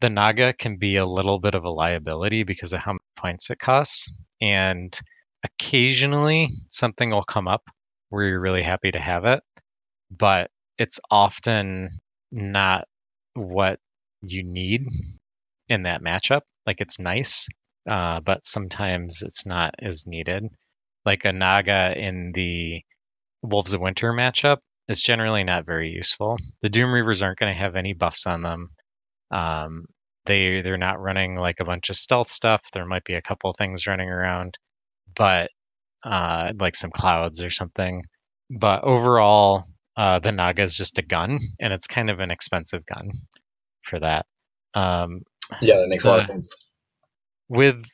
the 0.00 0.10
Naga 0.10 0.52
can 0.52 0.76
be 0.76 0.96
a 0.96 1.06
little 1.06 1.40
bit 1.40 1.54
of 1.54 1.64
a 1.64 1.70
liability 1.70 2.44
because 2.44 2.72
of 2.72 2.80
how 2.80 2.92
many 2.92 3.00
points 3.16 3.50
it 3.50 3.58
costs. 3.58 4.10
And 4.40 4.98
occasionally 5.44 6.48
something 6.68 7.10
will 7.10 7.24
come 7.24 7.48
up 7.48 7.62
where 8.10 8.26
you're 8.26 8.40
really 8.40 8.62
happy 8.62 8.90
to 8.92 9.00
have 9.00 9.24
it, 9.24 9.42
but 10.18 10.50
it's 10.78 11.00
often 11.10 11.90
not 12.32 12.86
what 13.34 13.78
you 14.22 14.42
need 14.44 14.86
in 15.68 15.82
that 15.84 16.02
matchup. 16.02 16.42
Like 16.66 16.80
it's 16.80 16.98
nice, 16.98 17.46
uh, 17.88 18.20
but 18.20 18.44
sometimes 18.44 19.22
it's 19.22 19.46
not 19.46 19.74
as 19.82 20.06
needed. 20.06 20.44
Like 21.04 21.24
a 21.24 21.32
Naga 21.32 21.94
in 21.96 22.32
the 22.34 22.82
Wolves 23.42 23.74
of 23.74 23.80
Winter 23.80 24.12
matchup 24.12 24.58
is 24.88 25.02
generally 25.02 25.44
not 25.44 25.66
very 25.66 25.90
useful. 25.90 26.38
The 26.62 26.68
Doom 26.70 26.90
Reavers 26.90 27.22
aren't 27.22 27.38
going 27.38 27.52
to 27.52 27.58
have 27.58 27.76
any 27.76 27.92
buffs 27.92 28.26
on 28.26 28.42
them. 28.42 28.70
Um, 29.30 29.86
they 30.26 30.62
they're 30.62 30.76
not 30.78 31.00
running 31.00 31.36
like 31.36 31.60
a 31.60 31.64
bunch 31.64 31.90
of 31.90 31.96
stealth 31.96 32.30
stuff. 32.30 32.62
There 32.72 32.86
might 32.86 33.04
be 33.04 33.14
a 33.14 33.22
couple 33.22 33.52
things 33.52 33.86
running 33.86 34.08
around, 34.08 34.56
but 35.14 35.50
uh, 36.02 36.52
like 36.58 36.76
some 36.76 36.90
clouds 36.90 37.42
or 37.42 37.50
something. 37.50 38.04
But 38.50 38.84
overall, 38.84 39.64
uh, 39.96 40.18
the 40.18 40.32
Naga 40.32 40.62
is 40.62 40.74
just 40.74 40.98
a 40.98 41.02
gun, 41.02 41.38
and 41.60 41.72
it's 41.72 41.86
kind 41.86 42.10
of 42.10 42.20
an 42.20 42.30
expensive 42.30 42.84
gun 42.86 43.10
for 43.82 44.00
that. 44.00 44.26
Um, 44.74 45.22
yeah, 45.60 45.78
that 45.78 45.88
makes 45.88 46.04
a 46.04 46.08
lot 46.08 46.18
of 46.18 46.24
sense. 46.24 46.74
With 47.48 47.84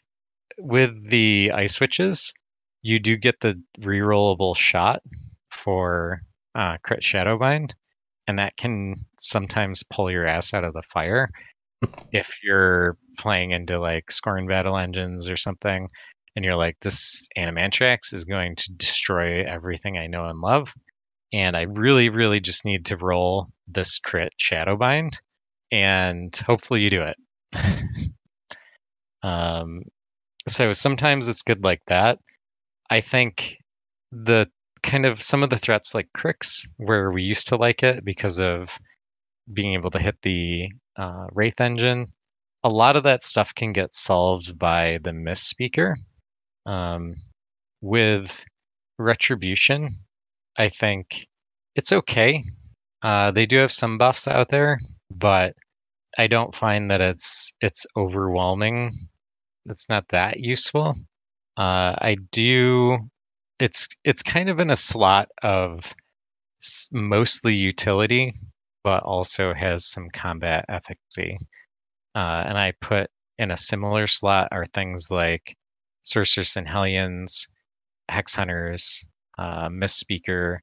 with 0.58 1.08
the 1.08 1.52
ice 1.54 1.74
switches, 1.74 2.32
you 2.82 2.98
do 2.98 3.16
get 3.16 3.40
the 3.40 3.60
rerollable 3.78 4.56
shot 4.56 5.02
for 5.50 6.22
uh, 6.54 6.78
crit 6.82 7.02
shadowbind, 7.02 7.72
and 8.26 8.38
that 8.38 8.56
can 8.56 8.96
sometimes 9.18 9.82
pull 9.82 10.10
your 10.10 10.26
ass 10.26 10.54
out 10.54 10.64
of 10.64 10.72
the 10.72 10.82
fire 10.92 11.30
if 12.12 12.38
you're 12.42 12.96
playing 13.18 13.50
into 13.50 13.78
like 13.78 14.06
Skorne 14.06 14.48
battle 14.48 14.76
engines 14.76 15.28
or 15.28 15.36
something 15.36 15.88
and 16.36 16.44
you're 16.44 16.56
like, 16.56 16.76
this 16.80 17.28
Animantarax 17.36 18.14
is 18.14 18.24
going 18.24 18.56
to 18.56 18.72
destroy 18.72 19.44
everything 19.44 19.98
I 19.98 20.06
know 20.06 20.26
and 20.26 20.38
love. 20.38 20.72
And 21.32 21.56
I 21.56 21.62
really, 21.62 22.08
really 22.08 22.40
just 22.40 22.64
need 22.64 22.86
to 22.86 22.96
roll 22.96 23.48
this 23.68 23.98
crit 23.98 24.32
Shadowbind, 24.38 25.18
and 25.70 26.34
hopefully 26.36 26.82
you 26.82 26.90
do 26.90 27.02
it. 27.02 27.16
um, 29.22 29.82
so 30.48 30.72
sometimes 30.72 31.28
it's 31.28 31.42
good 31.42 31.62
like 31.62 31.82
that. 31.86 32.18
I 32.90 33.00
think 33.00 33.58
the 34.10 34.50
kind 34.82 35.06
of 35.06 35.22
some 35.22 35.42
of 35.42 35.50
the 35.50 35.58
threats 35.58 35.94
like 35.94 36.08
Cryx, 36.12 36.66
where 36.76 37.10
we 37.10 37.22
used 37.22 37.48
to 37.48 37.56
like 37.56 37.82
it 37.82 38.04
because 38.04 38.40
of 38.40 38.70
being 39.52 39.74
able 39.74 39.90
to 39.92 39.98
hit 39.98 40.16
the 40.22 40.68
uh, 40.96 41.26
Wraith 41.32 41.60
engine, 41.60 42.12
a 42.64 42.68
lot 42.68 42.96
of 42.96 43.04
that 43.04 43.22
stuff 43.22 43.54
can 43.54 43.72
get 43.72 43.94
solved 43.94 44.58
by 44.58 44.98
the 45.02 45.12
Mist-Speaker. 45.12 45.96
Um, 46.66 47.14
with 47.80 48.44
Retribution, 48.98 49.88
I 50.56 50.68
think 50.68 51.28
it's 51.74 51.92
okay. 51.92 52.42
Uh, 53.02 53.30
they 53.30 53.46
do 53.46 53.58
have 53.58 53.72
some 53.72 53.98
buffs 53.98 54.28
out 54.28 54.48
there, 54.48 54.78
but 55.10 55.54
I 56.18 56.26
don't 56.26 56.54
find 56.54 56.90
that 56.90 57.00
it's 57.00 57.52
it's 57.60 57.86
overwhelming. 57.96 58.92
It's 59.66 59.88
not 59.88 60.08
that 60.08 60.40
useful. 60.40 60.94
Uh, 61.56 61.94
I 61.98 62.16
do. 62.32 62.98
It's 63.58 63.88
it's 64.04 64.22
kind 64.22 64.48
of 64.48 64.58
in 64.60 64.70
a 64.70 64.76
slot 64.76 65.28
of 65.42 65.94
mostly 66.92 67.54
utility, 67.54 68.34
but 68.84 69.02
also 69.02 69.54
has 69.54 69.86
some 69.86 70.08
combat 70.10 70.64
efficacy. 70.68 71.38
Uh, 72.14 72.44
and 72.46 72.58
I 72.58 72.72
put 72.80 73.10
in 73.38 73.50
a 73.50 73.56
similar 73.56 74.06
slot 74.06 74.48
are 74.52 74.66
things 74.66 75.10
like 75.10 75.56
Sorceress 76.02 76.56
and 76.56 76.68
Hellions, 76.68 77.48
Hex 78.08 78.34
Hunters, 78.34 79.06
uh, 79.40 79.68
Mist-Speaker, 79.70 80.60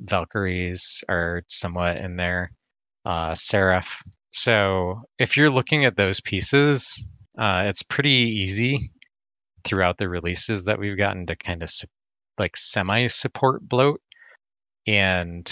Valkyries 0.00 1.02
are 1.08 1.42
somewhat 1.48 1.96
in 1.96 2.16
there, 2.16 2.52
uh, 3.06 3.34
Seraph. 3.34 4.02
So 4.32 5.02
if 5.18 5.36
you're 5.36 5.50
looking 5.50 5.86
at 5.86 5.96
those 5.96 6.20
pieces, 6.20 7.04
uh, 7.38 7.64
it's 7.66 7.82
pretty 7.82 8.10
easy 8.10 8.92
throughout 9.64 9.96
the 9.98 10.08
releases 10.08 10.64
that 10.66 10.78
we've 10.78 10.98
gotten 10.98 11.26
to 11.26 11.36
kind 11.36 11.62
of 11.62 11.70
su- 11.70 11.88
like 12.38 12.56
semi 12.56 13.06
support 13.06 13.66
bloat. 13.66 14.00
And 14.86 15.50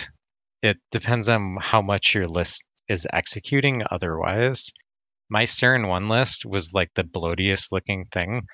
it 0.62 0.76
depends 0.92 1.28
on 1.30 1.58
how 1.60 1.82
much 1.82 2.14
your 2.14 2.28
list 2.28 2.66
is 2.88 3.06
executing 3.12 3.82
otherwise. 3.90 4.70
My 5.30 5.44
Saren 5.44 5.88
1 5.88 6.08
list 6.08 6.44
was 6.46 6.74
like 6.74 6.90
the 6.94 7.04
bloatiest 7.04 7.72
looking 7.72 8.06
thing 8.12 8.46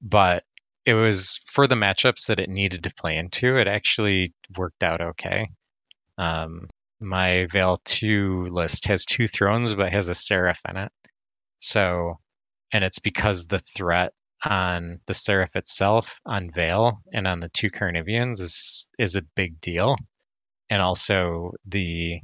but 0.00 0.44
it 0.88 0.94
was 0.94 1.38
for 1.44 1.66
the 1.66 1.74
matchups 1.74 2.28
that 2.28 2.40
it 2.40 2.48
needed 2.48 2.82
to 2.84 2.94
play 2.94 3.18
into. 3.18 3.58
It 3.58 3.66
actually 3.68 4.32
worked 4.56 4.82
out 4.82 5.02
okay. 5.02 5.46
Um, 6.16 6.66
my 6.98 7.46
Vayl 7.52 7.76
2 7.84 8.48
list 8.50 8.86
has 8.86 9.04
two 9.04 9.28
thrones, 9.28 9.74
but 9.74 9.92
has 9.92 10.08
a 10.08 10.14
Seraph 10.14 10.62
in 10.66 10.78
it. 10.78 10.90
So, 11.58 12.20
and 12.72 12.82
it's 12.82 13.00
because 13.00 13.46
the 13.46 13.58
threat 13.58 14.14
on 14.42 15.00
the 15.04 15.12
Seraph 15.12 15.56
itself, 15.56 16.20
on 16.24 16.50
Vayl, 16.52 16.94
and 17.12 17.26
on 17.26 17.40
the 17.40 17.50
two 17.50 17.70
Carniveans 17.70 18.40
is 18.40 18.88
is 18.98 19.14
a 19.14 19.28
big 19.36 19.60
deal. 19.60 19.94
And 20.70 20.80
also 20.80 21.52
the 21.66 22.20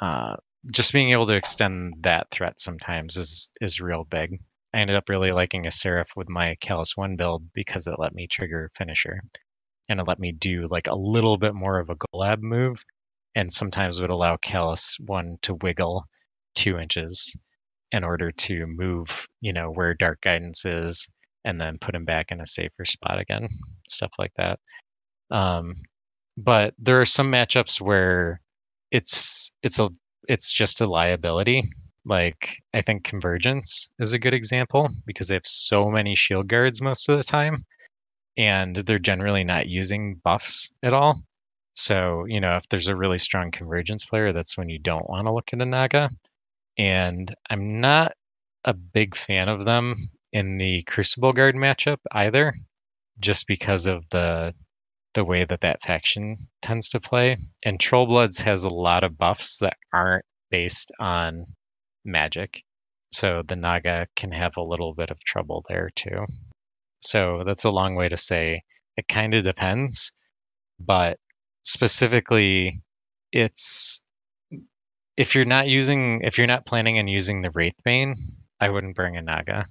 uh, 0.00 0.34
just 0.72 0.92
being 0.92 1.10
able 1.12 1.26
to 1.26 1.34
extend 1.34 1.94
that 2.00 2.26
threat 2.32 2.58
sometimes 2.58 3.16
is 3.16 3.50
is 3.60 3.80
real 3.80 4.02
big. 4.02 4.40
I 4.72 4.78
ended 4.78 4.96
up 4.96 5.08
really 5.08 5.32
liking 5.32 5.66
a 5.66 5.70
Seraph 5.70 6.10
with 6.16 6.28
my 6.28 6.56
Kallus 6.62 6.96
1 6.96 7.16
build 7.16 7.52
because 7.52 7.86
it 7.86 7.98
let 7.98 8.14
me 8.14 8.26
trigger 8.26 8.70
Finisher. 8.76 9.20
And 9.88 10.00
it 10.00 10.06
let 10.06 10.20
me 10.20 10.32
do 10.32 10.68
like 10.70 10.86
a 10.86 10.94
little 10.94 11.36
bit 11.38 11.54
more 11.54 11.80
of 11.80 11.90
a 11.90 11.96
Golab 11.96 12.40
move. 12.40 12.82
And 13.34 13.52
sometimes 13.52 14.00
would 14.00 14.10
allow 14.10 14.36
Kallus 14.36 14.94
1 15.06 15.38
to 15.42 15.54
wiggle 15.54 16.04
two 16.54 16.78
inches 16.78 17.36
in 17.92 18.04
order 18.04 18.30
to 18.30 18.66
move, 18.66 19.26
you 19.40 19.52
know, 19.52 19.70
where 19.70 19.94
Dark 19.94 20.20
Guidance 20.20 20.64
is 20.64 21.08
and 21.44 21.60
then 21.60 21.78
put 21.80 21.94
him 21.94 22.04
back 22.04 22.30
in 22.30 22.40
a 22.40 22.46
safer 22.46 22.84
spot 22.84 23.18
again. 23.18 23.48
Stuff 23.88 24.12
like 24.18 24.32
that. 24.36 24.60
Um, 25.30 25.74
but 26.36 26.74
there 26.78 27.00
are 27.00 27.06
some 27.06 27.30
matchups 27.30 27.80
where 27.80 28.40
it's 28.90 29.52
it's 29.62 29.78
a 29.78 29.88
it's 30.28 30.52
just 30.52 30.80
a 30.80 30.86
liability 30.86 31.62
like 32.04 32.62
I 32.74 32.82
think 32.82 33.04
Convergence 33.04 33.90
is 33.98 34.12
a 34.12 34.18
good 34.18 34.34
example 34.34 34.88
because 35.06 35.28
they 35.28 35.34
have 35.34 35.46
so 35.46 35.90
many 35.90 36.14
shield 36.14 36.48
guards 36.48 36.80
most 36.80 37.08
of 37.08 37.16
the 37.16 37.22
time, 37.22 37.64
and 38.36 38.76
they're 38.76 38.98
generally 38.98 39.44
not 39.44 39.68
using 39.68 40.20
buffs 40.24 40.70
at 40.82 40.94
all. 40.94 41.22
So 41.74 42.24
you 42.26 42.40
know 42.40 42.56
if 42.56 42.68
there's 42.68 42.88
a 42.88 42.96
really 42.96 43.18
strong 43.18 43.50
Convergence 43.50 44.04
player, 44.04 44.32
that's 44.32 44.56
when 44.56 44.68
you 44.68 44.78
don't 44.78 45.08
want 45.08 45.26
to 45.26 45.32
look 45.32 45.52
a 45.52 45.56
Naga. 45.56 46.08
And 46.78 47.34
I'm 47.50 47.80
not 47.80 48.14
a 48.64 48.74
big 48.74 49.16
fan 49.16 49.48
of 49.48 49.64
them 49.64 49.94
in 50.32 50.58
the 50.58 50.82
Crucible 50.84 51.32
Guard 51.32 51.54
matchup 51.54 51.98
either, 52.12 52.54
just 53.18 53.46
because 53.46 53.86
of 53.86 54.04
the 54.10 54.54
the 55.14 55.24
way 55.24 55.44
that 55.44 55.62
that 55.62 55.82
faction 55.82 56.36
tends 56.62 56.88
to 56.90 57.00
play. 57.00 57.36
And 57.64 57.78
Trollbloods 57.78 58.40
has 58.42 58.64
a 58.64 58.68
lot 58.68 59.04
of 59.04 59.18
buffs 59.18 59.58
that 59.58 59.76
aren't 59.92 60.24
based 60.50 60.92
on 61.00 61.46
magic. 62.04 62.62
So 63.12 63.42
the 63.46 63.56
Naga 63.56 64.06
can 64.16 64.30
have 64.32 64.56
a 64.56 64.62
little 64.62 64.94
bit 64.94 65.10
of 65.10 65.22
trouble 65.24 65.64
there 65.68 65.90
too. 65.94 66.24
So 67.02 67.42
that's 67.44 67.64
a 67.64 67.70
long 67.70 67.96
way 67.96 68.08
to 68.08 68.16
say 68.16 68.62
it 68.96 69.08
kind 69.08 69.34
of 69.34 69.44
depends, 69.44 70.12
but 70.78 71.18
specifically, 71.62 72.82
it's 73.32 74.02
if 75.16 75.34
you're 75.34 75.44
not 75.44 75.68
using 75.68 76.20
if 76.22 76.38
you're 76.38 76.46
not 76.46 76.66
planning 76.66 76.98
on 76.98 77.08
using 77.08 77.42
the 77.42 77.50
Wraithbane, 77.50 78.14
I 78.60 78.68
wouldn't 78.68 78.96
bring 78.96 79.16
a 79.16 79.22
Naga. 79.22 79.64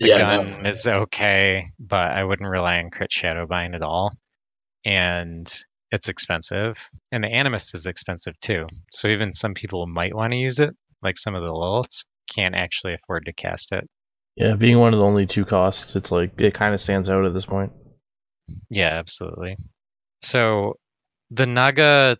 The 0.00 0.08
yeah, 0.08 0.18
gun 0.18 0.62
no. 0.62 0.68
is 0.68 0.86
okay, 0.86 1.66
but 1.78 2.12
I 2.12 2.24
wouldn't 2.24 2.48
rely 2.48 2.78
on 2.78 2.90
crit 2.90 3.10
Shadowbind 3.10 3.74
at 3.74 3.82
all. 3.82 4.12
And 4.84 5.52
it's 5.92 6.08
expensive, 6.08 6.76
and 7.12 7.22
the 7.22 7.28
animus 7.28 7.74
is 7.74 7.86
expensive 7.86 8.38
too. 8.40 8.66
So 8.90 9.08
even 9.08 9.32
some 9.32 9.54
people 9.54 9.86
might 9.86 10.14
want 10.14 10.32
to 10.32 10.38
use 10.38 10.58
it, 10.58 10.74
like 11.02 11.18
some 11.18 11.34
of 11.34 11.42
the 11.42 11.48
Liliths, 11.48 12.04
can't 12.32 12.54
actually 12.54 12.94
afford 12.94 13.24
to 13.26 13.32
cast 13.32 13.72
it. 13.72 13.88
Yeah, 14.36 14.54
being 14.54 14.78
one 14.78 14.94
of 14.94 14.98
the 14.98 15.04
only 15.06 15.26
two 15.26 15.44
costs, 15.44 15.94
it's 15.94 16.10
like 16.10 16.32
it 16.38 16.54
kind 16.54 16.74
of 16.74 16.80
stands 16.80 17.10
out 17.10 17.26
at 17.26 17.34
this 17.34 17.44
point. 17.44 17.72
Yeah, 18.70 18.88
absolutely. 18.88 19.56
So 20.22 20.74
the 21.30 21.46
Naga, 21.46 22.16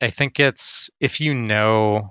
I 0.00 0.10
think 0.10 0.38
it's 0.40 0.90
if 1.00 1.20
you 1.20 1.34
know, 1.34 2.10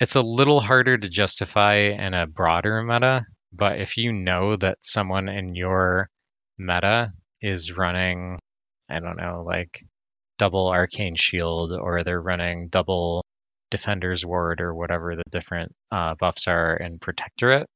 it's 0.00 0.14
a 0.14 0.22
little 0.22 0.60
harder 0.60 0.96
to 0.96 1.08
justify 1.08 1.76
in 1.76 2.14
a 2.14 2.26
broader 2.26 2.82
meta, 2.82 3.24
but 3.52 3.80
if 3.80 3.96
you 3.96 4.12
know 4.12 4.56
that 4.56 4.78
someone 4.80 5.28
in 5.28 5.54
your 5.54 6.08
meta 6.58 7.12
is 7.42 7.76
running, 7.76 8.38
I 8.88 9.00
don't 9.00 9.16
know, 9.16 9.42
like 9.46 9.82
double 10.38 10.68
arcane 10.68 11.16
shield 11.16 11.72
or 11.72 12.02
they're 12.02 12.20
running 12.20 12.68
double 12.68 13.24
defender's 13.70 14.24
ward 14.24 14.60
or 14.60 14.74
whatever 14.74 15.16
the 15.16 15.22
different 15.30 15.74
uh, 15.92 16.14
buffs 16.14 16.46
are 16.46 16.76
in 16.76 16.98
protectorate 16.98 17.68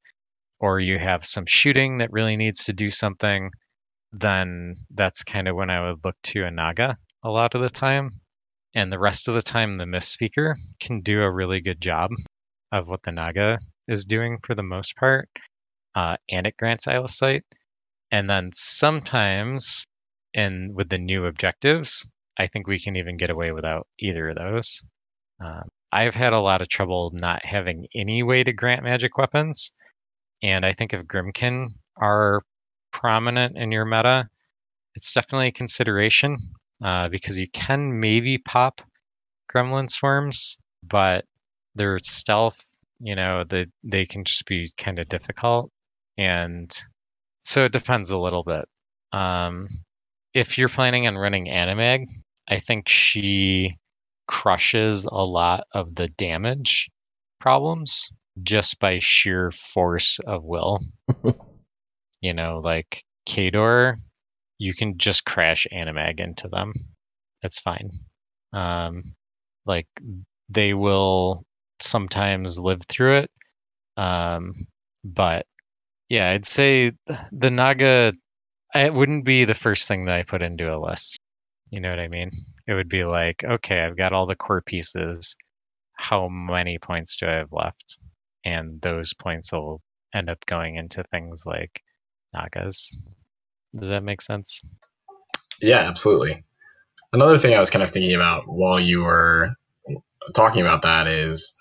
or 0.61 0.79
you 0.79 0.99
have 0.99 1.25
some 1.25 1.47
shooting 1.47 1.99
that 1.99 2.13
really 2.13 2.37
needs 2.37 2.65
to 2.65 2.73
do 2.73 2.91
something 2.91 3.51
then 4.13 4.75
that's 4.95 5.23
kind 5.23 5.49
of 5.49 5.57
when 5.57 5.71
i 5.71 5.89
would 5.89 6.05
look 6.05 6.17
to 6.23 6.45
a 6.45 6.51
naga 6.51 6.97
a 7.25 7.31
lot 7.31 7.55
of 7.55 7.63
the 7.63 7.71
time 7.71 8.11
and 8.75 8.93
the 8.93 8.99
rest 8.99 9.29
of 9.29 9.35
the 9.35 9.43
time 9.43 9.77
the 9.77 9.87
mist 9.87 10.13
speaker 10.13 10.57
can 10.81 11.01
do 11.01 11.23
a 11.23 11.31
really 11.31 11.61
good 11.61 11.81
job 11.81 12.11
of 12.73 12.89
what 12.89 13.03
the 13.03 13.13
naga 13.13 13.59
is 13.89 14.05
doing 14.05 14.39
for 14.45 14.55
the 14.55 14.63
most 14.63 14.97
part 14.97 15.29
uh, 15.95 16.17
and 16.31 16.47
it 16.47 16.57
grants 16.57 16.87
sight 17.07 17.45
and 18.13 18.31
then 18.31 18.51
sometimes 18.53 19.87
and 20.35 20.75
with 20.75 20.89
the 20.89 20.99
new 20.99 21.27
objectives 21.27 22.09
I 22.41 22.47
think 22.47 22.67
we 22.67 22.81
can 22.81 22.97
even 22.97 23.19
get 23.19 23.29
away 23.29 23.53
without 23.53 23.87
either 23.99 24.31
of 24.31 24.37
those. 24.37 24.83
Um, 25.45 25.69
I've 25.93 26.15
had 26.15 26.33
a 26.33 26.41
lot 26.41 26.63
of 26.63 26.69
trouble 26.69 27.13
not 27.15 27.45
having 27.45 27.87
any 27.95 28.23
way 28.23 28.45
to 28.45 28.53
grant 28.53 28.85
magic 28.85 29.19
weapons, 29.19 29.73
and 30.43 30.65
I 30.65 30.73
think 30.73 30.93
if 30.93 31.07
Grymkin 31.07 31.69
are 31.97 32.43
prominent 32.93 33.57
in 33.57 33.73
your 33.73 33.85
meta, 33.85 34.29
it's 34.95 35.13
definitely 35.13 35.49
a 35.49 35.53
consideration 35.53 36.37
uh, 36.83 37.09
because 37.09 37.39
you 37.39 37.49
can 37.53 38.01
maybe 38.01 38.39
pop 38.39 38.81
Gremlin 39.53 39.91
swarms, 39.91 40.59
but 40.83 41.25
their 41.75 41.99
stealth, 41.99 42.61
you 43.01 43.17
know, 43.17 43.45
they 43.49 43.67
they 43.83 44.07
can 44.07 44.25
just 44.25 44.47
be 44.47 44.71
kind 44.79 44.99
of 44.99 45.09
difficult, 45.09 45.71
and 46.19 46.73
so 47.43 47.65
it 47.65 47.73
depends 47.73 48.11
a 48.11 48.19
little 48.19 48.45
bit. 48.45 48.65
Um, 49.13 49.69
if 50.35 50.59
you're 50.59 50.69
planning 50.69 51.07
on 51.07 51.19
running 51.19 51.47
Animag, 51.47 52.07
I 52.49 52.61
think 52.61 52.89
she 52.89 53.77
crushes 54.31 55.07
a 55.07 55.25
lot 55.25 55.65
of 55.75 55.97
the 55.97 56.07
damage 56.07 56.89
problems 57.41 58.09
just 58.45 58.79
by 58.79 59.01
sheer 59.01 59.51
force 59.51 60.21
of 60.21 60.45
will. 60.45 60.79
you 62.21 62.33
know, 62.33 62.61
like 62.63 63.03
Khador, 63.29 63.97
you 64.59 64.73
can 64.73 64.97
just 64.99 65.25
crash 65.25 65.67
Animag 65.73 66.21
into 66.21 66.47
them. 66.47 66.73
It's 67.43 67.59
fine. 67.59 67.91
Um, 68.53 69.03
like 69.67 69.89
they 70.49 70.75
will 70.75 71.45
sometimes 71.81 72.61
live 72.61 72.83
through 72.89 73.19
it. 73.19 73.31
Um, 73.97 74.53
but 75.03 75.45
yeah, 76.09 76.31
I'd 76.31 76.47
say 76.47 76.93
the 77.33 77.51
Naga. 77.51 78.13
It 78.75 78.95
wouldn't 78.95 79.25
be 79.25 79.45
the 79.45 79.55
first 79.55 79.89
thing 79.89 80.05
that 80.05 80.15
I 80.15 80.23
put 80.23 80.43
into 80.43 80.73
a 80.73 80.79
list. 80.79 81.19
You 81.71 81.81
know 81.81 81.91
what 81.91 81.99
I 81.99 82.07
mean? 82.07 82.31
It 82.67 82.75
would 82.75 82.89
be 82.89 83.05
like, 83.05 83.45
okay, 83.45 83.81
I've 83.81 83.97
got 83.97 84.13
all 84.13 84.27
the 84.27 84.37
core 84.37 84.63
pieces. 84.63 85.37
How 85.93 86.29
many 86.29 86.79
points 86.79 87.17
do 87.17 87.27
I 87.27 87.35
have 87.35 87.53
left? 87.53 87.99
And 88.45 88.81
those 88.81 89.13
points 89.15 89.53
will 89.53 89.83
end 90.15 90.31
up 90.31 90.45
going 90.47 90.77
into 90.77 91.05
things 91.05 91.45
like 91.45 91.83
Nagas. 92.33 92.97
Does 93.75 93.89
that 93.89 94.03
make 94.03 94.23
sense? 94.23 94.63
Yeah, 95.61 95.81
absolutely. 95.81 96.45
Another 97.13 97.39
thing 97.39 97.55
I 97.55 97.61
was 97.61 97.71
kind 97.71 97.83
of 97.83 97.91
thinking 97.91 98.15
about 98.15 98.45
while 98.47 98.81
you 98.81 99.03
were 99.03 99.51
talking 100.35 100.63
about 100.63 100.83
that 100.83 101.07
is, 101.07 101.57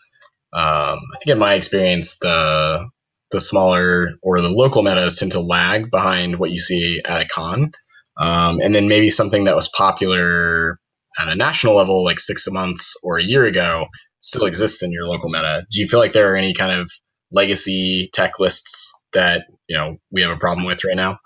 um, 0.54 1.00
I 1.14 1.18
think 1.18 1.34
in 1.34 1.39
my 1.39 1.54
experience, 1.56 2.20
the 2.20 2.89
the 3.32 3.39
smaller 3.39 4.12
or 4.24 4.41
the 4.41 4.50
local 4.50 4.82
metas 4.82 5.18
tend 5.18 5.34
to 5.34 5.39
lag 5.39 5.91
behind 5.91 6.39
what 6.39 6.50
you 6.50 6.58
see 6.58 7.02
at 7.06 7.22
a 7.22 7.28
con. 7.28 7.72
Um, 8.18 8.60
and 8.62 8.74
then 8.74 8.88
maybe 8.88 9.10
something 9.10 9.43
that 9.45 9.56
was 9.56 9.68
popular 9.68 10.80
at 11.20 11.28
a 11.28 11.36
national 11.36 11.76
level 11.76 12.03
like 12.03 12.20
six 12.20 12.49
months 12.49 12.95
or 13.03 13.17
a 13.17 13.24
year 13.24 13.45
ago 13.45 13.88
still 14.20 14.45
exists 14.45 14.84
in 14.84 14.91
your 14.91 15.05
local 15.05 15.30
meta. 15.30 15.65
Do 15.70 15.80
you 15.80 15.88
feel 15.88 15.99
like 15.99 16.13
there 16.13 16.34
are 16.34 16.38
any 16.38 16.53
kind 16.53 16.80
of 16.80 16.89
legacy 17.32 18.09
tech 18.13 18.39
lists 18.39 18.91
that 19.13 19.45
you 19.67 19.78
know 19.78 19.97
we 20.11 20.22
have 20.22 20.32
a 20.32 20.38
problem 20.38 20.65
with 20.65 20.84
right 20.84 20.95
now? 20.95 21.17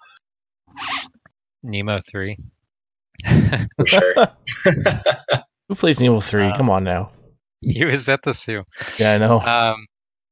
Nemo 1.63 1.99
three. 2.09 2.37
For 3.77 3.85
sure. 3.85 4.15
Who 5.69 5.75
plays 5.75 5.99
Nemo 5.99 6.19
three? 6.19 6.47
Uh, 6.47 6.57
Come 6.57 6.69
on 6.69 6.83
now. 6.83 7.11
He 7.61 7.85
was 7.85 8.09
at 8.09 8.23
the 8.23 8.33
zoo. 8.33 8.63
Yeah, 8.97 9.13
I 9.13 9.17
know. 9.17 9.39
Um, 9.39 9.87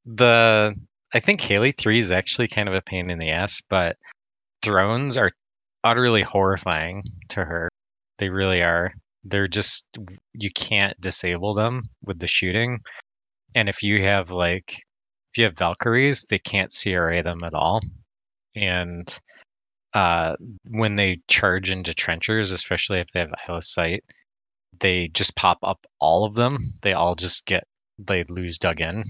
the 0.05 0.76
I 1.14 1.20
think 1.20 1.41
Haley 1.41 1.74
three 1.78 1.99
is 1.99 2.12
actually 2.12 2.47
kind 2.47 2.68
of 2.68 2.76
a 2.76 2.82
pain 2.82 3.09
in 3.09 3.20
the 3.20 3.30
ass, 3.30 3.62
but 3.70 3.97
thrones 4.62 5.18
are 5.18 5.32
utterly 5.84 6.22
horrifying 6.22 7.03
to 7.30 7.43
her. 7.43 7.70
They 8.20 8.30
really 8.30 8.62
are. 8.62 8.93
They're 9.24 9.47
just 9.47 9.88
you 10.34 10.51
can't 10.51 10.99
disable 10.99 11.53
them 11.53 11.84
with 12.03 12.19
the 12.19 12.28
shooting. 12.28 12.80
And 13.55 13.69
if 13.69 13.84
you 13.84 14.03
have 14.03 14.32
like 14.32 14.74
if 15.34 15.38
you 15.38 15.45
have 15.45 15.57
Valkyries, 15.57 16.28
they 16.30 16.39
can't 16.39 16.74
CRA 16.74 17.24
them 17.24 17.43
at 17.43 17.53
all. 17.53 17.82
And 18.55 19.19
uh, 19.93 20.36
when 20.65 20.95
they 20.95 21.22
charge 21.28 21.69
into 21.72 21.93
trenchers, 21.93 22.51
especially 22.51 22.99
if 22.99 23.07
they 23.13 23.22
have 23.22 23.34
eyeless 23.47 23.74
sight, 23.74 24.03
they 24.80 25.09
just 25.09 25.36
pop 25.36 25.59
up 25.63 25.86
all 25.99 26.26
of 26.26 26.36
them. 26.36 26.57
They 26.82 26.93
all 26.93 27.15
just 27.15 27.45
get 27.45 27.65
they 27.99 28.24
lose 28.30 28.57
dug 28.57 28.82
in 28.82 29.03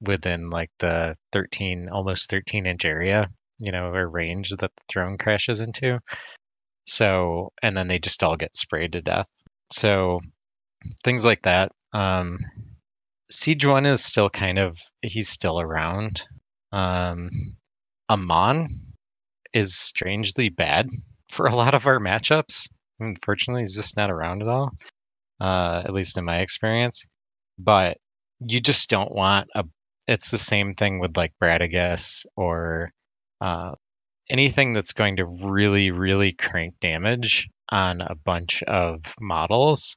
within 0.00 0.50
like 0.50 0.70
the 0.78 1.16
13 1.32 1.88
almost 1.90 2.30
13 2.30 2.66
inch 2.66 2.84
area 2.84 3.28
you 3.60 3.70
know, 3.72 3.92
or 3.92 4.08
range 4.08 4.50
that 4.50 4.60
the 4.60 4.70
throne 4.88 5.18
crashes 5.18 5.60
into. 5.60 6.00
So, 6.86 7.52
and 7.62 7.76
then 7.76 7.88
they 7.88 7.98
just 7.98 8.24
all 8.24 8.36
get 8.36 8.56
sprayed 8.56 8.92
to 8.92 9.02
death. 9.02 9.28
So, 9.72 10.20
things 11.04 11.24
like 11.24 11.42
that. 11.42 11.72
Um, 11.92 12.38
Siege 13.30 13.64
One 13.64 13.86
is 13.86 14.04
still 14.04 14.28
kind 14.30 14.58
of 14.58 14.76
he's 15.02 15.28
still 15.28 15.60
around. 15.60 16.24
Um, 16.72 17.30
Amon 18.08 18.68
is 19.52 19.76
strangely 19.76 20.48
bad 20.48 20.88
for 21.30 21.46
a 21.46 21.54
lot 21.54 21.74
of 21.74 21.86
our 21.86 21.98
matchups. 21.98 22.68
Unfortunately, 22.98 23.62
he's 23.62 23.76
just 23.76 23.96
not 23.96 24.10
around 24.10 24.42
at 24.42 24.48
all, 24.48 24.72
uh, 25.40 25.82
at 25.84 25.94
least 25.94 26.18
in 26.18 26.24
my 26.24 26.40
experience. 26.40 27.06
But 27.58 27.98
you 28.40 28.60
just 28.60 28.90
don't 28.90 29.14
want 29.14 29.48
a. 29.54 29.64
It's 30.08 30.30
the 30.30 30.38
same 30.38 30.74
thing 30.74 30.98
with 30.98 31.16
like 31.16 31.32
Bradigus 31.40 32.26
or 32.36 32.92
uh, 33.40 33.72
anything 34.30 34.72
that's 34.72 34.92
going 34.92 35.16
to 35.16 35.26
really, 35.26 35.90
really 35.90 36.32
crank 36.32 36.78
damage 36.80 37.48
on 37.68 38.00
a 38.00 38.14
bunch 38.14 38.62
of 38.64 39.00
models 39.20 39.96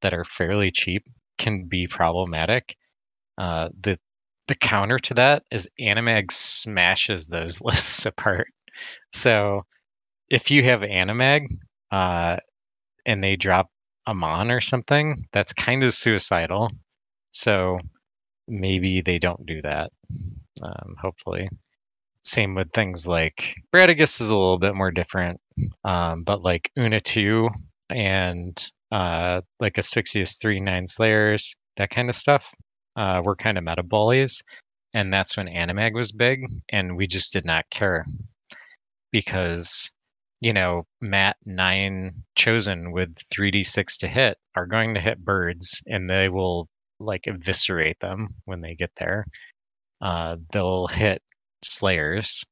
that 0.00 0.14
are 0.14 0.24
fairly 0.24 0.70
cheap 0.70 1.04
can 1.38 1.66
be 1.68 1.86
problematic. 1.86 2.76
Uh, 3.38 3.68
the 3.80 3.98
the 4.48 4.54
counter 4.56 4.98
to 4.98 5.14
that 5.14 5.44
is 5.50 5.70
Animag 5.80 6.30
smashes 6.30 7.26
those 7.26 7.60
lists 7.62 8.06
apart. 8.06 8.48
So 9.12 9.62
if 10.28 10.50
you 10.50 10.62
have 10.64 10.80
Animag 10.80 11.46
uh, 11.90 12.36
and 13.06 13.22
they 13.22 13.36
drop 13.36 13.68
Amon 14.06 14.50
or 14.50 14.60
something, 14.60 15.28
that's 15.32 15.52
kind 15.52 15.84
of 15.84 15.94
suicidal. 15.94 16.70
So 17.30 17.78
maybe 18.48 19.00
they 19.00 19.18
don't 19.18 19.46
do 19.46 19.62
that. 19.62 19.90
Um, 20.62 20.96
hopefully. 21.00 21.48
Same 22.24 22.54
with 22.54 22.72
things 22.72 23.06
like 23.06 23.54
Bradigus 23.74 24.20
is 24.20 24.30
a 24.30 24.36
little 24.36 24.58
bit 24.58 24.74
more 24.74 24.90
different, 24.90 25.40
um, 25.84 26.22
but 26.22 26.42
like 26.42 26.70
Una 26.78 27.00
2 27.00 27.48
and 27.90 28.72
uh, 28.92 29.40
like 29.58 29.78
Asphyxious 29.78 30.38
3 30.38 30.60
9 30.60 30.86
Slayers, 30.86 31.56
that 31.76 31.90
kind 31.90 32.08
of 32.08 32.14
stuff, 32.14 32.44
uh, 32.96 33.22
were 33.24 33.36
kind 33.36 33.58
of 33.58 33.64
meta 33.64 33.82
bullies. 33.82 34.42
And 34.94 35.12
that's 35.12 35.36
when 35.36 35.46
Animag 35.46 35.94
was 35.94 36.12
big, 36.12 36.44
and 36.68 36.96
we 36.96 37.06
just 37.06 37.32
did 37.32 37.46
not 37.46 37.64
care 37.70 38.04
because, 39.10 39.90
you 40.40 40.52
know, 40.52 40.86
Matt 41.00 41.36
9 41.46 42.12
chosen 42.36 42.92
with 42.92 43.16
3d6 43.34 43.98
to 44.00 44.08
hit 44.08 44.36
are 44.54 44.66
going 44.66 44.94
to 44.94 45.00
hit 45.00 45.24
birds, 45.24 45.82
and 45.86 46.08
they 46.08 46.28
will 46.28 46.68
like 47.00 47.26
eviscerate 47.26 47.98
them 48.00 48.28
when 48.44 48.60
they 48.60 48.74
get 48.74 48.90
there. 48.96 49.24
Uh, 50.00 50.36
they'll 50.52 50.86
hit 50.88 51.22
slayers 51.64 52.44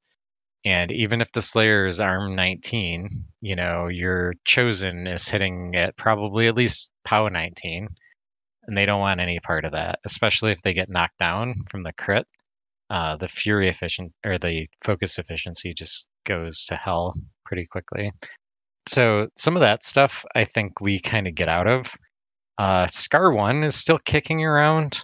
and 0.64 0.92
even 0.92 1.20
if 1.20 1.32
the 1.32 1.42
slayer 1.42 1.86
is 1.86 2.00
arm 2.00 2.34
19 2.34 3.08
you 3.40 3.56
know 3.56 3.88
your 3.88 4.34
chosen 4.44 5.06
is 5.06 5.28
hitting 5.28 5.74
at 5.74 5.96
probably 5.96 6.48
at 6.48 6.56
least 6.56 6.90
pow 7.04 7.28
19 7.28 7.88
and 8.66 8.76
they 8.76 8.86
don't 8.86 9.00
want 9.00 9.20
any 9.20 9.40
part 9.40 9.64
of 9.64 9.72
that 9.72 9.98
especially 10.04 10.52
if 10.52 10.62
they 10.62 10.74
get 10.74 10.90
knocked 10.90 11.18
down 11.18 11.54
from 11.70 11.82
the 11.82 11.92
crit 11.92 12.26
uh, 12.90 13.16
the 13.16 13.28
fury 13.28 13.68
efficient 13.68 14.12
or 14.26 14.36
the 14.36 14.66
focus 14.84 15.18
efficiency 15.18 15.72
just 15.72 16.08
goes 16.26 16.64
to 16.64 16.74
hell 16.74 17.14
pretty 17.46 17.64
quickly. 17.64 18.12
So 18.88 19.28
some 19.36 19.56
of 19.56 19.60
that 19.60 19.84
stuff 19.84 20.24
i 20.34 20.44
think 20.44 20.80
we 20.80 20.98
kind 20.98 21.28
of 21.28 21.34
get 21.34 21.48
out 21.48 21.68
of. 21.68 21.92
Uh, 22.58 22.86
Skarre 22.86 23.34
one 23.34 23.62
is 23.64 23.74
still 23.74 23.98
kicking 24.04 24.44
around 24.44 25.00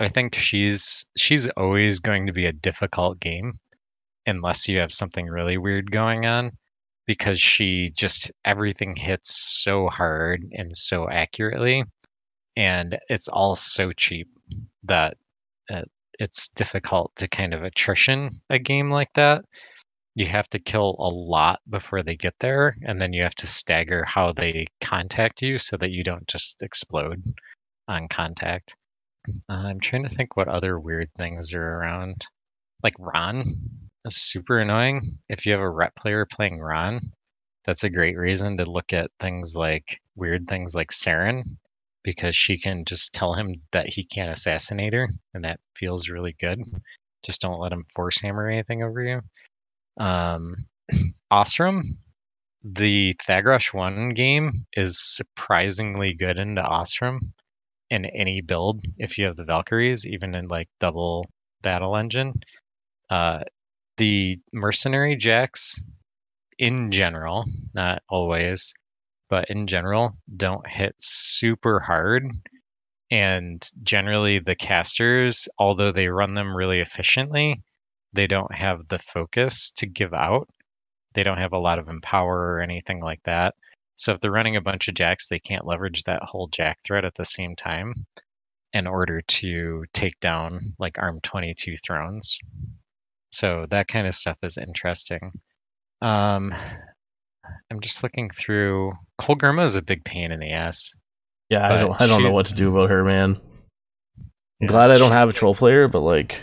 I 0.00 0.08
think 0.08 0.34
she's 0.34 1.06
she's 1.16 1.48
always 1.48 1.98
going 1.98 2.26
to 2.26 2.32
be 2.32 2.46
a 2.46 2.52
difficult 2.52 3.18
game 3.18 3.52
unless 4.26 4.68
you 4.68 4.78
have 4.78 4.92
something 4.92 5.26
really 5.26 5.58
weird 5.58 5.90
going 5.90 6.24
on 6.24 6.52
because 7.06 7.40
she 7.40 7.90
just 7.96 8.30
everything 8.44 8.94
hits 8.94 9.34
so 9.62 9.88
hard 9.88 10.44
and 10.52 10.76
so 10.76 11.08
accurately 11.10 11.84
and 12.56 12.98
it's 13.08 13.28
all 13.28 13.56
so 13.56 13.92
cheap 13.92 14.28
that 14.84 15.16
uh, 15.70 15.82
it's 16.18 16.48
difficult 16.48 17.12
to 17.16 17.28
kind 17.28 17.54
of 17.54 17.62
attrition 17.62 18.30
a 18.50 18.58
game 18.58 18.90
like 18.90 19.12
that. 19.14 19.44
You 20.14 20.26
have 20.26 20.48
to 20.50 20.58
kill 20.58 20.96
a 20.98 21.08
lot 21.08 21.60
before 21.68 22.02
they 22.02 22.16
get 22.16 22.34
there 22.40 22.74
and 22.82 23.00
then 23.00 23.12
you 23.12 23.22
have 23.22 23.36
to 23.36 23.46
stagger 23.46 24.04
how 24.04 24.32
they 24.32 24.66
contact 24.80 25.42
you 25.42 25.58
so 25.58 25.76
that 25.76 25.90
you 25.90 26.04
don't 26.04 26.26
just 26.28 26.62
explode 26.62 27.22
on 27.88 28.08
contact 28.08 28.76
I'm 29.48 29.80
trying 29.80 30.04
to 30.04 30.08
think 30.14 30.36
what 30.36 30.48
other 30.48 30.78
weird 30.78 31.08
things 31.14 31.52
are 31.54 31.62
around. 31.62 32.26
Like 32.82 32.94
Rahn 32.98 33.44
is 34.04 34.16
super 34.16 34.58
annoying. 34.58 35.18
If 35.28 35.44
you 35.44 35.52
have 35.52 35.60
a 35.60 35.70
rep 35.70 35.94
player 35.96 36.26
playing 36.26 36.60
Rahn, 36.60 37.00
that's 37.64 37.84
a 37.84 37.90
great 37.90 38.16
reason 38.16 38.56
to 38.58 38.70
look 38.70 38.92
at 38.92 39.10
things 39.20 39.54
like 39.56 40.00
weird 40.16 40.46
things 40.46 40.74
like 40.74 40.90
Saren, 40.90 41.42
because 42.02 42.34
she 42.34 42.58
can 42.58 42.84
just 42.84 43.12
tell 43.12 43.34
him 43.34 43.60
that 43.72 43.88
he 43.88 44.04
can't 44.04 44.30
assassinate 44.30 44.94
her, 44.94 45.08
and 45.34 45.44
that 45.44 45.60
feels 45.76 46.08
really 46.08 46.34
good. 46.40 46.62
Just 47.24 47.40
don't 47.40 47.60
let 47.60 47.72
him 47.72 47.84
force 47.94 48.20
hammer 48.20 48.48
anything 48.48 48.82
over 48.82 49.02
you. 49.02 49.20
Um, 49.98 50.54
Ossrum, 51.32 51.82
the 52.64 53.14
Thagrosh 53.28 53.74
1 53.74 54.10
game 54.10 54.50
is 54.74 54.98
surprisingly 55.16 56.14
good 56.14 56.38
into 56.38 56.62
Ossrum 56.62 57.18
in 57.90 58.04
any 58.04 58.40
build 58.40 58.82
if 58.96 59.18
you 59.18 59.24
have 59.26 59.36
the 59.36 59.44
Valkyries, 59.44 60.06
even 60.06 60.34
in 60.34 60.48
like 60.48 60.68
double 60.80 61.26
battle 61.62 61.96
engine. 61.96 62.34
Uh, 63.10 63.40
the 63.96 64.38
mercenary 64.52 65.16
jacks, 65.16 65.82
in 66.58 66.90
general, 66.90 67.44
not 67.74 68.02
always, 68.08 68.74
but 69.30 69.50
in 69.50 69.66
general, 69.66 70.16
don't 70.36 70.66
hit 70.66 70.94
super 70.98 71.80
hard. 71.80 72.30
And 73.10 73.66
generally, 73.82 74.38
the 74.38 74.54
casters, 74.54 75.48
although 75.58 75.92
they 75.92 76.08
run 76.08 76.34
them 76.34 76.54
really 76.54 76.80
efficiently, 76.80 77.62
they 78.12 78.26
don't 78.26 78.54
have 78.54 78.88
the 78.88 78.98
focus 78.98 79.70
to 79.76 79.86
give 79.86 80.12
out. 80.12 80.48
They 81.14 81.22
don't 81.22 81.38
have 81.38 81.52
a 81.52 81.58
lot 81.58 81.78
of 81.78 81.88
empower 81.88 82.54
or 82.54 82.60
anything 82.60 83.00
like 83.00 83.22
that. 83.24 83.54
So 83.98 84.12
if 84.12 84.20
they're 84.20 84.30
running 84.30 84.56
a 84.56 84.60
bunch 84.60 84.86
of 84.86 84.94
jacks, 84.94 85.26
they 85.26 85.40
can't 85.40 85.66
leverage 85.66 86.04
that 86.04 86.22
whole 86.22 86.46
jack 86.48 86.78
threat 86.84 87.04
at 87.04 87.16
the 87.16 87.24
same 87.24 87.56
time 87.56 87.92
in 88.72 88.86
order 88.86 89.20
to 89.22 89.84
take 89.92 90.18
down 90.20 90.60
like 90.78 90.98
ARM 90.98 91.20
22 91.22 91.76
thrones. 91.84 92.38
So 93.32 93.66
that 93.70 93.88
kind 93.88 94.06
of 94.06 94.14
stuff 94.14 94.38
is 94.42 94.56
interesting. 94.56 95.32
Um, 96.00 96.54
I'm 97.70 97.80
just 97.80 98.04
looking 98.04 98.30
through. 98.30 98.92
Kolgrima 99.20 99.64
is 99.64 99.74
a 99.74 99.82
big 99.82 100.04
pain 100.04 100.30
in 100.30 100.38
the 100.38 100.52
ass. 100.52 100.94
Yeah, 101.50 101.66
I 101.66 101.80
don't. 101.80 102.00
I 102.00 102.06
don't 102.06 102.22
know 102.22 102.32
what 102.32 102.46
to 102.46 102.54
do 102.54 102.70
about 102.70 102.90
her, 102.90 103.04
man. 103.04 103.36
I'm 104.16 104.30
yeah, 104.60 104.68
glad 104.68 104.90
I 104.92 104.98
don't 104.98 105.12
have 105.12 105.28
a 105.28 105.32
troll 105.32 105.54
player, 105.54 105.88
but 105.88 106.00
like, 106.00 106.40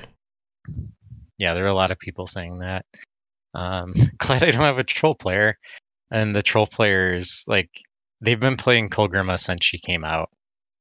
yeah, 1.37 1.53
there 1.53 1.63
are 1.63 1.69
a 1.69 1.73
lot 1.73 1.91
of 1.91 1.99
people 1.99 2.27
saying 2.27 2.59
that. 2.59 2.85
Um, 3.53 3.93
glad 4.17 4.43
I 4.43 4.51
don't 4.51 4.61
have 4.61 4.79
a 4.79 4.83
troll 4.83 5.15
player 5.15 5.57
and 6.11 6.35
the 6.35 6.41
troll 6.41 6.67
players 6.67 7.45
like 7.47 7.69
they've 8.21 8.39
been 8.39 8.57
playing 8.57 8.89
Kolgrima 8.89 9.39
since 9.39 9.65
she 9.65 9.77
came 9.79 10.03
out. 10.03 10.29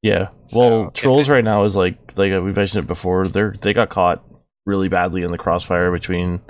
Yeah. 0.03 0.29
So 0.47 0.61
well, 0.61 0.91
trolls 0.91 1.29
it, 1.29 1.33
right 1.33 1.45
now 1.45 1.65
is 1.65 1.77
like 1.77 1.97
like 2.17 2.31
we 2.43 2.53
mentioned 2.53 2.85
it 2.85 2.89
before. 2.89 3.27
They're 3.27 3.55
they 3.61 3.73
got 3.73 3.91
caught 3.91 4.25
really 4.67 4.89
badly 4.89 5.23
in 5.23 5.31
the 5.31 5.39
crossfire 5.39 5.91
between 5.91 6.41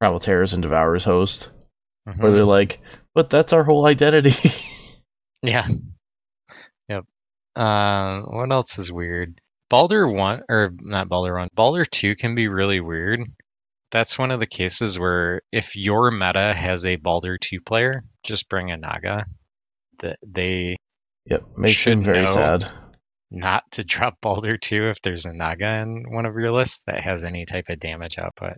Primal 0.00 0.20
Terrors 0.20 0.52
and 0.52 0.62
Devourer's 0.62 1.04
Host, 1.04 1.50
mm-hmm. 2.08 2.20
where 2.20 2.30
they're 2.30 2.44
like, 2.44 2.80
"But 3.14 3.30
that's 3.30 3.52
our 3.52 3.64
whole 3.64 3.86
identity." 3.86 4.34
yeah. 5.42 5.66
Yep. 6.88 7.04
Uh, 7.56 8.20
what 8.22 8.52
else 8.52 8.78
is 8.78 8.92
weird? 8.92 9.40
Baldur 9.70 10.08
one 10.08 10.42
or 10.48 10.72
not 10.80 11.08
Baldur 11.08 11.38
one. 11.38 11.48
Baldur 11.54 11.84
two 11.84 12.14
can 12.14 12.34
be 12.34 12.48
really 12.48 12.80
weird 12.80 13.20
that's 13.90 14.18
one 14.18 14.30
of 14.30 14.40
the 14.40 14.46
cases 14.46 14.98
where 14.98 15.42
if 15.52 15.76
your 15.76 16.10
meta 16.10 16.52
has 16.54 16.84
a 16.84 16.96
Baldur 16.96 17.38
2 17.38 17.60
player, 17.60 18.02
just 18.22 18.48
bring 18.48 18.70
a 18.70 18.76
Naga. 18.76 19.24
That 20.00 20.18
they 20.24 20.76
Yep, 21.26 21.42
makes 21.56 21.84
him 21.84 22.04
very 22.04 22.26
sad. 22.26 22.70
Not 23.30 23.64
to 23.72 23.84
drop 23.84 24.18
Baldur 24.22 24.56
2 24.56 24.88
if 24.88 25.02
there's 25.02 25.26
a 25.26 25.32
Naga 25.32 25.82
in 25.82 26.04
one 26.10 26.26
of 26.26 26.34
your 26.34 26.52
lists 26.52 26.82
that 26.86 27.00
has 27.00 27.24
any 27.24 27.44
type 27.44 27.66
of 27.68 27.80
damage 27.80 28.18
output. 28.18 28.54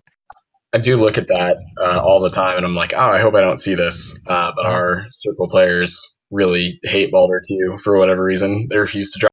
I 0.73 0.79
do 0.79 0.97
look 0.97 1.19
at 1.19 1.27
that 1.29 1.57
uh, 1.83 2.01
all 2.01 2.21
the 2.21 2.31
time, 2.31 2.57
and 2.57 2.65
I'm 2.65 2.77
like, 2.77 2.93
oh, 2.95 3.01
I 3.01 3.21
hope 3.21 3.35
I 3.35 3.41
don't 3.41 3.59
see 3.59 3.75
this. 3.75 4.17
Uh, 4.29 4.53
but 4.55 4.67
our 4.67 5.07
circle 5.11 5.49
players 5.49 6.17
really 6.31 6.79
hate 6.85 7.11
Baldur 7.11 7.43
2 7.49 7.79
for 7.83 7.99
whatever 7.99 8.23
reason. 8.23 8.69
They 8.71 8.79
refuse 8.79 9.11
to 9.13 9.19
drop. 9.19 9.33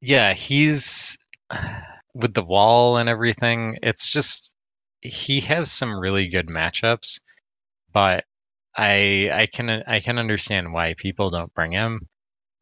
Yeah, 0.00 0.32
he's 0.32 1.18
with 2.14 2.34
the 2.34 2.44
wall 2.44 2.98
and 2.98 3.08
everything. 3.08 3.78
It's 3.82 4.08
just 4.08 4.53
he 5.04 5.40
has 5.42 5.70
some 5.70 5.98
really 5.98 6.28
good 6.28 6.48
matchups, 6.48 7.20
but 7.92 8.24
I 8.76 9.30
I 9.32 9.46
can 9.46 9.70
I 9.70 10.00
can 10.00 10.18
understand 10.18 10.72
why 10.72 10.94
people 10.96 11.30
don't 11.30 11.54
bring 11.54 11.72
him, 11.72 12.08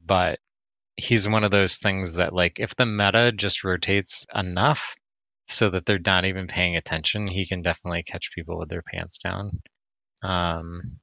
but 0.04 0.40
he's 0.96 1.28
one 1.28 1.44
of 1.44 1.50
those 1.50 1.78
things 1.78 2.14
that 2.14 2.34
like 2.34 2.58
if 2.58 2.76
the 2.76 2.86
meta 2.86 3.32
just 3.32 3.64
rotates 3.64 4.26
enough 4.34 4.94
so 5.48 5.70
that 5.70 5.86
they're 5.86 5.98
not 6.04 6.24
even 6.24 6.46
paying 6.48 6.76
attention, 6.76 7.28
he 7.28 7.46
can 7.46 7.62
definitely 7.62 8.02
catch 8.02 8.32
people 8.34 8.58
with 8.58 8.68
their 8.68 8.82
pants 8.82 9.18
down. 9.18 9.50
Um, 10.22 11.00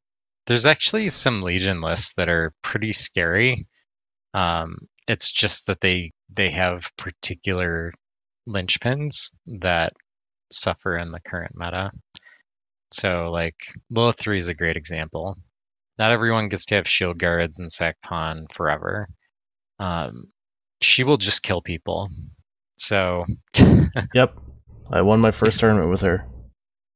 there's 0.47 0.65
actually 0.65 1.09
some 1.09 1.41
Legion 1.43 1.81
lists 1.81 2.13
that 2.15 2.29
are 2.29 2.53
pretty 2.63 2.91
scary. 2.91 3.67
Um, 4.33 4.77
it's 5.07 5.31
just 5.31 5.67
that 5.67 5.81
they 5.81 6.11
they 6.29 6.49
have 6.51 6.91
particular 6.97 7.93
linchpins 8.47 9.31
that 9.47 9.93
suffer 10.51 10.97
in 10.97 11.11
the 11.11 11.19
current 11.19 11.53
meta. 11.55 11.91
So 12.91 13.29
like 13.31 13.55
Lilith 13.89 14.19
three 14.19 14.37
is 14.37 14.49
a 14.49 14.53
great 14.53 14.77
example. 14.77 15.37
Not 15.97 16.11
everyone 16.11 16.49
gets 16.49 16.65
to 16.67 16.75
have 16.75 16.87
shield 16.87 17.19
guards 17.19 17.59
and 17.59 17.71
sack 17.71 17.97
pawn 18.03 18.47
forever. 18.53 19.07
Um, 19.79 20.25
she 20.81 21.03
will 21.03 21.17
just 21.17 21.43
kill 21.43 21.61
people. 21.61 22.09
So 22.77 23.25
Yep. 24.13 24.37
I 24.91 25.01
won 25.01 25.19
my 25.19 25.31
first 25.31 25.59
tournament 25.59 25.91
with 25.91 26.01
her. 26.01 26.25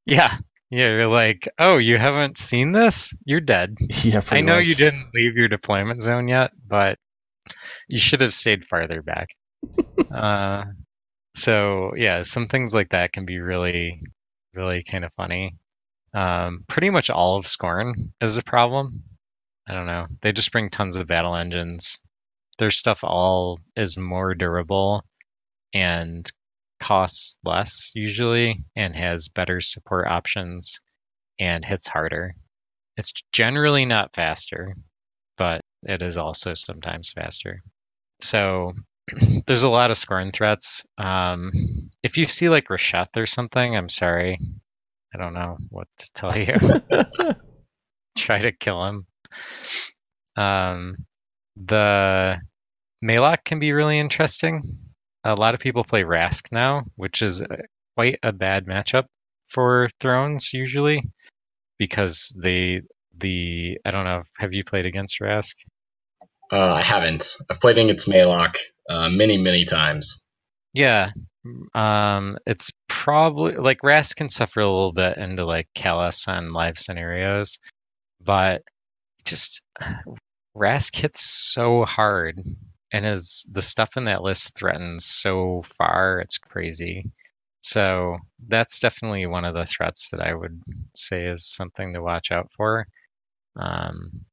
yeah, 0.06 0.38
yeah, 0.72 0.88
you're 0.90 1.08
like, 1.08 1.48
oh, 1.60 1.78
you 1.78 1.98
haven't 2.00 2.38
seen 2.40 2.72
this? 2.72 3.14
You're 3.26 3.40
dead. 3.42 3.76
Yeah, 4.04 4.22
I 4.32 4.42
know 4.42 4.56
much. 4.56 4.66
you 4.66 4.74
didn't 4.76 5.10
leave 5.14 5.36
your 5.36 5.48
deployment 5.48 6.02
zone 6.02 6.28
yet, 6.28 6.52
but 6.68 6.98
you 7.88 8.00
should 8.00 8.22
have 8.22 8.34
stayed 8.34 8.66
farther 8.66 9.02
back. 9.04 9.28
uh, 10.14 10.64
so 11.36 11.94
yeah, 11.96 12.22
some 12.22 12.48
things 12.48 12.74
like 12.74 12.90
that 12.90 13.14
can 13.14 13.26
be 13.26 13.40
really, 13.40 14.02
really 14.54 14.84
kind 14.84 15.06
of 15.06 15.14
funny. 15.14 15.56
Um, 16.14 16.64
pretty 16.68 16.90
much 16.90 17.10
all 17.10 17.38
of 17.38 17.46
Skorne 17.46 18.12
is 18.22 18.38
a 18.38 18.44
problem. 18.44 19.04
I 19.68 19.74
don't 19.74 19.88
know. 19.88 20.08
They 20.22 20.32
just 20.32 20.52
bring 20.52 20.70
tons 20.70 20.96
of 20.96 21.08
battle 21.08 21.36
engines. 21.36 22.02
Their 22.60 22.72
stuff 22.72 23.04
all 23.04 23.60
is 23.76 23.98
more 23.98 24.36
durable 24.36 25.04
and 25.74 26.30
costs 26.80 27.40
less 27.44 27.92
usually 27.96 28.64
and 28.76 28.96
has 28.96 29.28
better 29.30 29.62
support 29.62 30.08
options 30.08 30.82
and 31.40 31.66
hits 31.66 31.88
harder. 31.88 32.36
It's 32.98 33.14
generally 33.32 33.86
not 33.86 34.14
faster, 34.14 34.76
but 35.38 35.62
it 35.84 36.02
is 36.02 36.18
also 36.18 36.54
sometimes 36.54 37.12
faster. 37.12 37.64
So 38.22 38.74
there's 39.48 39.64
a 39.64 39.70
lot 39.70 39.92
of 39.92 39.98
Skorne 39.98 40.34
threats. 40.34 40.86
Um, 40.98 41.52
if 42.04 42.18
you 42.18 42.26
see 42.26 42.50
like 42.50 42.68
Rasheth 42.68 43.18
or 43.18 43.26
something, 43.26 43.76
I'm 43.76 43.90
sorry. 43.90 44.40
I 45.14 45.18
don't 45.18 45.34
know 45.34 45.58
what 45.70 45.88
to 45.98 46.12
tell 46.14 46.38
you. 46.38 46.56
Try 48.18 48.42
to 48.42 48.52
kill 48.52 48.84
him. 48.86 49.06
Um, 50.36 50.96
the 51.56 52.40
Maelok 53.04 53.44
can 53.44 53.60
be 53.60 53.74
really 53.74 54.00
interesting. 54.00 54.78
A 55.24 55.36
lot 55.36 55.54
of 55.54 55.60
people 55.60 55.84
play 55.84 56.04
Rask 56.04 56.52
now, 56.52 56.84
which 56.96 57.22
is 57.22 57.42
uh, 57.42 57.48
quite 57.96 58.20
a 58.24 58.32
bad 58.32 58.66
matchup 58.66 59.06
for 59.50 59.90
Thrones 60.00 60.52
usually 60.54 61.04
because 61.78 62.36
they 62.42 62.82
the 63.18 63.78
I 63.86 63.92
don't 63.92 64.06
know. 64.06 64.24
Have 64.38 64.54
you 64.54 64.64
played 64.64 64.86
against 64.86 65.20
Rask? 65.20 65.56
Uh, 66.52 66.74
I 66.74 66.82
haven't. 66.82 67.36
I've 67.50 67.60
played 67.60 67.78
against 67.78 68.08
Maelok 68.08 68.56
uh, 68.90 69.10
many, 69.10 69.38
many 69.38 69.64
times. 69.64 70.26
Yeah. 70.74 71.12
Um, 71.76 72.38
it's 72.46 72.72
probably 72.88 73.56
like 73.56 73.80
Rask 73.82 74.16
can 74.16 74.30
suffer 74.30 74.62
a 74.62 74.66
little 74.66 74.94
bit 74.94 75.18
into 75.18 75.46
like 75.46 75.68
Kallus 75.76 76.28
on 76.28 76.54
live 76.54 76.78
scenarios, 76.78 77.60
but 78.22 78.64
just 79.26 79.64
Rask 80.58 80.96
hits 80.96 81.22
so 81.22 81.84
hard 81.84 82.40
and 82.92 83.06
is 83.06 83.46
the 83.52 83.62
stuff 83.62 83.98
in 83.98 84.06
that 84.06 84.22
list 84.22 84.56
threatens 84.56 85.06
so 85.06 85.64
far, 85.78 86.20
it's 86.20 86.38
crazy. 86.38 87.12
So 87.62 88.18
that's 88.48 88.80
definitely 88.80 89.26
one 89.26 89.46
of 89.46 89.56
the 89.56 89.66
threats 89.66 90.10
that 90.12 90.22
I 90.22 90.34
would 90.34 90.62
say 90.96 91.26
is 91.26 91.46
something 91.46 91.94
to 91.94 92.02
watch 92.02 92.32
out 92.32 92.50
for. 92.56 92.86
Um, 93.56 94.26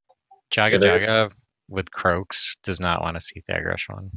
Jaga 0.53 0.81
Jaga 0.81 1.31
with 1.69 1.91
Croaks 1.91 2.57
does 2.63 2.81
not 2.81 3.03
want 3.03 3.17
to 3.17 3.21
see 3.21 3.43
Thagrosh 3.49 3.89
one. 3.89 4.11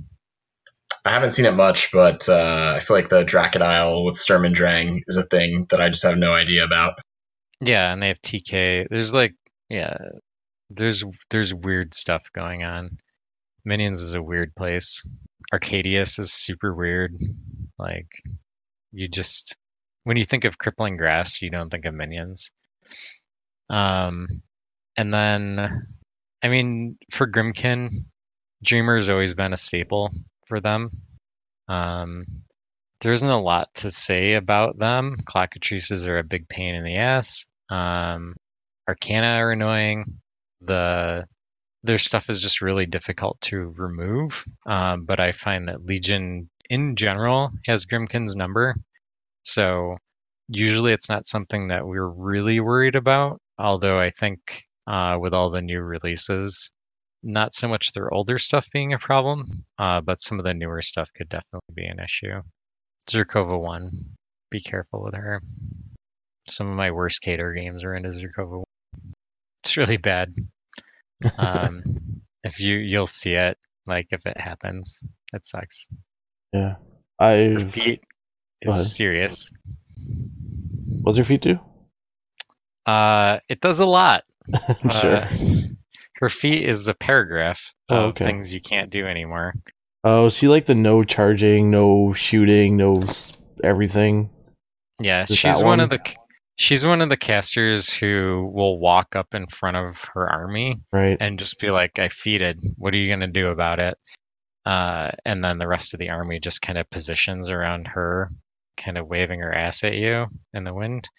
I 1.05 1.11
haven't 1.11 1.31
seen 1.31 1.45
it 1.45 1.53
much, 1.53 1.91
but 1.91 2.29
uh, 2.29 2.73
I 2.77 2.79
feel 2.79 2.95
like 2.95 3.09
the 3.09 3.25
Dracodile 3.25 4.05
with 4.05 4.15
Sturm 4.15 4.45
and 4.45 4.55
Drang 4.55 5.03
is 5.07 5.17
a 5.17 5.23
thing 5.23 5.67
that 5.69 5.81
I 5.81 5.89
just 5.89 6.03
have 6.03 6.17
no 6.17 6.33
idea 6.33 6.63
about. 6.63 6.99
Yeah, 7.59 7.91
and 7.91 8.01
they 8.01 8.07
have 8.07 8.21
TK. 8.21 8.87
There's 8.89 9.13
like 9.13 9.35
yeah, 9.69 9.97
there's 10.69 11.03
there's 11.29 11.53
weird 11.53 11.93
stuff 11.93 12.23
going 12.33 12.63
on. 12.63 12.97
Minions 13.65 14.01
is 14.01 14.15
a 14.15 14.23
weird 14.23 14.55
place. 14.55 15.05
Arkadius 15.53 16.19
is 16.19 16.31
super 16.31 16.73
weird. 16.73 17.15
Like 17.77 18.07
you 18.91 19.07
just 19.07 19.57
when 20.03 20.17
you 20.17 20.23
think 20.23 20.45
of 20.45 20.57
crippling 20.57 20.97
grass, 20.97 21.41
you 21.41 21.49
don't 21.49 21.69
think 21.69 21.85
of 21.85 21.93
minions. 21.93 22.51
Um 23.69 24.27
and 24.95 25.13
then 25.13 25.87
I 26.43 26.47
mean 26.49 26.97
for 27.11 27.27
Grymkin, 27.27 28.05
Dreamer's 28.63 29.09
always 29.09 29.33
been 29.33 29.53
a 29.53 29.57
staple 29.57 30.11
for 30.47 30.59
them. 30.59 30.91
Um 31.67 32.25
there 33.03 33.11
isn't 33.11 33.29
a 33.29 33.41
lot 33.41 33.73
to 33.75 33.91
say 33.91 34.33
about 34.33 34.79
them. 34.79 35.17
Clockatrices 35.27 36.07
are 36.07 36.19
a 36.19 36.23
big 36.23 36.47
pain 36.47 36.73
in 36.73 36.85
the 36.85 36.95
ass. 36.95 37.45
Um, 37.69 38.35
Arcana 38.87 39.27
are 39.27 39.51
annoying. 39.51 40.19
The 40.61 41.25
their 41.83 41.97
stuff 41.97 42.29
is 42.29 42.39
just 42.39 42.61
really 42.61 42.85
difficult 42.85 43.41
to 43.41 43.73
remove. 43.75 44.45
Um, 44.65 45.03
but 45.03 45.19
I 45.19 45.33
find 45.33 45.67
that 45.67 45.85
Legion 45.85 46.49
in 46.69 46.95
general 46.95 47.51
has 47.65 47.85
Grymkin's 47.85 48.37
number, 48.37 48.73
so 49.43 49.97
usually 50.47 50.93
it's 50.93 51.09
not 51.09 51.27
something 51.27 51.67
that 51.67 51.85
we're 51.85 52.07
really 52.07 52.61
worried 52.61 52.95
about. 52.95 53.41
Although 53.59 53.99
I 53.99 54.11
think 54.11 54.63
uh, 54.87 55.17
with 55.19 55.33
all 55.33 55.49
the 55.49 55.61
new 55.61 55.81
releases, 55.81 56.71
not 57.23 57.53
so 57.53 57.67
much 57.67 57.93
their 57.93 58.13
older 58.13 58.37
stuff 58.37 58.67
being 58.71 58.93
a 58.93 58.99
problem, 58.99 59.65
uh, 59.79 60.01
but 60.01 60.21
some 60.21 60.39
of 60.39 60.45
the 60.45 60.53
newer 60.53 60.81
stuff 60.81 61.09
could 61.15 61.29
definitely 61.29 61.73
be 61.73 61.85
an 61.85 61.99
issue. 61.99 62.41
Zerkova 63.09 63.59
one. 63.59 63.89
Be 64.51 64.61
careful 64.61 65.03
with 65.03 65.15
her. 65.15 65.41
Some 66.47 66.69
of 66.69 66.75
my 66.75 66.91
worst 66.91 67.23
Khador 67.23 67.55
games 67.55 67.83
are 67.83 67.95
into 67.95 68.09
Zerkova 68.09 68.57
one. 68.57 69.13
It's 69.63 69.77
really 69.77 69.97
bad. 69.97 70.33
Um, 71.37 71.81
if 72.43 72.59
you 72.59 72.75
you'll 72.75 73.07
see 73.07 73.33
it, 73.33 73.57
like 73.87 74.07
if 74.11 74.25
it 74.25 74.39
happens, 74.39 74.99
it 75.33 75.45
sucks. 75.45 75.87
yeah. 76.51 76.75
I 77.19 77.31
ahead. 78.71 78.81
is 78.81 78.95
serious. 78.95 79.49
what's 81.01 81.17
your 81.17 81.25
feet 81.25 81.41
do? 81.41 81.59
Uh, 82.85 83.39
it 83.47 83.61
does 83.61 83.79
a 83.79 83.85
lot. 83.85 84.23
sure. 84.91 85.17
Uh, 85.17 85.27
her 86.23 86.29
feet 86.29 86.67
is 86.67 86.87
a 86.87 86.93
paragraph 86.93 87.73
Oh, 87.89 87.95
of 87.95 88.03
okay. 88.11 88.23
things 88.23 88.53
you 88.53 88.61
can't 88.61 88.89
do 88.89 89.05
anymore. 89.05 89.53
Oh, 90.05 90.29
see, 90.29 90.47
like 90.47 90.65
the 90.65 90.73
no 90.73 91.03
charging, 91.03 91.69
no 91.69 92.13
shooting, 92.13 92.77
no 92.77 93.01
everything. 93.61 94.29
Yeah, 95.01 95.25
Is 95.29 95.37
she's 95.37 95.57
one 95.57 95.65
one? 95.65 95.79
of 95.81 95.89
the 95.89 95.99
she's 96.55 96.85
one 96.85 97.01
of 97.01 97.09
the 97.09 97.17
casters 97.17 97.91
who 97.93 98.49
will 98.53 98.79
walk 98.79 99.17
up 99.17 99.33
in 99.35 99.47
front 99.47 99.75
of 99.75 100.01
her 100.13 100.29
army 100.31 100.77
Right. 100.93 101.17
and 101.19 101.37
just 101.37 101.59
be 101.59 101.69
like, 101.71 101.99
"I 101.99 102.07
feeded. 102.07 102.55
What 102.77 102.93
are 102.93 102.97
you 102.97 103.09
gonna 103.13 103.27
do 103.27 103.47
about 103.47 103.79
it?" 103.79 103.97
Uh, 104.65 105.11
and 105.25 105.43
then 105.43 105.57
the 105.57 105.67
rest 105.67 105.93
of 105.93 105.99
the 105.99 106.09
army 106.09 106.39
just 106.39 106.61
kind 106.61 106.77
of 106.77 106.89
positions 106.89 107.49
around 107.49 107.89
her, 107.89 108.29
kind 108.77 108.97
of 108.97 109.07
waving 109.07 109.41
her 109.41 109.53
ass 109.53 109.83
at 109.83 109.93
you 109.95 110.27
in 110.53 110.63
the 110.63 110.73
wind, 110.73 111.09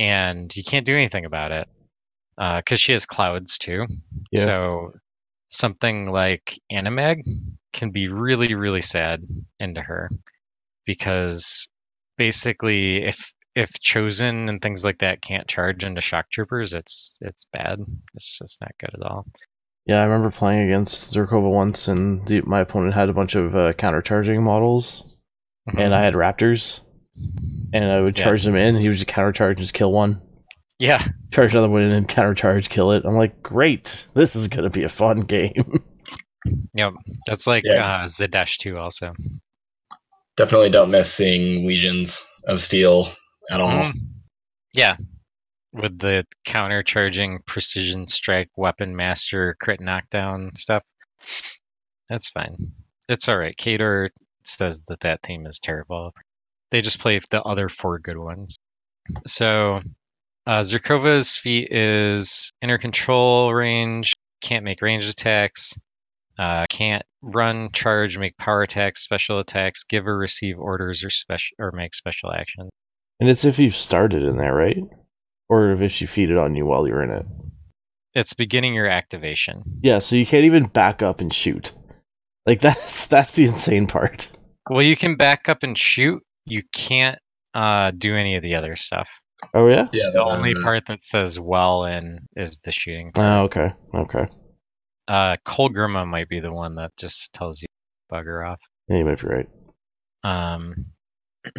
and 0.00 0.54
you 0.56 0.64
can't 0.64 0.84
do 0.86 0.96
anything 0.96 1.24
about 1.26 1.52
it 1.52 1.68
because 2.36 2.80
she 2.80 2.92
has 2.92 3.06
clouds 3.06 3.58
too. 3.58 3.86
Yeah. 4.30 4.44
So 4.44 4.92
something 5.48 6.10
like 6.10 6.58
Animag 6.72 7.22
can 7.72 7.90
be 7.90 8.08
really, 8.08 8.54
really 8.54 8.80
sad 8.80 9.22
into 9.60 9.80
her 9.82 10.08
because 10.86 11.68
basically 12.16 13.04
if 13.04 13.32
if 13.54 13.70
chosen 13.80 14.48
and 14.48 14.62
things 14.62 14.82
like 14.84 14.98
that 14.98 15.20
can't 15.20 15.46
charge 15.46 15.84
into 15.84 16.00
shock 16.00 16.30
troopers, 16.32 16.72
it's 16.72 17.18
it's 17.20 17.46
bad. 17.52 17.80
It's 18.14 18.38
just 18.38 18.60
not 18.60 18.72
good 18.80 18.90
at 18.94 19.02
all. 19.02 19.26
Yeah, 19.84 20.00
I 20.00 20.04
remember 20.04 20.30
playing 20.30 20.66
against 20.68 21.12
Zerkova 21.12 21.50
once, 21.50 21.88
and 21.88 22.24
the, 22.26 22.40
my 22.42 22.60
opponent 22.60 22.94
had 22.94 23.08
a 23.08 23.12
bunch 23.12 23.34
of 23.34 23.54
uh, 23.56 23.72
countercharging 23.72 24.40
models, 24.40 25.18
and 25.76 25.92
I 25.92 26.02
had 26.04 26.14
Raptors, 26.14 26.80
and 27.74 27.84
I 27.84 28.00
would 28.00 28.16
Yeah. 28.16 28.22
charge 28.24 28.44
them 28.44 28.54
in, 28.54 28.76
and 28.76 28.78
he 28.78 28.86
would 28.88 28.96
just 28.96 29.10
countercharge 29.10 29.48
and 29.50 29.58
just 29.58 29.74
kill 29.74 29.90
one. 29.92 30.22
Yeah, 30.82 31.04
Charge 31.30 31.52
another 31.52 31.68
one 31.68 31.82
and 31.82 32.08
countercharge, 32.08 32.68
kill 32.68 32.90
it. 32.90 33.04
I'm 33.04 33.14
like, 33.14 33.40
great, 33.40 34.08
this 34.14 34.34
is 34.34 34.48
gonna 34.48 34.68
be 34.68 34.82
a 34.82 34.88
fun 34.88 35.20
game. 35.20 35.84
yep. 36.74 36.94
That's 37.28 37.46
like 37.46 37.62
Yeah. 37.64 38.02
uh, 38.02 38.04
Zadesh 38.06 38.56
too. 38.58 38.78
Also, 38.78 39.14
Definitely 40.36 40.70
don't 40.70 40.90
miss 40.90 41.12
seeing 41.14 41.68
Legions 41.68 42.26
of 42.48 42.60
Steel 42.60 43.12
at 43.48 43.60
all. 43.60 43.70
Mhm. 43.70 43.92
yeah, 44.74 44.96
with 45.72 46.00
the 46.00 46.26
counter 46.44 46.82
charging 46.82 47.38
precision 47.46 48.08
strike 48.08 48.50
weapon 48.56 48.96
master 48.96 49.54
crit 49.60 49.80
knockdown 49.80 50.50
stuff. 50.56 50.82
That's 52.08 52.28
fine. 52.28 52.56
It's 53.08 53.28
all 53.28 53.38
right. 53.38 53.56
Khador 53.56 54.08
says 54.42 54.82
that 54.88 54.98
that 55.00 55.20
theme 55.22 55.46
is 55.46 55.60
terrible. 55.60 56.12
They 56.72 56.80
just 56.80 56.98
play 56.98 57.20
the 57.30 57.40
other 57.42 57.68
four 57.68 58.00
good 58.00 58.18
ones. 58.18 58.56
So, 59.28 59.80
uh, 60.46 60.60
Zerkova's 60.60 61.36
feat 61.36 61.68
is 61.70 62.50
inner 62.62 62.78
control 62.78 63.52
range, 63.52 64.12
can't 64.40 64.64
make 64.64 64.82
range 64.82 65.06
attacks, 65.06 65.78
uh, 66.38 66.66
can't 66.68 67.04
run, 67.20 67.70
charge, 67.72 68.18
make 68.18 68.36
power 68.36 68.62
attacks, 68.62 69.02
special 69.02 69.38
attacks, 69.38 69.84
give 69.84 70.06
or 70.06 70.16
receive 70.16 70.58
orders, 70.58 71.04
or 71.04 71.10
special 71.10 71.54
or 71.58 71.72
make 71.72 71.94
special 71.94 72.32
actions. 72.32 72.70
and 73.20 73.30
it's 73.30 73.44
if 73.44 73.58
you've 73.58 73.76
started 73.76 74.22
in 74.22 74.36
there, 74.36 74.54
right? 74.54 74.78
or 75.52 75.72
if 75.72 75.92
she 75.92 76.06
it 76.06 76.38
on 76.38 76.54
you 76.54 76.64
while 76.64 76.88
you're 76.88 77.02
in 77.02 77.10
it. 77.10 77.26
It's 78.14 78.32
beginning 78.32 78.72
your 78.72 78.88
activation. 78.88 79.62
Yeah, 79.82 79.98
so 79.98 80.16
you 80.16 80.24
can't 80.24 80.46
even 80.46 80.66
back 80.66 81.02
up 81.02 81.20
and 81.20 81.32
shoot. 81.32 81.72
Like 82.46 82.60
that's 82.62 83.06
that's 83.06 83.32
the 83.32 83.44
insane 83.44 83.86
part. 83.86 84.30
Well, 84.70 84.82
you 84.82 84.96
can 84.96 85.16
back 85.16 85.50
up 85.50 85.62
and 85.62 85.76
shoot. 85.76 86.22
You 86.46 86.62
can't 86.72 87.18
uh, 87.52 87.90
do 87.90 88.16
any 88.16 88.36
of 88.36 88.42
the 88.42 88.54
other 88.54 88.76
stuff. 88.76 89.08
Oh 89.54 89.68
yeah. 89.68 89.86
Yeah, 89.92 90.10
The 90.12 90.24
only 90.24 90.54
part 90.54 90.86
that 90.86 91.02
says 91.02 91.38
well 91.38 91.84
in 91.84 92.20
is 92.36 92.60
the 92.64 92.72
shooting. 92.72 93.12
Oh 93.16 93.42
okay. 93.42 93.72
Okay. 93.94 94.26
Uh, 95.08 95.36
Kolgrima 95.46 96.06
might 96.06 96.28
be 96.28 96.40
the 96.40 96.52
one 96.52 96.76
that 96.76 96.92
just 96.96 97.32
tells 97.34 97.60
you 97.60 97.66
bugger 98.10 98.48
off. 98.48 98.60
Yeah, 98.88 98.98
you 98.98 99.04
might 99.04 99.20
be 99.20 99.26
right. 99.26 99.48
Um, 100.24 100.86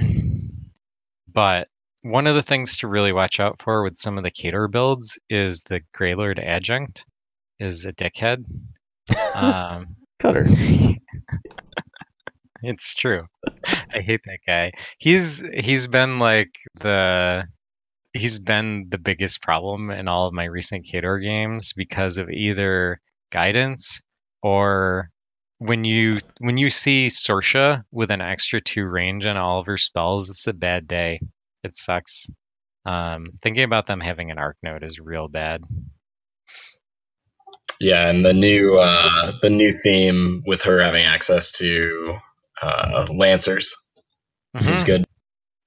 but 1.28 1.68
one 2.02 2.28
of 2.28 2.36
the 2.36 2.44
things 2.44 2.78
to 2.78 2.88
really 2.88 3.14
watch 3.14 3.40
out 3.40 3.62
for 3.62 3.84
with 3.84 3.98
some 3.98 4.18
of 4.18 4.24
the 4.24 4.32
Khador 4.32 4.72
builds 4.72 5.20
is 5.30 5.64
the 5.64 5.82
Greylord 5.96 6.40
Adjunct 6.40 7.06
is 7.60 7.86
a 7.86 7.94
dickhead. 7.94 8.44
Um, 9.36 9.96
Cutter. 10.20 10.46
it's 12.64 12.94
true. 12.94 13.24
I 13.94 14.00
hate 14.00 14.22
that 14.26 14.40
guy. 14.48 14.72
He's 14.98 15.44
he's 15.54 15.88
been 15.88 16.20
like 16.20 16.52
the 16.80 17.44
he's 18.14 18.40
been 18.40 18.88
the 18.90 18.98
biggest 18.98 19.42
problem 19.42 19.90
in 19.90 20.08
all 20.08 20.28
of 20.28 20.34
my 20.34 20.46
recent 20.46 20.86
Khador 20.86 21.22
games 21.22 21.74
because 21.74 22.18
of 22.18 22.30
either 22.30 23.00
guidance 23.32 24.02
or 24.42 25.10
when 25.60 25.84
you 25.84 26.20
when 26.40 26.58
you 26.58 26.70
see 26.70 27.08
Sorsha 27.08 27.84
with 27.92 28.12
an 28.12 28.22
extra 28.22 28.62
two 28.62 28.86
range 28.86 29.26
on 29.26 29.38
all 29.38 29.60
of 29.60 29.66
her 29.66 29.78
spells, 29.78 30.30
it's 30.30 30.48
a 30.48 30.54
bad 30.54 30.88
day. 30.88 31.20
It 31.64 31.76
sucks. 31.76 32.30
Um, 32.86 33.28
thinking 33.42 33.64
about 33.64 33.88
them 33.88 34.02
having 34.02 34.30
an 34.30 34.38
arc 34.38 34.58
node 34.62 34.84
is 34.84 35.00
real 35.00 35.30
bad. 35.30 35.62
Yeah, 37.80 38.10
and 38.10 38.26
the 38.26 38.34
new 38.34 38.78
uh, 38.78 39.32
the 39.42 39.50
new 39.50 39.72
theme 39.72 40.44
with 40.46 40.62
her 40.64 40.82
having 40.82 41.06
access 41.06 41.52
to 41.54 42.18
uh, 42.62 43.08
lancers 43.14 43.76
seems 44.60 44.84
Mhm. 44.84 44.88
good. 44.88 45.06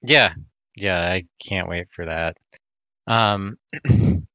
Yeah, 0.03 0.33
yeah, 0.77 1.01
I 1.01 1.25
can't 1.39 1.67
wait 1.67 1.87
for 1.95 2.05
that. 2.05 2.37
Um, 3.07 3.57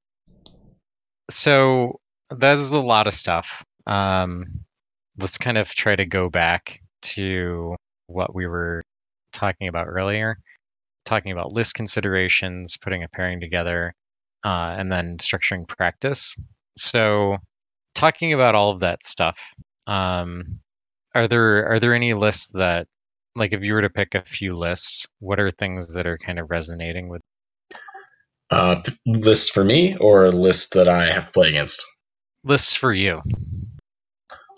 so 1.30 2.00
that 2.30 2.58
is 2.58 2.70
a 2.72 2.80
lot 2.80 3.06
of 3.06 3.14
stuff. 3.14 3.64
Um, 3.86 4.64
let's 5.18 5.38
kind 5.38 5.58
of 5.58 5.68
try 5.70 5.94
to 5.96 6.06
go 6.06 6.28
back 6.28 6.80
to 7.02 7.76
what 8.06 8.34
we 8.34 8.46
were 8.46 8.82
talking 9.32 9.68
about 9.68 9.86
earlier, 9.86 10.38
talking 11.04 11.32
about 11.32 11.52
list 11.52 11.74
considerations, 11.74 12.76
putting 12.76 13.02
a 13.02 13.08
pairing 13.08 13.40
together, 13.40 13.94
uh, 14.44 14.74
and 14.78 14.90
then 14.90 15.16
structuring 15.18 15.66
practice. 15.68 16.36
So, 16.76 17.36
talking 17.94 18.32
about 18.32 18.54
all 18.54 18.70
of 18.70 18.80
that 18.80 19.04
stuff, 19.04 19.38
um, 19.86 20.60
are 21.14 21.28
there 21.28 21.68
are 21.70 21.80
there 21.80 21.94
any 21.94 22.14
lists 22.14 22.50
that 22.54 22.86
like 23.34 23.52
if 23.52 23.62
you 23.62 23.74
were 23.74 23.82
to 23.82 23.90
pick 23.90 24.14
a 24.14 24.22
few 24.22 24.54
lists, 24.56 25.06
what 25.18 25.40
are 25.40 25.50
things 25.50 25.94
that 25.94 26.06
are 26.06 26.18
kind 26.18 26.38
of 26.38 26.50
resonating 26.50 27.08
with? 27.08 27.22
Uh, 28.50 28.82
p- 28.82 28.96
list 29.06 29.52
for 29.52 29.64
me 29.64 29.96
or 29.96 30.26
a 30.26 30.30
list 30.30 30.74
that 30.74 30.88
I 30.88 31.06
have 31.06 31.26
to 31.26 31.32
play 31.32 31.48
against? 31.48 31.84
Lists 32.44 32.74
for 32.74 32.92
you. 32.92 33.22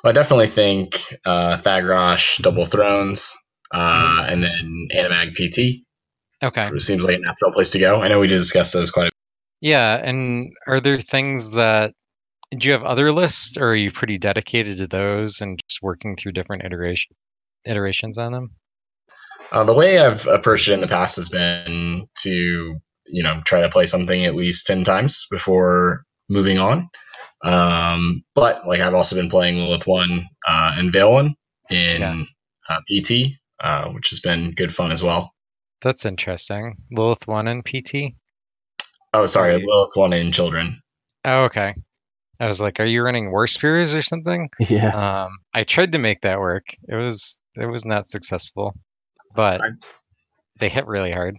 I 0.05 0.13
definitely 0.13 0.49
think 0.49 1.17
uh, 1.25 1.57
Thagrosh, 1.57 2.43
Double 2.43 2.67
Thrones, 2.67 3.35
uh, 3.73 4.27
and 4.29 4.43
then 4.43 4.89
Anamag 4.95 5.35
PT 5.35 5.85
Okay. 6.43 6.79
seems 6.79 7.05
like 7.05 7.17
a 7.17 7.21
natural 7.21 7.53
place 7.53 7.71
to 7.71 7.79
go. 7.79 8.01
I 8.03 8.09
know 8.09 8.21
we 8.21 8.27
did 8.27 8.39
discuss 8.39 8.73
those 8.73 8.91
quite 8.91 9.05
a 9.05 9.07
bit. 9.07 9.13
Yeah, 9.61 9.95
and 9.97 10.53
are 10.67 10.81
there 10.81 11.01
things 11.01 11.53
that 11.53 11.93
do 12.57 12.69
you 12.69 12.75
have 12.75 12.83
other 12.83 13.13
lists, 13.13 13.57
or 13.57 13.71
are 13.71 13.77
you 13.77 13.91
pretty 13.91 14.19
dedicated 14.19 14.77
to 14.79 14.87
those 14.87 15.41
and 15.41 15.59
just 15.69 15.81
working 15.83 16.17
through 16.17 16.33
different 16.33 16.65
iteration 16.65 17.15
iterations 17.65 18.19
on 18.19 18.33
them? 18.33 18.51
Uh, 19.53 19.65
the 19.65 19.75
way 19.75 19.99
I've 19.99 20.27
approached 20.27 20.69
it 20.69 20.73
in 20.75 20.81
the 20.81 20.89
past 20.89 21.17
has 21.17 21.29
been 21.29 22.07
to, 22.23 22.79
you 23.07 23.23
know, 23.23 23.41
try 23.45 23.61
to 23.61 23.69
play 23.69 23.87
something 23.87 24.25
at 24.25 24.35
least 24.35 24.67
10 24.67 24.85
times 24.85 25.27
before 25.31 26.05
moving 26.29 26.59
on. 26.59 26.89
Um, 27.45 28.25
but 28.35 28.67
like 28.67 28.81
I've 28.81 28.95
also 28.95 29.17
been 29.17 29.31
playing 29.31 29.57
Lylyth 29.57 29.87
1 29.87 30.27
uh, 30.49 30.75
and 30.79 30.93
Vayl 30.93 31.13
1 31.13 31.35
in 31.71 32.01
Yeah. 32.01 32.23
uh, 32.69 32.81
PT, 32.91 33.35
uh, 33.63 33.91
which 33.91 34.09
has 34.11 34.21
been 34.21 34.53
good 34.55 34.75
fun 34.75 34.91
as 34.91 35.03
well. 35.03 35.31
That's 35.83 36.07
interesting. 36.07 36.77
Lylyth 36.97 37.27
one 37.27 37.47
and 37.47 37.63
PT. 37.65 38.15
Oh, 39.13 39.27
sorry, 39.27 39.55
Right. 39.57 39.65
Lylyth 39.65 39.95
1 39.97 40.13
in 40.15 40.33
Children. 40.33 40.81
Oh, 41.27 41.45
okay. 41.45 41.75
I 42.41 42.47
was 42.47 42.61
like, 42.61 42.81
are 42.81 42.85
you 42.87 43.03
running 43.03 43.31
Warspears 43.31 43.95
or 43.95 44.03
something? 44.03 44.49
Yeah. 44.69 44.89
Um, 45.25 45.39
I 45.55 45.63
tried 45.63 45.93
to 45.93 45.99
make 45.99 46.23
that 46.23 46.41
work. 46.41 46.65
It 46.89 46.95
was 46.97 47.39
it 47.57 47.67
was 47.67 47.85
not 47.85 48.09
successful, 48.09 48.75
but 49.35 49.61
I- 49.61 49.69
they 50.61 50.69
hit 50.69 50.87
really 50.87 51.13
hard. 51.13 51.37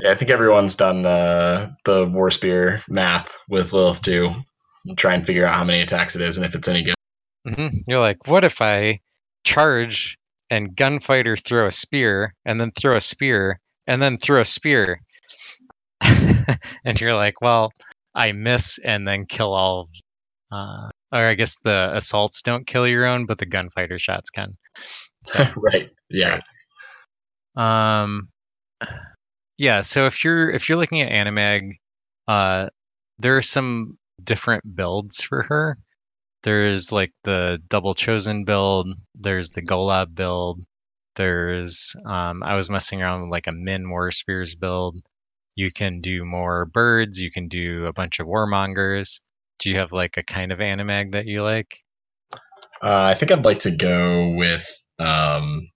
Yeah, 0.00 0.12
I 0.12 0.14
think 0.14 0.30
everyone's 0.30 0.76
done 0.76 1.02
the 1.02 1.74
the 1.84 2.06
Warspear 2.06 2.82
math 2.88 3.36
with 3.48 3.72
Lylyth 3.72 4.02
too. 4.02 4.32
and 4.86 4.96
Try 4.96 5.14
and 5.14 5.26
figure 5.26 5.44
out 5.44 5.54
how 5.56 5.64
many 5.64 5.80
attacks 5.80 6.14
it 6.16 6.22
is 6.22 6.36
and 6.36 6.46
if 6.46 6.54
it's 6.54 6.68
any 6.68 6.82
good. 6.82 6.94
hmm 7.46 7.68
You're 7.86 7.98
like, 8.00 8.26
what 8.28 8.44
if 8.44 8.62
I 8.62 9.00
charge 9.44 10.16
and 10.50 10.74
gunfighter 10.76 11.36
throw 11.36 11.66
a 11.66 11.70
spear 11.72 12.34
and 12.44 12.60
then 12.60 12.70
throw 12.70 12.96
a 12.96 13.00
spear 13.00 13.60
and 13.86 14.00
then 14.00 14.16
throw 14.18 14.40
a 14.40 14.44
spear? 14.44 15.00
and 16.00 17.00
you're 17.00 17.14
like, 17.16 17.40
well, 17.40 17.72
I 18.14 18.32
miss 18.32 18.78
and 18.78 19.06
then 19.06 19.26
kill 19.26 19.52
all. 19.52 19.88
Uh, 20.52 20.88
or 21.12 21.26
I 21.26 21.34
guess 21.34 21.58
the 21.64 21.90
assaults 21.94 22.42
don't 22.42 22.66
kill 22.66 22.86
your 22.86 23.04
own, 23.06 23.26
but 23.26 23.38
the 23.38 23.46
gunfighter 23.46 23.98
shots 23.98 24.30
can. 24.30 24.52
So, 25.24 25.44
right. 25.56 25.90
Yeah. 26.08 26.40
Um, 27.58 28.28
yeah. 29.58 29.80
So 29.82 30.06
if 30.06 30.24
you're 30.24 30.50
if 30.50 30.68
you're 30.68 30.78
looking 30.78 31.02
at 31.02 31.12
Anamag, 31.12 31.78
uh, 32.28 32.68
there 33.18 33.36
are 33.36 33.42
some 33.42 33.98
different 34.22 34.76
builds 34.76 35.20
for 35.22 35.42
her. 35.42 35.78
There's 36.44 36.92
like 36.92 37.12
the 37.24 37.58
double 37.68 37.94
chosen 37.94 38.44
build. 38.44 38.88
There's 39.16 39.50
the 39.50 39.62
Golab 39.62 40.14
build. 40.14 40.64
There's 41.16 41.96
um, 42.06 42.42
I 42.44 42.54
was 42.54 42.70
messing 42.70 43.02
around 43.02 43.22
with 43.22 43.30
like 43.30 43.48
a 43.48 43.52
Min 43.52 43.90
Warspears 43.90 44.54
build. 44.54 44.98
You 45.56 45.72
can 45.72 46.00
do 46.00 46.24
more 46.24 46.66
birds. 46.66 47.20
You 47.20 47.32
can 47.32 47.48
do 47.48 47.86
a 47.86 47.92
bunch 47.92 48.20
of 48.20 48.28
warmongers. 48.28 49.20
Do 49.58 49.70
you 49.70 49.78
have 49.78 49.90
like 49.90 50.16
a 50.16 50.22
kind 50.22 50.52
of 50.52 50.60
Anamag 50.60 51.12
that 51.12 51.26
you 51.26 51.42
like? 51.42 51.82
Uh, 52.80 53.10
I 53.10 53.14
think 53.14 53.32
I'd 53.32 53.44
like 53.44 53.58
to 53.60 53.72
go 53.72 54.34
with 54.36 54.64
um, 55.00 55.68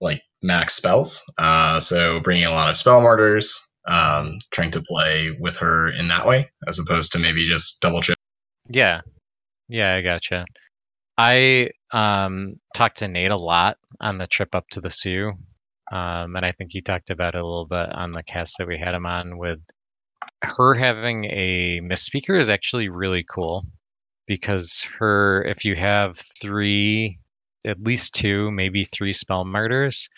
like 0.00 0.22
max 0.42 0.74
spells. 0.74 1.22
Uh, 1.38 1.80
so 1.80 2.20
bringing 2.20 2.46
a 2.46 2.50
lot 2.50 2.68
of 2.68 2.76
spell 2.76 3.00
martyrs, 3.00 3.70
um, 3.88 4.38
trying 4.50 4.70
to 4.72 4.82
play 4.82 5.36
with 5.38 5.56
her 5.58 5.90
in 5.90 6.08
that 6.08 6.26
way, 6.26 6.50
as 6.66 6.78
opposed 6.78 7.12
to 7.12 7.18
maybe 7.18 7.44
just 7.44 7.80
double 7.80 8.00
check. 8.00 8.16
Yeah. 8.68 9.00
Yeah, 9.68 9.94
I 9.94 10.00
gotcha. 10.02 10.44
I 11.18 11.70
um 11.92 12.54
talked 12.74 12.98
to 12.98 13.08
Nate 13.08 13.30
a 13.30 13.36
lot 13.36 13.76
on 14.00 14.18
the 14.18 14.26
trip 14.26 14.54
up 14.54 14.68
to 14.70 14.80
the 14.80 14.90
Sioux. 14.90 15.32
Um, 15.92 16.36
and 16.36 16.46
I 16.46 16.52
think 16.52 16.70
he 16.72 16.80
talked 16.80 17.10
about 17.10 17.34
it 17.34 17.40
a 17.40 17.46
little 17.46 17.66
bit 17.66 17.92
on 17.92 18.12
the 18.12 18.22
cast 18.22 18.58
that 18.58 18.68
we 18.68 18.78
had 18.78 18.94
him 18.94 19.06
on 19.06 19.38
with 19.38 19.58
her 20.42 20.74
having 20.78 21.24
a 21.24 21.80
misspeaker 21.80 22.38
is 22.38 22.48
actually 22.48 22.88
really 22.88 23.24
cool 23.28 23.64
because 24.26 24.86
her 24.98 25.44
if 25.44 25.64
you 25.64 25.74
have 25.74 26.18
three 26.40 27.18
at 27.66 27.80
least 27.80 28.14
two, 28.14 28.50
maybe 28.50 28.84
three 28.84 29.12
spell 29.12 29.44
martyrs 29.44 30.08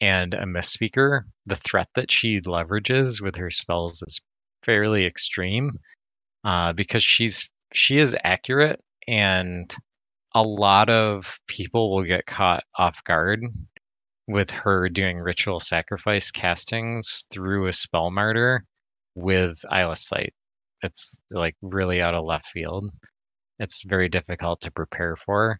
and 0.00 0.34
a 0.34 0.44
misspeaker, 0.44 1.22
the 1.46 1.56
threat 1.56 1.88
that 1.94 2.10
she 2.10 2.40
leverages 2.40 3.20
with 3.20 3.36
her 3.36 3.50
spells 3.50 4.02
is 4.02 4.20
fairly 4.62 5.06
extreme. 5.06 5.70
Uh, 6.44 6.72
because 6.72 7.02
she's 7.02 7.50
she 7.74 7.98
is 7.98 8.16
accurate 8.24 8.80
and 9.06 9.74
a 10.34 10.42
lot 10.42 10.88
of 10.88 11.38
people 11.46 11.90
will 11.94 12.04
get 12.04 12.26
caught 12.26 12.62
off 12.76 13.02
guard 13.04 13.40
with 14.28 14.50
her 14.50 14.88
doing 14.88 15.18
ritual 15.18 15.58
sacrifice 15.58 16.30
castings 16.30 17.26
through 17.30 17.66
a 17.66 17.72
spell 17.72 18.10
martyr 18.10 18.64
with 19.14 19.58
eyeless 19.70 20.06
sight. 20.06 20.32
It's 20.82 21.16
like 21.30 21.56
really 21.62 22.00
out 22.00 22.14
of 22.14 22.24
left 22.24 22.46
field. 22.48 22.90
It's 23.58 23.82
very 23.82 24.08
difficult 24.08 24.60
to 24.60 24.70
prepare 24.70 25.16
for 25.16 25.58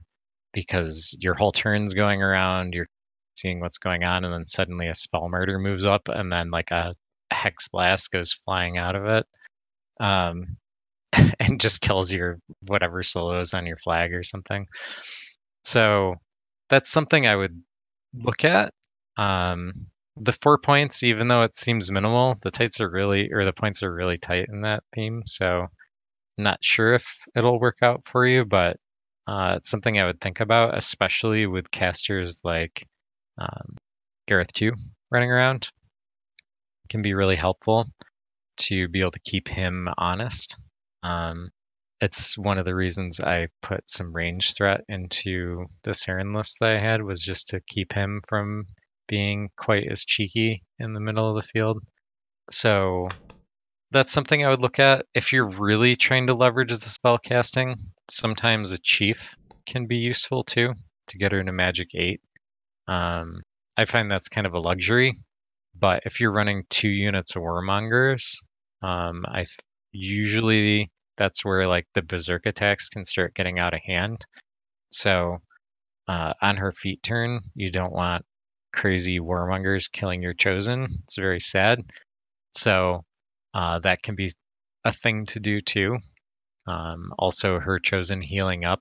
because 0.52 1.16
your 1.18 1.34
whole 1.34 1.52
turn's 1.52 1.94
going 1.94 2.22
around, 2.22 2.74
you're 2.74 2.88
seeing 3.38 3.60
what's 3.60 3.78
going 3.78 4.04
on, 4.04 4.24
and 4.24 4.32
then 4.32 4.46
suddenly 4.46 4.88
a 4.88 4.94
spell 4.94 5.28
martyr 5.28 5.58
moves 5.58 5.84
up 5.84 6.08
and 6.08 6.32
then 6.32 6.50
like 6.50 6.70
a 6.70 6.94
hex 7.30 7.68
blast 7.68 8.10
goes 8.10 8.32
flying 8.32 8.78
out 8.78 8.96
of 8.96 9.06
it. 9.06 9.26
Um, 10.00 10.56
and 11.40 11.60
just 11.60 11.80
kills 11.80 12.12
your 12.12 12.38
whatever 12.66 13.02
solos 13.02 13.54
on 13.54 13.66
your 13.66 13.78
flag 13.78 14.12
or 14.12 14.22
something. 14.22 14.66
So 15.64 16.16
that's 16.68 16.90
something 16.90 17.26
I 17.26 17.36
would 17.36 17.62
look 18.14 18.44
at. 18.44 18.72
Um, 19.16 19.86
the 20.16 20.32
four 20.32 20.58
points, 20.58 21.02
even 21.02 21.28
though 21.28 21.42
it 21.42 21.56
seems 21.56 21.90
minimal, 21.90 22.36
the 22.42 22.50
tights 22.50 22.80
are 22.80 22.90
really 22.90 23.30
or 23.32 23.44
the 23.44 23.52
points 23.52 23.82
are 23.82 23.92
really 23.92 24.18
tight 24.18 24.48
in 24.48 24.62
that 24.62 24.82
theme. 24.94 25.22
So 25.26 25.68
not 26.36 26.62
sure 26.62 26.94
if 26.94 27.06
it'll 27.36 27.60
work 27.60 27.78
out 27.82 28.02
for 28.06 28.26
you, 28.26 28.44
but 28.44 28.76
uh, 29.26 29.54
it's 29.56 29.68
something 29.68 29.98
I 29.98 30.06
would 30.06 30.20
think 30.20 30.40
about, 30.40 30.76
especially 30.76 31.46
with 31.46 31.70
casters 31.70 32.40
like 32.44 32.86
um, 33.38 33.76
Garryth 34.28 34.52
too 34.52 34.72
running 35.10 35.30
around. 35.30 35.70
Can 36.88 37.02
be 37.02 37.14
really 37.14 37.36
helpful 37.36 37.86
to 38.58 38.88
be 38.88 39.00
able 39.00 39.10
to 39.12 39.20
keep 39.20 39.48
him 39.48 39.88
honest. 39.98 40.58
Um, 41.02 41.50
it's 42.00 42.38
one 42.38 42.58
of 42.58 42.64
the 42.64 42.74
reasons 42.74 43.20
I 43.20 43.48
put 43.60 43.90
some 43.90 44.14
range 44.14 44.54
threat 44.54 44.82
into 44.88 45.66
the 45.82 45.90
Saeryn 45.90 46.34
list 46.34 46.58
that 46.60 46.76
I 46.76 46.78
had 46.78 47.02
was 47.02 47.22
just 47.22 47.48
to 47.48 47.60
keep 47.60 47.92
him 47.92 48.22
from 48.28 48.66
being 49.08 49.50
quite 49.56 49.90
as 49.90 50.04
cheeky 50.04 50.62
in 50.78 50.92
the 50.92 51.00
middle 51.00 51.28
of 51.28 51.42
the 51.42 51.48
field. 51.48 51.82
So 52.50 53.08
that's 53.90 54.12
something 54.12 54.44
I 54.44 54.50
would 54.50 54.60
look 54.60 54.78
at 54.78 55.06
if 55.14 55.32
you're 55.32 55.48
really 55.48 55.96
trying 55.96 56.26
to 56.28 56.34
leverage 56.34 56.70
the 56.70 56.76
spell 56.76 57.18
casting. 57.18 57.76
Sometimes 58.10 58.70
a 58.70 58.78
chief 58.78 59.34
can 59.66 59.86
be 59.86 59.96
useful 59.96 60.42
too 60.42 60.74
to 61.08 61.18
get 61.18 61.32
her 61.32 61.40
into 61.40 61.52
magic 61.52 61.88
eight. 61.94 62.20
Um, 62.88 63.42
I 63.76 63.84
find 63.84 64.10
that's 64.10 64.28
kind 64.28 64.46
of 64.46 64.54
a 64.54 64.60
luxury, 64.60 65.14
but 65.78 66.02
if 66.06 66.20
you're 66.20 66.32
running 66.32 66.64
two 66.70 66.88
units 66.88 67.36
of 67.36 67.42
warmongers, 67.42 68.34
um, 68.82 69.24
I 69.28 69.46
usually 69.92 70.90
that's 71.16 71.44
where 71.44 71.66
like 71.66 71.86
the 71.94 72.02
berserk 72.02 72.46
attacks 72.46 72.88
can 72.88 73.04
start 73.04 73.34
getting 73.34 73.58
out 73.58 73.74
of 73.74 73.80
hand. 73.86 74.24
So 74.90 75.38
uh, 76.08 76.32
on 76.42 76.56
her 76.56 76.72
feet 76.72 77.02
turn, 77.02 77.40
you 77.54 77.70
don't 77.70 77.92
want 77.92 78.24
crazy 78.72 79.20
warmongers 79.20 79.90
killing 79.90 80.22
your 80.22 80.34
chosen. 80.34 80.88
It's 81.04 81.16
very 81.16 81.40
sad. 81.40 81.80
So 82.52 83.04
uh, 83.54 83.80
that 83.80 84.02
can 84.02 84.14
be 84.14 84.32
a 84.84 84.92
thing 84.92 85.26
to 85.26 85.40
do 85.40 85.60
too. 85.60 85.98
Um, 86.66 87.12
also, 87.18 87.58
her 87.58 87.78
chosen 87.78 88.20
healing 88.20 88.64
up 88.64 88.80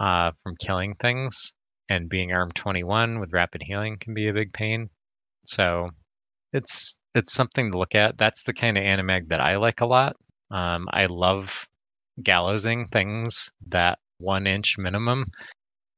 uh, 0.00 0.32
from 0.42 0.56
killing 0.56 0.94
things 0.96 1.54
and 1.88 2.08
being 2.08 2.32
arm 2.32 2.50
21 2.52 3.20
with 3.20 3.32
rapid 3.32 3.62
healing 3.62 3.98
can 3.98 4.14
be 4.14 4.28
a 4.28 4.32
big 4.32 4.52
pain. 4.52 4.90
So 5.44 5.90
it's 6.52 6.98
it's 7.14 7.32
something 7.32 7.72
to 7.72 7.78
look 7.78 7.94
at. 7.94 8.18
That's 8.18 8.44
the 8.44 8.54
kind 8.54 8.76
of 8.76 8.84
Anamag 8.84 9.28
that 9.28 9.40
I 9.40 9.56
like 9.56 9.80
a 9.80 9.86
lot. 9.86 10.16
Um, 10.50 10.88
I 10.92 11.06
love 11.06 11.68
gallowsing 12.22 12.88
things 12.88 13.50
that 13.68 13.98
one 14.18 14.46
inch 14.46 14.78
minimum 14.78 15.26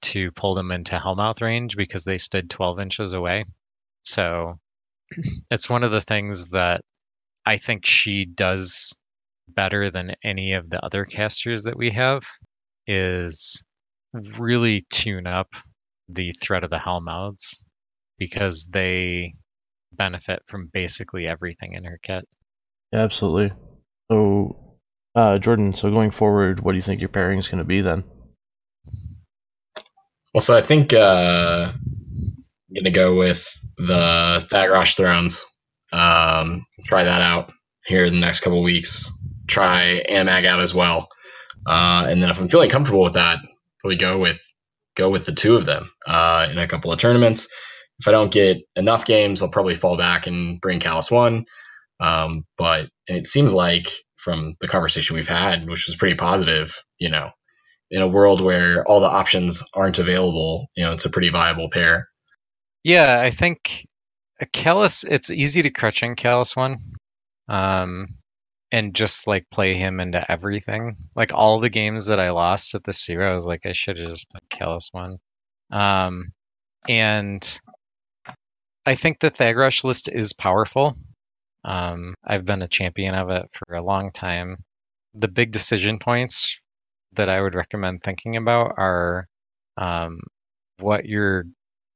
to 0.03 0.31
pull 0.33 0.55
them 0.55 0.73
into 0.73 0.99
Hellmouth 0.99 1.41
range 1.41 1.77
because 1.77 2.05
they 2.05 2.19
stood 2.19 2.51
12 2.51 2.81
inches 2.81 3.13
away. 3.13 3.45
So 4.03 4.59
it's 5.51 5.71
one 5.71 5.85
of 5.85 5.91
the 5.93 6.01
things 6.01 6.51
that 6.51 6.83
I 7.45 7.59
think 7.59 7.87
she 7.87 8.25
does 8.25 8.97
better 9.49 9.91
than 9.91 10.15
any 10.25 10.53
of 10.53 10.69
the 10.69 10.85
other 10.85 11.05
casters 11.05 11.65
that 11.65 11.77
we 11.77 11.91
have 11.93 12.25
is 12.87 13.63
really 14.39 14.85
tune 14.91 15.27
up 15.27 15.49
the 16.09 16.33
threat 16.43 16.65
of 16.65 16.71
the 16.71 16.79
Hellmouths 16.79 17.63
because 18.19 18.67
they 18.67 19.35
benefit 19.93 20.43
from 20.49 20.71
basically 20.73 21.27
everything 21.27 21.73
in 21.73 21.85
her 21.85 21.99
kit. 22.03 22.25
Yeah, 22.93 23.01
absolutely. 23.01 23.57
So, 24.11 24.79
uh, 25.15 25.39
Jordan, 25.39 25.75
so 25.75 25.91
going 25.91 26.11
forward, 26.11 26.61
what 26.61 26.73
do 26.73 26.77
you 26.77 26.83
think 26.83 27.01
your 27.01 27.09
pairing 27.09 27.39
is 27.39 27.49
going 27.49 27.59
to 27.59 27.65
be 27.65 27.81
then? 27.81 28.05
Well, 30.33 30.41
so 30.41 30.57
I 30.57 30.61
think 30.61 30.93
uh, 30.93 31.73
I'm 31.73 32.75
going 32.75 32.85
to 32.85 32.91
go 32.91 33.17
with 33.17 33.49
the 33.79 34.47
Thagrosh 34.51 34.97
Thrones. 34.97 35.47
Um, 35.93 36.67
try 36.85 37.05
that 37.05 37.23
out 37.23 37.53
here 37.87 38.05
in 38.05 38.15
the 38.15 38.21
next 38.21 38.41
couple 38.41 38.63
weeks. 38.63 39.11
Try 39.47 40.05
Anamag 40.09 40.47
out 40.47 40.61
as 40.61 40.75
well. 40.75 41.09
Uh, 41.67 42.07
and 42.09 42.23
then 42.23 42.31
if 42.31 42.39
I'm 42.39 42.49
feeling 42.49 42.71
comfortable 42.71 43.03
with 43.03 43.15
that, 43.15 43.39
probably 43.81 43.97
go 43.97 44.19
with 44.19 44.41
go 44.97 45.09
with 45.11 45.27
the 45.27 45.33
two 45.33 45.55
of 45.55 45.67
them 45.67 45.91
uh, 46.07 46.49
in 46.51 46.59
a 46.59 46.67
couple 46.67 46.93
of 46.93 46.99
tournaments. 46.99 47.49
If 47.99 48.09
I 48.09 48.11
don't 48.11 48.33
get 48.33 48.59
enough 48.75 49.07
games, 49.07 49.43
I'll 49.43 49.51
probably 49.51 49.75
fall 49.75 49.97
back 49.97 50.27
and 50.27 50.61
bring 50.61 50.81
Kallus 50.81 51.11
one. 51.11 51.47
Um, 52.01 52.45
but 52.59 52.89
it 53.07 53.27
seems 53.27 53.55
like 53.55 53.89
from 54.17 54.57
the 54.61 54.69
conversation 54.69 55.17
we've 55.17 55.29
had, 55.29 55.69
which 55.69 55.87
was 55.87 55.97
pretty 55.97 56.17
positive, 56.17 56.83
you 56.99 57.11
know, 57.11 57.31
in 57.91 58.03
a 58.03 58.09
world 58.09 58.41
where 58.41 58.85
all 58.85 59.01
the 59.01 59.07
options 59.07 59.63
aren't 59.73 59.99
available, 59.99 60.67
you 60.77 60.85
know, 60.85 60.93
it's 60.93 61.05
a 61.05 61.11
pretty 61.11 61.31
viable 61.31 61.71
pair. 61.71 62.09
Yeah, 62.83 63.21
I 63.21 63.31
think 63.31 63.87
a. 64.41 65.05
It's 65.05 65.31
easy 65.31 65.63
to 65.63 65.71
crutching 65.71 66.17
Kallus 66.17 66.57
one, 66.57 66.79
um, 67.49 68.09
and 68.73 68.95
just 68.95 69.27
like 69.27 69.49
play 69.51 69.75
him 69.75 70.01
into 70.01 70.31
everything. 70.31 70.97
Like 71.15 71.33
all 71.33 71.61
the 71.61 71.71
games 71.71 72.07
that 72.07 72.21
I 72.21 72.31
lost 72.31 72.75
at 72.75 72.85
the 72.85 72.93
zero, 72.93 73.31
I 73.31 73.35
was 73.35 73.47
like, 73.47 73.67
I 73.67 73.73
should 73.73 73.99
have 73.99 74.09
just 74.09 74.31
put 74.31 74.49
Kallus 74.49 74.89
one. 74.93 75.13
Um, 75.71 76.33
and 76.89 77.61
I 78.85 78.95
think 78.95 79.19
the 79.19 79.31
Thagrosh 79.31 79.85
list 79.85 80.09
is 80.13 80.33
powerful. 80.33 80.97
Um, 81.65 82.15
I've 82.25 82.45
been 82.45 82.63
a 82.63 82.69
champion 82.69 83.15
of 83.15 83.31
it 83.31 83.49
for 83.53 83.75
a 83.75 83.83
long 83.83 84.13
time. 84.13 84.59
The 85.15 85.29
big 85.29 85.51
decision 85.51 85.99
points 85.99 86.61
that 87.15 87.29
I 87.29 87.41
would 87.41 87.55
recommend 87.55 88.03
thinking 88.03 88.37
about 88.37 88.75
are 88.77 89.27
um, 89.77 90.21
what 90.79 91.07
your 91.07 91.45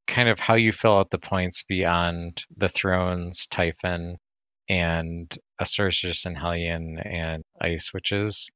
kind 0.06 0.28
of 0.28 0.40
how 0.40 0.54
you 0.54 0.72
fill 0.72 0.98
out 0.98 1.10
the 1.10 1.18
points 1.18 1.62
beyond 1.62 2.44
the 2.56 2.68
Thrones, 2.68 3.46
Typhon, 3.46 4.16
and 4.68 5.38
Asursus 5.60 6.26
and 6.26 6.36
Hellion 6.36 6.98
and 6.98 7.44
Ice 7.60 7.92
Witches, 7.92 8.50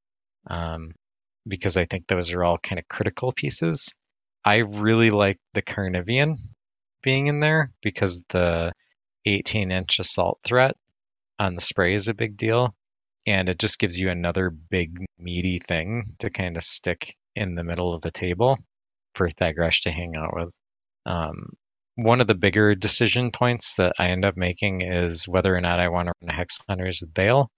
um, 0.48 0.92
because 1.46 1.76
I 1.76 1.84
think 1.84 2.06
those 2.06 2.32
are 2.32 2.44
all 2.44 2.58
kind 2.58 2.78
of 2.78 2.88
critical 2.88 3.32
pieces. 3.32 3.94
I 4.44 4.56
really 4.58 5.10
like 5.10 5.38
the 5.54 5.62
Carnivean 5.62 6.38
being 7.02 7.26
in 7.26 7.40
there 7.40 7.70
because 7.82 8.24
the 8.30 8.72
18 9.26 9.70
inch 9.70 9.98
assault 9.98 10.38
threat 10.44 10.76
on 11.38 11.54
the 11.54 11.60
spray 11.60 11.94
is 11.94 12.08
a 12.08 12.14
big 12.14 12.36
deal. 12.36 12.74
And 13.26 13.48
it 13.48 13.58
just 13.58 13.78
gives 13.78 13.98
you 13.98 14.10
another 14.10 14.50
big, 14.50 15.04
meaty 15.18 15.58
thing 15.58 16.14
to 16.18 16.28
kind 16.28 16.56
of 16.56 16.62
stick 16.62 17.16
in 17.34 17.54
the 17.54 17.64
middle 17.64 17.94
of 17.94 18.02
the 18.02 18.10
table 18.10 18.58
for 19.14 19.28
Thagrosh 19.28 19.82
to 19.82 19.90
hang 19.90 20.14
out 20.16 20.34
with. 20.34 20.50
Um, 21.06 21.54
one 21.96 22.20
of 22.20 22.26
the 22.26 22.34
bigger 22.34 22.74
decision 22.74 23.30
points 23.30 23.76
that 23.76 23.92
I 23.98 24.08
end 24.08 24.24
up 24.24 24.36
making 24.36 24.82
is 24.82 25.28
whether 25.28 25.54
or 25.54 25.60
not 25.60 25.80
I 25.80 25.88
want 25.88 26.08
to 26.08 26.12
run 26.22 26.34
Hex 26.34 26.60
Hunters 26.68 27.00
with 27.00 27.14
Bale 27.14 27.50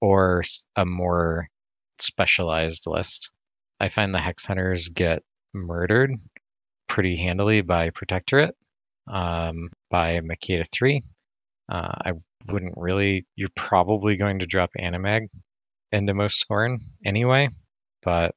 or 0.00 0.42
a 0.76 0.86
more 0.86 1.48
specialized 1.98 2.84
list. 2.86 3.30
I 3.80 3.88
find 3.88 4.14
the 4.14 4.20
Hex 4.20 4.46
Hunters 4.46 4.88
get 4.88 5.22
murdered 5.52 6.12
pretty 6.88 7.16
handily 7.16 7.60
by 7.60 7.90
Protectorate 7.90 8.54
um, 9.06 9.70
by 9.90 10.20
Makeda 10.20 10.64
3. 10.72 11.02
Uh, 11.70 11.92
I 12.04 12.12
wouldn't 12.50 12.74
really, 12.76 13.26
you're 13.36 13.48
probably 13.56 14.16
going 14.16 14.40
to 14.40 14.46
drop 14.46 14.70
Anamag 14.78 15.28
into 15.92 16.14
most 16.14 16.44
Skorne 16.46 16.78
anyway, 17.04 17.48
but 18.02 18.34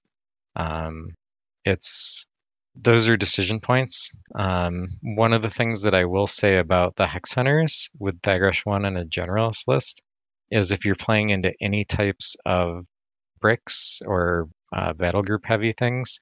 um, 0.56 1.14
it's 1.66 2.26
those 2.82 3.10
are 3.10 3.18
decision 3.18 3.60
points. 3.60 4.14
Um, 4.36 4.90
one 5.02 5.34
of 5.34 5.42
the 5.42 5.50
things 5.50 5.84
that 5.84 5.94
I 5.94 6.06
will 6.06 6.28
say 6.28 6.58
about 6.58 6.96
the 6.96 7.08
Hex 7.08 7.34
Hunters 7.34 7.90
with 8.00 8.22
Thagrosh 8.22 8.66
1 8.66 8.86
and 8.86 8.98
a 8.98 9.06
generalist 9.06 9.68
list 9.68 10.02
is 10.52 10.72
if 10.72 10.86
you're 10.86 10.96
playing 10.96 11.30
into 11.30 11.54
any 11.62 11.86
types 11.86 12.36
of 12.46 12.86
bricks 13.42 14.02
or 14.06 14.48
uh, 14.74 14.94
battle 14.94 15.24
group 15.24 15.42
heavy 15.46 15.74
things, 15.74 16.22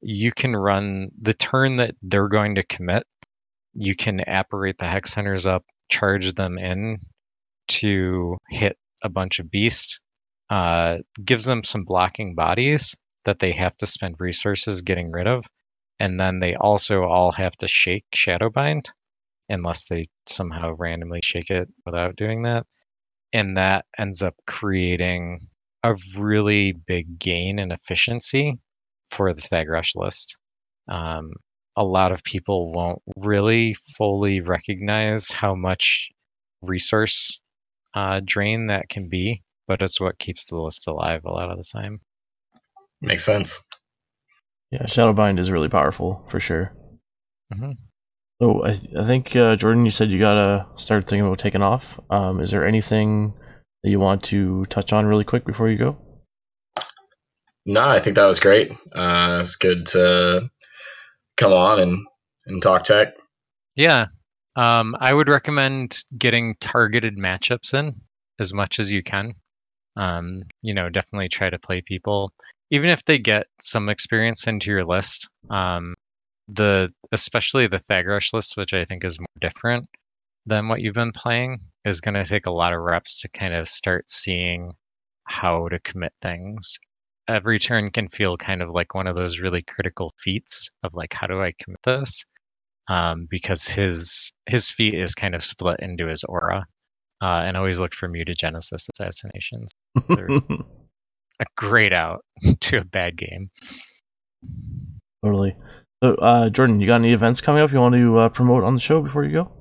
you 0.00 0.32
can 0.32 0.54
run 0.54 1.10
the 1.20 1.34
turn 1.34 1.76
that 1.76 1.94
they're 2.02 2.28
going 2.28 2.56
to 2.56 2.64
commit 2.64 3.06
you 3.74 3.96
can 3.96 4.20
apparate 4.20 4.78
the 4.78 4.86
hex 4.86 5.14
hunters 5.14 5.46
up, 5.46 5.64
charge 5.88 6.34
them 6.34 6.58
in 6.58 6.98
to 7.68 8.36
hit 8.50 8.76
a 9.02 9.08
bunch 9.08 9.38
of 9.38 9.50
beasts. 9.50 10.00
Uh, 10.50 10.98
gives 11.24 11.46
them 11.46 11.64
some 11.64 11.84
blocking 11.84 12.34
bodies 12.34 12.94
that 13.24 13.38
they 13.38 13.52
have 13.52 13.74
to 13.78 13.86
spend 13.86 14.16
resources 14.18 14.82
getting 14.82 15.10
rid 15.10 15.26
of, 15.26 15.46
and 16.02 16.18
then 16.18 16.40
they 16.40 16.56
also 16.56 17.04
all 17.04 17.30
have 17.30 17.56
to 17.58 17.68
shake 17.68 18.04
Shadowbind, 18.12 18.88
unless 19.48 19.84
they 19.84 20.02
somehow 20.26 20.72
randomly 20.72 21.20
shake 21.22 21.48
it 21.48 21.68
without 21.86 22.16
doing 22.16 22.42
that, 22.42 22.66
and 23.32 23.56
that 23.56 23.86
ends 23.96 24.20
up 24.20 24.34
creating 24.44 25.46
a 25.84 25.94
really 26.16 26.72
big 26.72 27.20
gain 27.20 27.60
in 27.60 27.70
efficiency 27.70 28.58
for 29.12 29.32
the 29.32 29.42
Thagrosh 29.42 29.94
list. 29.94 30.40
Um, 30.88 31.34
a 31.76 31.84
lot 31.84 32.10
of 32.10 32.24
people 32.24 32.72
won't 32.72 33.00
really 33.16 33.76
fully 33.96 34.40
recognize 34.40 35.30
how 35.30 35.54
much 35.54 36.08
resource 36.62 37.40
uh, 37.94 38.20
drain 38.24 38.66
that 38.66 38.88
can 38.88 39.08
be, 39.08 39.44
but 39.68 39.82
it's 39.82 40.00
what 40.00 40.18
keeps 40.18 40.46
the 40.46 40.56
list 40.56 40.88
alive 40.88 41.24
a 41.24 41.30
lot 41.30 41.52
of 41.52 41.58
the 41.58 41.64
time. 41.72 42.00
Makes 43.00 43.24
sense. 43.24 43.64
Yeah, 44.72 44.84
Shadowbind 44.84 45.38
is 45.38 45.50
really 45.50 45.68
powerful 45.68 46.24
for 46.30 46.40
sure. 46.40 46.72
Mm-hmm. 47.54 47.72
So 48.40 48.64
I, 48.64 48.70
I 48.98 49.06
think 49.06 49.36
uh, 49.36 49.54
Jordan, 49.54 49.84
you 49.84 49.90
said 49.90 50.10
you 50.10 50.18
gotta 50.18 50.66
start 50.76 51.06
thinking 51.06 51.26
about 51.26 51.38
taking 51.38 51.62
off. 51.62 52.00
Um, 52.08 52.40
is 52.40 52.50
there 52.50 52.66
anything 52.66 53.34
that 53.82 53.90
you 53.90 54.00
want 54.00 54.22
to 54.24 54.64
touch 54.66 54.92
on 54.94 55.06
really 55.06 55.24
quick 55.24 55.44
before 55.44 55.68
you 55.68 55.76
go? 55.76 55.98
No, 57.66 57.86
I 57.86 58.00
think 58.00 58.16
that 58.16 58.26
was 58.26 58.40
great. 58.40 58.72
Uh, 58.94 59.40
it's 59.42 59.56
good 59.56 59.86
to 59.88 60.50
come 61.36 61.52
on 61.52 61.78
and, 61.78 62.06
and 62.46 62.62
talk 62.62 62.84
tech. 62.84 63.14
Yeah. 63.76 64.06
Um, 64.56 64.96
I 64.98 65.12
would 65.12 65.28
recommend 65.28 66.02
getting 66.16 66.56
targeted 66.60 67.16
matchups 67.16 67.74
in 67.74 68.00
as 68.40 68.52
much 68.52 68.80
as 68.80 68.90
you 68.90 69.02
can. 69.02 69.34
Um, 69.96 70.44
you 70.62 70.74
know, 70.74 70.88
definitely 70.88 71.28
try 71.28 71.50
to 71.50 71.58
play 71.58 71.82
people, 71.82 72.32
even 72.72 72.88
if 72.88 73.04
they 73.04 73.18
get 73.18 73.46
some 73.60 73.88
experience 73.88 74.48
into 74.48 74.70
your 74.70 74.84
list. 74.84 75.30
Um, 75.50 75.94
the 76.48 76.92
especially 77.12 77.66
the 77.66 77.82
Thagrosh 77.90 78.32
list, 78.32 78.56
which 78.56 78.74
I 78.74 78.84
think 78.84 79.04
is 79.04 79.20
more 79.20 79.26
different 79.40 79.86
than 80.46 80.68
what 80.68 80.80
you've 80.80 80.94
been 80.94 81.12
playing, 81.12 81.60
is 81.84 82.00
going 82.00 82.14
to 82.14 82.24
take 82.24 82.46
a 82.46 82.50
lot 82.50 82.72
of 82.72 82.80
reps 82.80 83.20
to 83.20 83.28
kind 83.28 83.54
of 83.54 83.68
start 83.68 84.10
seeing 84.10 84.72
how 85.24 85.68
to 85.68 85.78
commit 85.80 86.12
things. 86.20 86.78
Every 87.28 87.58
turn 87.58 87.90
can 87.90 88.08
feel 88.08 88.36
kind 88.36 88.62
of 88.62 88.70
like 88.70 88.94
one 88.94 89.06
of 89.06 89.14
those 89.14 89.38
really 89.38 89.62
critical 89.62 90.12
feats 90.18 90.70
of 90.82 90.94
like, 90.94 91.12
how 91.12 91.28
do 91.28 91.40
I 91.40 91.52
commit 91.62 91.80
this? 91.84 92.24
Um, 92.88 93.28
because 93.30 93.68
his 93.68 94.32
his 94.48 94.70
feat 94.70 94.94
is 94.94 95.14
kind 95.14 95.34
of 95.36 95.44
split 95.44 95.78
into 95.80 96.08
his 96.08 96.24
aura, 96.24 96.66
uh, 97.22 97.42
and 97.44 97.56
always 97.56 97.78
look 97.78 97.94
for 97.94 98.08
mutagenesis 98.08 98.88
assassinations. 98.92 99.70
They're 101.42 101.66
a 101.66 101.68
great 101.68 101.92
out 101.92 102.24
to 102.60 102.78
a 102.78 102.84
bad 102.84 103.16
game. 103.16 103.50
totally. 105.24 105.56
So, 106.02 106.14
uh, 106.16 106.50
Jordan, 106.50 106.80
you 106.80 106.86
got 106.86 106.96
any 106.96 107.12
events 107.12 107.40
coming 107.40 107.62
up 107.62 107.70
you 107.72 107.80
want 107.80 107.94
to 107.94 108.18
uh, 108.18 108.28
promote 108.28 108.64
on 108.64 108.74
the 108.74 108.80
show 108.80 109.00
before 109.00 109.24
you 109.24 109.32
go? 109.32 109.52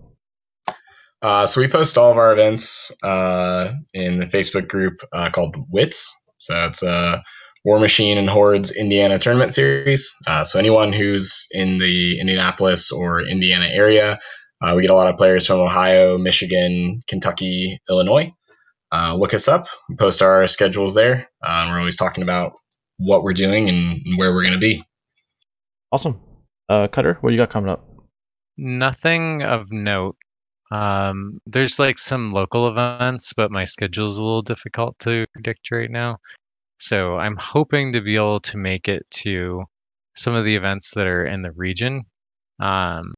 Uh, 1.21 1.45
so 1.45 1.61
we 1.61 1.67
post 1.67 1.99
all 1.99 2.11
of 2.11 2.17
our 2.17 2.31
events 2.31 2.91
uh, 3.03 3.73
in 3.93 4.19
the 4.19 4.25
Facebook 4.25 4.67
group 4.67 5.01
uh, 5.13 5.29
called 5.29 5.55
WITS. 5.69 6.19
So 6.37 6.65
it's 6.65 6.81
a 6.81 7.23
War 7.63 7.79
Machine 7.79 8.17
and 8.17 8.27
Hordes 8.27 8.75
Indiana 8.75 9.19
tournament 9.19 9.53
series. 9.53 10.15
Uh, 10.25 10.43
so 10.43 10.57
anyone 10.57 10.93
who's 10.93 11.47
in 11.51 11.77
the 11.77 12.19
Indianapolis 12.19 12.91
or 12.91 13.21
Indiana 13.21 13.67
area, 13.71 14.19
uh, 14.63 14.73
we 14.75 14.81
get 14.81 14.89
a 14.89 14.95
lot 14.95 15.07
of 15.07 15.17
players 15.17 15.45
from 15.45 15.59
Ohio, 15.59 16.17
Michigan, 16.17 17.01
Kentucky, 17.07 17.79
Illinois. 17.87 18.33
Uh, 18.91 19.15
look 19.15 19.34
us 19.34 19.47
up. 19.47 19.68
Post 19.97 20.22
our 20.22 20.45
schedules 20.47 20.93
there. 20.93 21.30
we're 21.41 21.80
always 21.80 21.95
talking 21.95 22.23
about 22.23 22.53
what 22.97 23.23
we're 23.23 23.34
doing 23.34 23.69
and, 23.69 24.01
and 24.05 24.18
where 24.18 24.34
we're 24.34 24.41
going 24.41 24.53
to 24.53 24.59
be. 24.59 24.84
Awesome. 25.91 26.22
Uh, 26.69 26.88
Cutter, 26.88 27.18
what 27.22 27.30
do 27.30 27.35
you 27.35 27.41
got 27.41 27.49
coming 27.49 27.69
up? 27.69 27.85
Nothing 28.57 29.43
of 29.43 29.72
note. 29.72 30.15
Um, 30.72 31.39
there's 31.45 31.80
like 31.80 31.99
some 31.99 32.31
local 32.31 32.69
events, 32.69 33.34
but 33.34 33.51
my 33.51 33.65
schedule's 33.65 34.18
a 34.18 34.23
little 34.23 34.41
difficult 34.41 34.97
to 34.99 35.26
predict 35.34 35.72
right 35.72 35.89
now. 35.89 36.18
So 36.77 37.18
I'm 37.18 37.35
hoping 37.35 37.93
to 37.93 38.01
be 38.01 38.15
able 38.15 38.39
to 38.41 38.57
make 38.57 38.88
it 38.88 39.05
to 39.22 39.63
some 40.15 40.34
of 40.34 40.45
the 40.45 40.55
events 40.55 40.93
that 40.95 41.07
are 41.07 41.26
in 41.26 41.41
the 41.41 41.51
region. 41.51 42.03
Um, 42.59 43.13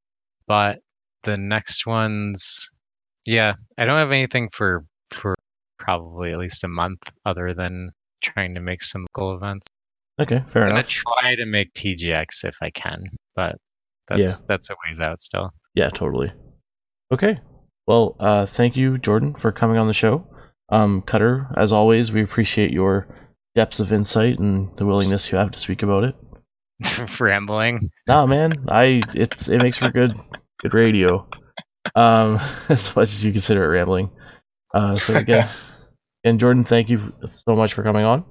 but 0.48 0.80
the 1.24 1.38
next 1.38 1.86
ones, 1.86 2.72
yeah, 3.26 3.54
I 3.78 3.86
don't 3.86 4.00
have 4.00 4.12
anything 4.12 4.50
for 4.52 4.84
for 4.84 4.86
probably 5.84 6.32
at 6.32 6.40
least 6.40 6.64
a 6.64 6.68
month, 6.68 7.02
other 7.26 7.54
than 7.54 7.92
trying 8.22 8.56
to 8.56 8.62
make 8.62 8.82
some 8.82 9.06
local 9.16 9.36
events. 9.36 9.68
Okay, 10.20 10.44
fair 10.48 10.64
I'm 10.64 10.72
enough. 10.72 10.86
gonna 10.86 11.22
try 11.22 11.36
to 11.36 11.46
make 11.46 11.74
TGX 11.74 12.46
if 12.46 12.56
I 12.62 12.70
can, 12.70 13.04
but 13.36 13.56
that's 14.08 14.42
that's 14.42 14.70
a 14.70 14.76
ways 14.88 15.00
out 15.00 15.22
still. 15.22 15.52
Yeah, 15.76 15.90
totally. 15.90 16.32
Okay. 17.12 17.38
Well, 17.88 18.16
uh, 18.20 18.46
thank 18.46 18.78
you, 18.78 18.98
Jordan, 18.98 19.34
for 19.36 19.52
coming 19.52 19.78
on 19.78 19.88
the 19.88 19.94
show. 19.94 20.26
Um, 20.70 21.02
Cutter, 21.02 21.48
as 21.58 21.74
always, 21.74 22.12
we 22.12 22.24
appreciate 22.24 22.72
your 22.72 23.08
depths 23.56 23.80
of 23.80 23.92
insight 23.92 24.40
and 24.40 24.76
the 24.78 24.86
willingness 24.86 25.32
you 25.32 25.38
have 25.38 25.52
to 25.52 25.60
speak 25.60 25.84
about 25.84 26.06
it. 26.06 26.16
Rambling. 27.20 27.80
Nah, 28.08 28.26
man, 28.26 28.66
I 28.70 29.04
it's 29.14 29.50
it 29.50 29.62
makes 29.62 29.78
for 29.78 29.90
good 29.90 30.16
good 30.62 30.74
radio. 30.74 31.28
Um, 31.96 32.40
as 32.70 32.96
much 32.96 33.10
as 33.10 33.26
you 33.26 33.34
consider 33.34 33.66
it 33.66 33.68
rambling. 33.68 34.10
Uh, 34.74 34.96
so 34.96 35.18
again, 35.18 35.50
and 36.24 36.40
Jordan, 36.40 36.64
thank 36.64 36.90
you 36.90 37.14
so 37.28 37.56
much 37.56 37.74
for 37.74 37.84
coming 37.84 38.06
on. 38.06 38.26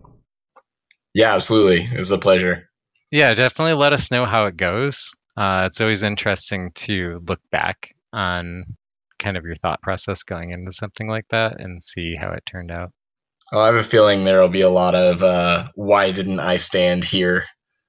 Yeah, 1.14 1.34
absolutely. 1.34 1.82
It 1.92 1.96
was 1.98 2.10
a 2.10 2.18
pleasure. 2.18 2.68
Yeah, 3.10 3.34
definitely 3.34 3.74
let 3.74 3.92
us 3.92 4.10
know 4.10 4.24
how 4.24 4.46
it 4.46 4.56
goes. 4.56 5.12
Uh, 5.36 5.64
it's 5.66 5.80
always 5.80 6.02
interesting 6.02 6.70
to 6.74 7.22
look 7.28 7.40
back 7.50 7.94
on 8.12 8.64
kind 9.18 9.36
of 9.36 9.44
your 9.44 9.56
thought 9.56 9.80
process 9.82 10.22
going 10.22 10.50
into 10.50 10.72
something 10.72 11.08
like 11.08 11.26
that 11.30 11.60
and 11.60 11.82
see 11.82 12.14
how 12.14 12.30
it 12.32 12.42
turned 12.46 12.70
out. 12.70 12.90
Well, 13.52 13.62
I 13.62 13.66
have 13.66 13.74
a 13.74 13.82
feeling 13.82 14.24
there 14.24 14.40
will 14.40 14.48
be 14.48 14.62
a 14.62 14.70
lot 14.70 14.94
of 14.94 15.22
uh, 15.22 15.68
why 15.74 16.10
didn't 16.12 16.40
I 16.40 16.56
stand 16.56 17.04
here 17.04 17.44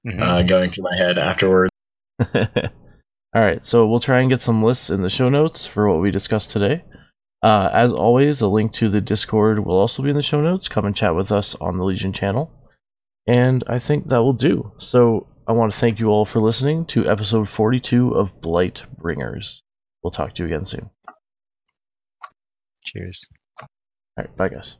Mhm. 0.05 0.21
uh, 0.21 0.43
going 0.43 0.69
through 0.69 0.83
my 0.83 0.97
head 0.97 1.17
afterwards. 1.17 1.71
All 2.35 3.41
right, 3.41 3.63
so 3.65 3.87
we'll 3.87 3.99
try 3.99 4.19
and 4.19 4.29
get 4.29 4.41
some 4.41 4.61
lists 4.61 4.89
in 4.89 5.01
the 5.01 5.09
show 5.09 5.29
notes 5.29 5.65
for 5.65 5.89
what 5.89 6.01
we 6.01 6.11
discussed 6.11 6.51
today. 6.51 6.83
Uh, 7.43 7.69
as 7.73 7.91
always, 7.91 8.39
a 8.41 8.47
link 8.47 8.71
to 8.71 8.87
the 8.87 9.01
Discord 9.01 9.65
will 9.65 9.77
also 9.77 10.01
be 10.01 10.09
in 10.09 10.15
the 10.15 10.21
show 10.21 10.39
notes. 10.39 10.69
Come 10.69 10.85
and 10.85 10.95
chat 10.95 11.13
with 11.13 11.29
us 11.29 11.55
on 11.55 11.77
the 11.77 11.83
Legion 11.83 12.13
channel. 12.13 12.49
And 13.27 13.65
I 13.67 13.79
think 13.79 14.07
that 14.07 14.23
will 14.23 14.33
do. 14.33 14.71
So 14.79 15.27
I 15.45 15.51
want 15.51 15.73
to 15.73 15.77
thank 15.77 15.99
you 15.99 16.07
all 16.07 16.23
for 16.23 16.39
listening 16.39 16.85
to 16.87 17.09
episode 17.09 17.49
42 17.49 18.11
of 18.11 18.39
Blight 18.41 18.85
Bringers. 18.97 19.61
We'll 20.01 20.11
talk 20.11 20.35
to 20.35 20.43
you 20.43 20.47
again 20.47 20.65
soon. 20.65 20.89
Cheers. 22.85 23.27
All 23.61 23.67
right, 24.17 24.35
bye, 24.37 24.49
guys. 24.49 24.77